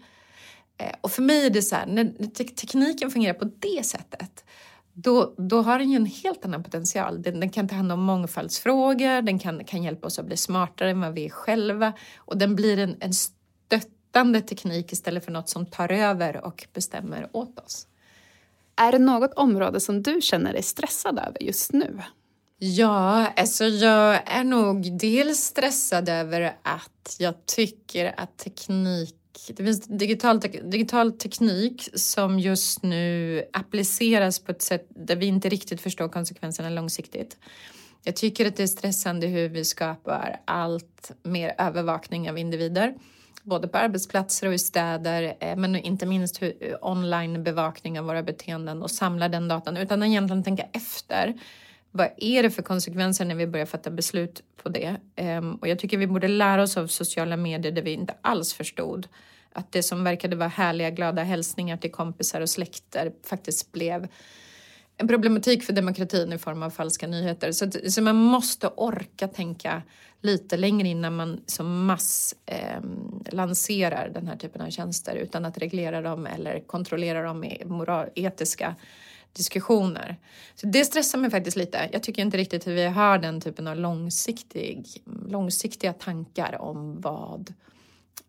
Eh, 0.78 0.94
och 1.00 1.10
för 1.10 1.22
mig 1.22 1.46
är 1.46 1.50
det 1.50 1.62
så 1.62 1.76
här, 1.76 1.86
när 1.86 2.26
tekniken 2.54 3.10
fungerar 3.10 3.34
på 3.34 3.44
det 3.44 3.86
sättet, 3.86 4.44
då, 4.92 5.34
då 5.36 5.62
har 5.62 5.78
den 5.78 5.90
ju 5.90 5.96
en 5.96 6.06
helt 6.06 6.44
annan 6.44 6.62
potential. 6.62 7.22
Den, 7.22 7.40
den, 7.40 7.50
kan 7.50 7.68
ta 7.68 7.74
hand 7.74 7.92
om 7.92 8.00
mångfaldsfrågor, 8.00 9.22
den 9.22 9.38
kan, 9.38 9.64
kan 9.64 9.82
hjälpa 9.82 10.06
oss 10.06 10.18
att 10.18 10.26
bli 10.26 10.36
smartare 10.36 10.90
än 10.90 11.00
vad 11.00 11.14
vi 11.14 11.24
är 11.24 11.30
själva 11.30 11.92
och 12.16 12.38
den 12.38 12.56
blir 12.56 12.78
en, 12.78 12.96
en 13.00 13.12
stöttande 13.14 14.40
teknik 14.40 14.92
istället 14.92 15.24
för 15.24 15.32
något 15.32 15.48
som 15.48 15.66
tar 15.66 15.92
över 15.92 16.44
och 16.44 16.66
bestämmer 16.72 17.28
åt 17.32 17.58
oss. 17.58 17.86
Är 18.76 18.92
det 18.92 18.98
något 18.98 19.34
område 19.34 19.80
som 19.80 20.02
du 20.02 20.20
känner 20.20 20.52
dig 20.52 20.62
stressad 20.62 21.18
över 21.18 21.42
just 21.42 21.72
nu? 21.72 21.98
Ja, 22.64 23.26
alltså 23.36 23.64
jag 23.64 24.20
är 24.26 24.44
nog 24.44 24.98
dels 24.98 25.38
stressad 25.38 26.08
över 26.08 26.56
att 26.62 27.16
jag 27.18 27.46
tycker 27.46 28.14
att 28.16 28.38
teknik 28.38 29.16
det 29.48 29.64
finns 29.64 29.86
digital, 29.86 30.40
digital 30.62 31.12
teknik 31.12 31.88
som 31.94 32.38
just 32.38 32.82
nu 32.82 33.42
appliceras 33.52 34.38
på 34.38 34.52
ett 34.52 34.62
sätt 34.62 34.86
där 34.88 35.16
vi 35.16 35.26
inte 35.26 35.48
riktigt 35.48 35.80
förstår 35.80 36.08
konsekvenserna 36.08 36.70
långsiktigt. 36.70 37.38
Jag 38.04 38.16
tycker 38.16 38.46
att 38.46 38.56
det 38.56 38.62
är 38.62 38.66
stressande 38.66 39.26
hur 39.26 39.48
vi 39.48 39.64
skapar 39.64 40.40
allt 40.44 41.12
mer 41.22 41.54
övervakning 41.58 42.30
av 42.30 42.38
individer, 42.38 42.94
både 43.42 43.68
på 43.68 43.78
arbetsplatser 43.78 44.46
och 44.46 44.54
i 44.54 44.58
städer, 44.58 45.36
eh, 45.40 45.56
men 45.56 45.76
inte 45.76 46.06
minst 46.06 46.42
hur 46.42 46.78
online 46.82 47.44
bevakning 47.44 47.98
av 47.98 48.04
våra 48.04 48.22
beteenden 48.22 48.82
och 48.82 48.90
samlar 48.90 49.28
den 49.28 49.48
datan 49.48 49.76
utan 49.76 50.02
att 50.02 50.08
egentligen 50.08 50.44
tänka 50.44 50.66
efter 50.72 51.34
vad 51.92 52.08
är 52.16 52.42
det 52.42 52.50
för 52.50 52.62
konsekvenser 52.62 53.24
när 53.24 53.34
vi 53.34 53.46
börjar 53.46 53.66
fatta 53.66 53.90
beslut 53.90 54.42
på 54.62 54.68
det? 54.68 54.96
Um, 55.16 55.54
och 55.54 55.68
jag 55.68 55.78
tycker 55.78 55.98
vi 55.98 56.06
borde 56.06 56.28
lära 56.28 56.62
oss 56.62 56.76
av 56.76 56.86
sociala 56.86 57.36
medier 57.36 57.72
där 57.72 57.82
vi 57.82 57.92
inte 57.92 58.14
alls 58.20 58.54
förstod 58.54 59.08
att 59.52 59.72
det 59.72 59.82
som 59.82 60.04
verkade 60.04 60.36
vara 60.36 60.48
härliga, 60.48 60.90
glada 60.90 61.22
hälsningar 61.22 61.76
till 61.76 61.92
kompisar 61.92 62.40
och 62.40 62.50
släkter 62.50 63.12
faktiskt 63.24 63.72
blev 63.72 64.08
en 64.96 65.08
problematik 65.08 65.62
för 65.62 65.72
demokratin 65.72 66.32
i 66.32 66.38
form 66.38 66.62
av 66.62 66.70
falska 66.70 67.06
nyheter. 67.06 67.52
Så, 67.52 67.70
så 67.90 68.02
man 68.02 68.16
måste 68.16 68.68
orka 68.68 69.28
tänka 69.28 69.82
lite 70.20 70.56
längre 70.56 70.88
innan 70.88 71.16
man 71.16 71.40
som 71.46 71.86
mass 71.86 72.34
eh, 72.46 72.80
lanserar 73.30 74.08
den 74.14 74.28
här 74.28 74.36
typen 74.36 74.62
av 74.62 74.70
tjänster 74.70 75.14
utan 75.14 75.44
att 75.44 75.58
reglera 75.58 76.00
dem 76.00 76.26
eller 76.26 76.60
kontrollera 76.66 77.22
dem 77.22 77.40
med 77.40 77.62
moral, 77.66 78.08
etiska 78.14 78.76
diskussioner. 79.32 80.16
Så 80.54 80.66
det 80.66 80.84
stressar 80.84 81.18
mig 81.18 81.30
faktiskt 81.30 81.56
lite. 81.56 81.88
Jag 81.92 82.02
tycker 82.02 82.22
inte 82.22 82.36
riktigt 82.36 82.62
att 82.62 82.72
vi 82.72 82.84
har 82.84 83.18
den 83.18 83.40
typen 83.40 83.66
av 83.66 83.76
långsiktig, 83.76 85.02
långsiktiga 85.26 85.92
tankar 85.92 86.60
om 86.60 87.00
vad 87.00 87.54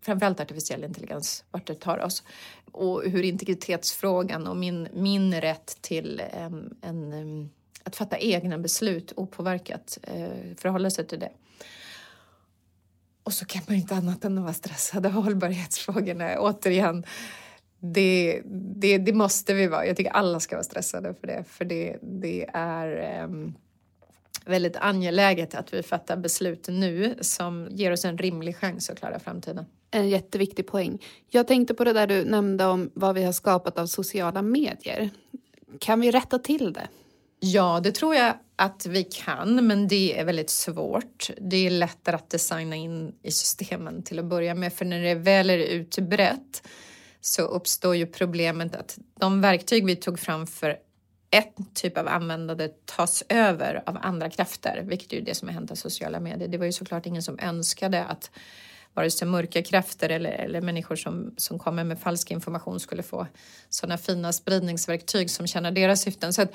framförallt 0.01 0.39
artificiell 0.39 0.83
intelligens, 0.83 1.43
vart 1.51 1.67
det 1.67 1.75
tar 1.75 1.99
oss 1.99 2.23
och 2.71 3.03
hur 3.03 3.23
integritetsfrågan 3.23 4.47
och 4.47 4.57
min, 4.57 4.87
min 4.93 5.41
rätt 5.41 5.77
till 5.81 6.21
en, 6.31 6.77
en, 6.81 7.49
att 7.83 7.95
fatta 7.95 8.17
egna 8.17 8.57
beslut 8.57 9.13
opåverkat 9.15 9.97
eh, 10.01 10.55
förhåller 10.55 10.55
förhålla 10.57 10.89
sig 10.89 11.07
till 11.07 11.19
det. 11.19 11.31
Och 13.23 13.33
så 13.33 13.45
kan 13.45 13.61
man 13.67 13.75
inte 13.75 13.95
annat 13.95 14.25
än 14.25 14.37
att 14.37 14.43
vara 14.43 14.53
stressad 14.53 15.05
av 15.05 15.11
hållbarhetsfrågorna. 15.11 16.39
Återigen, 16.39 17.05
det, 17.85 18.41
det, 18.75 18.97
det, 18.97 19.13
måste 19.13 19.53
vi 19.53 19.67
vara. 19.67 19.85
Jag 19.85 19.97
tycker 19.97 20.11
alla 20.11 20.39
ska 20.39 20.55
vara 20.55 20.63
stressade 20.63 21.13
för 21.13 21.27
det, 21.27 21.43
för 21.47 21.65
det, 21.65 21.97
det 22.01 22.45
är 22.53 23.23
um, 23.23 23.53
väldigt 24.45 24.75
angeläget 24.75 25.55
att 25.55 25.73
vi 25.73 25.83
fattar 25.83 26.17
beslut 26.17 26.67
nu 26.67 27.15
som 27.21 27.67
ger 27.71 27.91
oss 27.91 28.05
en 28.05 28.17
rimlig 28.17 28.57
chans 28.57 28.89
att 28.89 28.99
klara 28.99 29.19
framtiden. 29.19 29.65
En 29.91 30.09
jätteviktig 30.09 30.67
poäng. 30.67 31.01
Jag 31.29 31.47
tänkte 31.47 31.73
på 31.73 31.83
det 31.83 31.93
där 31.93 32.07
du 32.07 32.25
nämnde 32.25 32.65
om 32.65 32.91
vad 32.93 33.15
vi 33.15 33.23
har 33.23 33.33
skapat 33.33 33.77
av 33.77 33.85
sociala 33.85 34.41
medier. 34.41 35.09
Kan 35.79 35.99
vi 35.99 36.11
rätta 36.11 36.39
till 36.39 36.73
det? 36.73 36.87
Ja, 37.39 37.79
det 37.83 37.91
tror 37.91 38.15
jag 38.15 38.33
att 38.55 38.85
vi 38.85 39.03
kan, 39.03 39.67
men 39.67 39.87
det 39.87 40.19
är 40.19 40.25
väldigt 40.25 40.49
svårt. 40.49 41.29
Det 41.37 41.67
är 41.67 41.69
lättare 41.69 42.15
att 42.15 42.29
designa 42.29 42.75
in 42.75 43.15
i 43.21 43.31
systemen 43.31 44.03
till 44.03 44.19
att 44.19 44.25
börja 44.25 44.55
med, 44.55 44.73
för 44.73 44.85
när 44.85 45.03
det 45.03 45.15
väl 45.15 45.49
är 45.49 45.57
utbrett 45.57 46.63
så 47.25 47.41
uppstår 47.41 47.95
ju 47.95 48.05
problemet 48.05 48.75
att 48.75 48.97
de 49.19 49.41
verktyg 49.41 49.85
vi 49.85 49.95
tog 49.95 50.19
fram 50.19 50.47
för 50.47 50.77
ett 51.31 51.55
typ 51.73 51.97
av 51.97 52.07
användande 52.07 52.67
tas 52.85 53.23
över 53.29 53.83
av 53.85 53.97
andra 54.01 54.29
krafter, 54.29 54.81
vilket 54.83 55.13
är 55.13 55.17
ju 55.17 55.23
det 55.23 55.35
som 55.35 55.47
har 55.47 55.53
hänt 55.55 55.71
av 55.71 55.75
sociala 55.75 56.19
medier. 56.19 56.47
Det 56.47 56.57
var 56.57 56.65
ju 56.65 56.71
såklart 56.71 57.05
ingen 57.05 57.23
som 57.23 57.39
önskade 57.39 58.03
att 58.03 58.31
vare 58.93 59.11
sig 59.11 59.27
mörka 59.27 59.63
krafter 59.63 60.09
eller, 60.09 60.31
eller 60.31 60.61
människor 60.61 60.95
som, 60.95 61.33
som 61.37 61.59
kommer 61.59 61.83
med 61.83 61.99
falsk 61.99 62.31
information 62.31 62.79
skulle 62.79 63.03
få 63.03 63.27
sådana 63.69 63.97
fina 63.97 64.33
spridningsverktyg 64.33 65.29
som 65.29 65.47
tjänar 65.47 65.71
deras 65.71 66.01
syften. 66.01 66.33
Så 66.33 66.41
att 66.41 66.51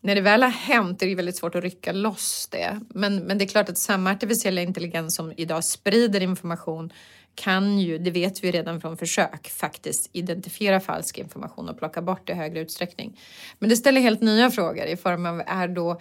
när 0.00 0.14
det 0.14 0.20
väl 0.20 0.42
har 0.42 0.50
hänt 0.50 1.02
är 1.02 1.06
det 1.06 1.14
väldigt 1.14 1.36
svårt 1.36 1.54
att 1.54 1.64
rycka 1.64 1.92
loss 1.92 2.48
det. 2.50 2.80
Men, 2.88 3.16
men 3.16 3.38
det 3.38 3.44
är 3.44 3.48
klart 3.48 3.68
att 3.68 3.78
samma 3.78 4.10
artificiella 4.10 4.60
intelligens 4.60 5.14
som 5.14 5.32
idag 5.36 5.64
sprider 5.64 6.20
information 6.20 6.92
kan 7.34 7.78
ju, 7.78 7.98
det 7.98 8.10
vet 8.10 8.44
vi 8.44 8.50
redan 8.50 8.80
från 8.80 8.96
försök, 8.96 9.48
faktiskt 9.48 10.10
identifiera 10.12 10.80
falsk 10.80 11.18
information 11.18 11.68
och 11.68 11.78
plocka 11.78 12.02
bort 12.02 12.26
det 12.26 12.32
i 12.32 12.36
högre 12.36 12.60
utsträckning. 12.60 13.20
Men 13.58 13.68
det 13.68 13.76
ställer 13.76 14.00
helt 14.00 14.20
nya 14.20 14.50
frågor 14.50 14.84
i 14.84 14.96
form 14.96 15.26
av 15.26 15.42
är 15.46 15.68
då 15.68 16.00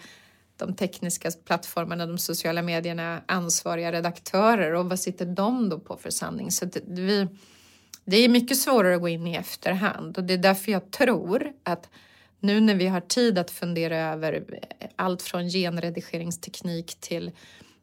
de 0.58 0.76
tekniska 0.76 1.32
plattformarna, 1.46 2.06
de 2.06 2.18
sociala 2.18 2.62
medierna 2.62 3.22
ansvariga 3.26 3.92
redaktörer 3.92 4.74
och 4.74 4.90
vad 4.90 5.00
sitter 5.00 5.26
de 5.26 5.70
då 5.70 5.80
på 5.80 5.98
för 5.98 6.10
sanning? 6.10 6.52
Så 6.52 6.66
det, 6.66 6.82
vi, 6.88 7.28
det 8.06 8.18
är 8.18 8.30
mycket 8.30 8.58
svårare 8.58 8.96
att 8.96 9.02
gå 9.02 9.10
in 9.10 9.28
i 9.28 9.36
efterhand 9.36 10.18
och 10.18 10.24
det 10.24 10.34
är 10.34 10.38
därför 10.38 10.72
jag 10.72 10.92
tror 10.92 11.54
att 11.64 11.90
nu 12.40 12.60
när 12.60 12.76
vi 12.76 12.88
har 12.88 13.02
tid 13.02 13.38
att 13.38 13.52
fundera 13.52 13.98
över 13.98 14.34
eh, 14.80 14.88
allt 14.96 15.22
från 15.22 15.50
genredigeringsteknik 15.50 16.96
till 17.00 17.32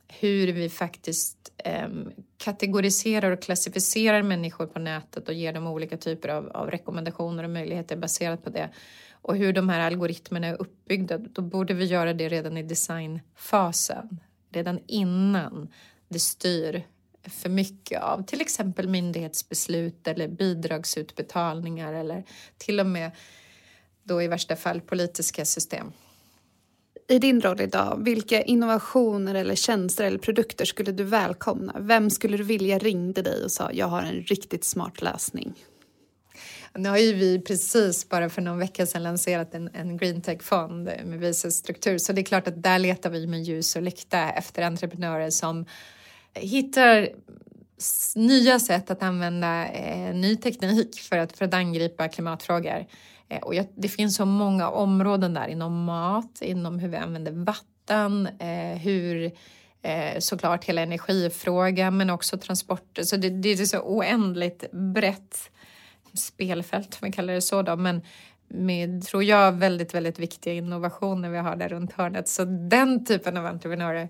hur 0.09 0.53
vi 0.53 0.69
faktiskt 0.69 1.53
eh, 1.65 1.89
kategoriserar 2.39 3.31
och 3.31 3.43
klassificerar 3.43 4.23
människor 4.23 4.67
på 4.67 4.79
nätet 4.79 5.29
och 5.29 5.35
ger 5.35 5.53
dem 5.53 5.67
olika 5.67 5.97
typer 5.97 6.29
av, 6.29 6.49
av, 6.49 6.71
rekommendationer 6.71 7.45
och 7.45 7.51
möjligheter 7.51 7.97
baserat 7.97 8.45
på 8.45 8.51
det 8.51 8.71
och 9.13 9.37
hur 9.37 9.53
de 9.53 9.69
här 9.69 9.81
algoritmerna 9.81 10.47
är 10.47 10.63
uppbyggda, 10.63 11.19
då 11.19 11.43
borde 11.43 11.75
vi 11.75 11.85
göra 11.85 12.13
det 12.13 12.29
redan 12.29 12.57
i 12.57 12.63
designfasen, 12.63 14.21
redan 14.51 14.81
innan 14.87 15.69
det 16.09 16.19
styr 16.19 16.87
för 17.23 17.49
mycket 17.49 18.03
av 18.03 18.23
till 18.23 18.41
exempel 18.41 18.89
myndighetsbeslut 18.89 20.09
eller 20.09 20.29
bidragsutbetalningar 20.29 21.93
eller 21.93 22.25
till 22.59 22.81
och 22.81 22.87
med 22.87 23.11
då 24.03 24.23
i 24.23 24.29
värsta 24.29 24.57
fall 24.57 24.81
politiska 24.81 25.45
system. 25.45 25.93
I 27.11 27.19
din 27.19 27.41
roll 27.41 27.61
idag, 27.61 28.05
vilka 28.05 28.43
innovationer 28.43 29.35
eller 29.35 29.55
tjänster 29.55 30.05
eller 30.05 30.19
produkter 30.19 30.65
skulle 30.65 30.93
du 30.93 31.05
välkomna? 31.05 31.77
Vem 31.79 32.11
skulle 32.11 32.37
du 32.37 32.43
vilja 32.43 32.79
ringde 32.79 33.23
dig 33.23 33.45
och 33.45 33.51
sa 33.51 33.73
jag 33.73 33.87
har 33.87 34.03
en 34.03 34.23
riktigt 34.23 34.65
smart 34.65 35.03
lösning? 35.03 35.55
Nu 36.75 36.89
har 36.89 36.99
ju 36.99 37.13
vi 37.13 37.41
precis 37.41 38.09
bara 38.09 38.31
för 38.31 38.43
någon 38.43 38.59
vecka 38.59 38.87
sedan 38.87 39.03
lanserat 39.03 39.55
en, 39.55 39.71
en 39.75 39.97
greentech-fond 39.97 40.85
med 41.05 41.19
vice 41.19 41.51
struktur 41.51 41.99
så 41.99 42.13
det 42.13 42.21
är 42.21 42.25
klart 42.25 42.49
att 42.49 42.63
där 42.63 42.79
letar 42.79 43.11
vi 43.11 43.27
med 43.27 43.43
ljus 43.43 43.77
och 43.77 43.83
lykta 43.83 44.31
efter 44.31 44.63
entreprenörer 44.63 45.31
som 45.31 45.65
hittar 46.35 47.09
nya 48.15 48.61
sätt 48.61 48.91
att 48.91 49.03
använda 49.03 49.69
eh, 49.69 50.15
ny 50.15 50.37
teknik 50.37 51.01
för 51.01 51.19
att, 51.19 51.37
för 51.37 51.45
att 51.45 51.55
angripa 51.55 52.09
klimatfrågor. 52.09 52.87
Eh, 53.29 53.39
och 53.39 53.55
jag, 53.55 53.67
det 53.75 53.89
finns 53.89 54.17
så 54.17 54.25
många 54.25 54.69
områden 54.69 55.35
där 55.35 55.49
inom 55.49 55.85
mat, 55.85 56.43
inom 56.43 56.79
hur 56.79 56.89
vi 56.89 56.97
använder 56.97 57.33
vatten, 57.33 58.29
eh, 58.39 58.79
hur 58.79 59.33
eh, 59.83 60.19
såklart 60.19 60.65
hela 60.65 60.83
energifrågan 60.83 61.97
men 61.97 62.11
också 62.11 62.39
transporter. 62.39 63.03
Så 63.03 63.17
det, 63.17 63.31
det 63.31 63.49
är 63.49 63.57
så 63.57 63.81
oändligt 63.81 64.71
brett 64.73 65.51
spelfält, 66.15 66.99
om 67.03 67.07
vi 67.07 67.13
kallar 67.13 67.35
det 67.35 67.41
så 67.41 67.63
då, 67.63 67.77
men 67.77 68.03
med, 68.49 69.07
tror 69.07 69.25
jag, 69.25 69.53
väldigt, 69.53 69.95
väldigt 69.95 70.19
viktiga 70.19 70.55
innovationer 70.55 71.31
vi 71.31 71.39
har 71.39 71.57
där 71.57 71.69
runt 71.69 71.93
hörnet. 71.93 72.29
Så 72.29 72.45
den 72.45 73.05
typen 73.05 73.37
av 73.37 73.47
entreprenörer 73.47 74.09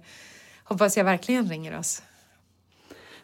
hoppas 0.64 0.97
jag 0.97 1.05
verkligen 1.05 1.49
ringer 1.49 1.79
oss. 1.79 2.03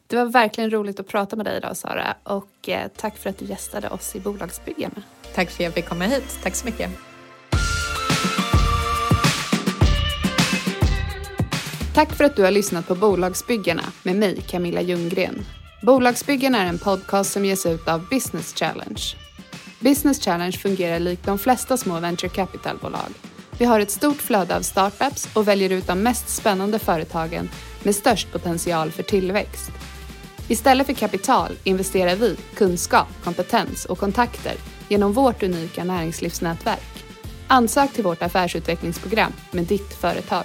Det 0.06 0.16
var 0.16 0.24
verkligen 0.24 0.70
roligt 0.70 1.00
att 1.00 1.08
prata 1.08 1.36
med 1.36 1.46
dig 1.46 1.56
idag 1.56 1.76
Sara 1.76 2.14
och 2.22 2.68
eh, 2.68 2.88
tack 2.96 3.16
för 3.16 3.30
att 3.30 3.38
du 3.38 3.44
gästade 3.44 3.88
oss 3.88 4.16
i 4.16 4.20
Bolagsbyggarna. 4.20 5.02
Tack 5.34 5.50
för 5.50 5.54
att 5.56 5.64
jag 5.64 5.74
fick 5.74 5.88
komma 5.88 6.04
hit. 6.04 6.38
Tack 6.42 6.54
så 6.54 6.66
mycket. 6.66 6.90
Tack 11.94 12.12
för 12.12 12.24
att 12.24 12.36
du 12.36 12.42
har 12.42 12.50
lyssnat 12.50 12.88
på 12.88 12.94
Bolagsbyggarna 12.94 13.82
med 14.02 14.16
mig, 14.16 14.40
Camilla 14.46 14.80
Ljunggren. 14.80 15.44
Bolagsbyggarna 15.82 16.58
är 16.58 16.66
en 16.66 16.78
podcast 16.78 17.32
som 17.32 17.44
ges 17.44 17.66
ut 17.66 17.88
av 17.88 18.08
Business 18.08 18.54
Challenge. 18.54 19.02
Business 19.80 20.24
Challenge 20.24 20.52
fungerar 20.52 20.98
likt 20.98 21.26
de 21.26 21.38
flesta 21.38 21.76
små 21.76 22.00
venture 22.00 22.28
capital-bolag. 22.28 23.10
Vi 23.58 23.64
har 23.64 23.80
ett 23.80 23.90
stort 23.90 24.16
flöde 24.16 24.56
av 24.56 24.60
startups 24.60 25.28
och 25.34 25.48
väljer 25.48 25.70
ut 25.70 25.86
de 25.86 26.02
mest 26.02 26.28
spännande 26.28 26.78
företagen 26.78 27.48
med 27.82 27.94
störst 27.94 28.32
potential 28.32 28.90
för 28.90 29.02
tillväxt. 29.02 29.72
Istället 30.48 30.86
för 30.86 30.94
kapital 30.94 31.52
investerar 31.64 32.16
vi 32.16 32.36
kunskap, 32.54 33.08
kompetens 33.24 33.84
och 33.84 33.98
kontakter 33.98 34.54
genom 34.88 35.12
vårt 35.12 35.42
unika 35.42 35.84
näringslivsnätverk. 35.84 37.04
Ansök 37.46 37.92
till 37.92 38.04
vårt 38.04 38.22
affärsutvecklingsprogram 38.22 39.32
med 39.50 39.64
ditt 39.64 39.94
företag. 39.94 40.44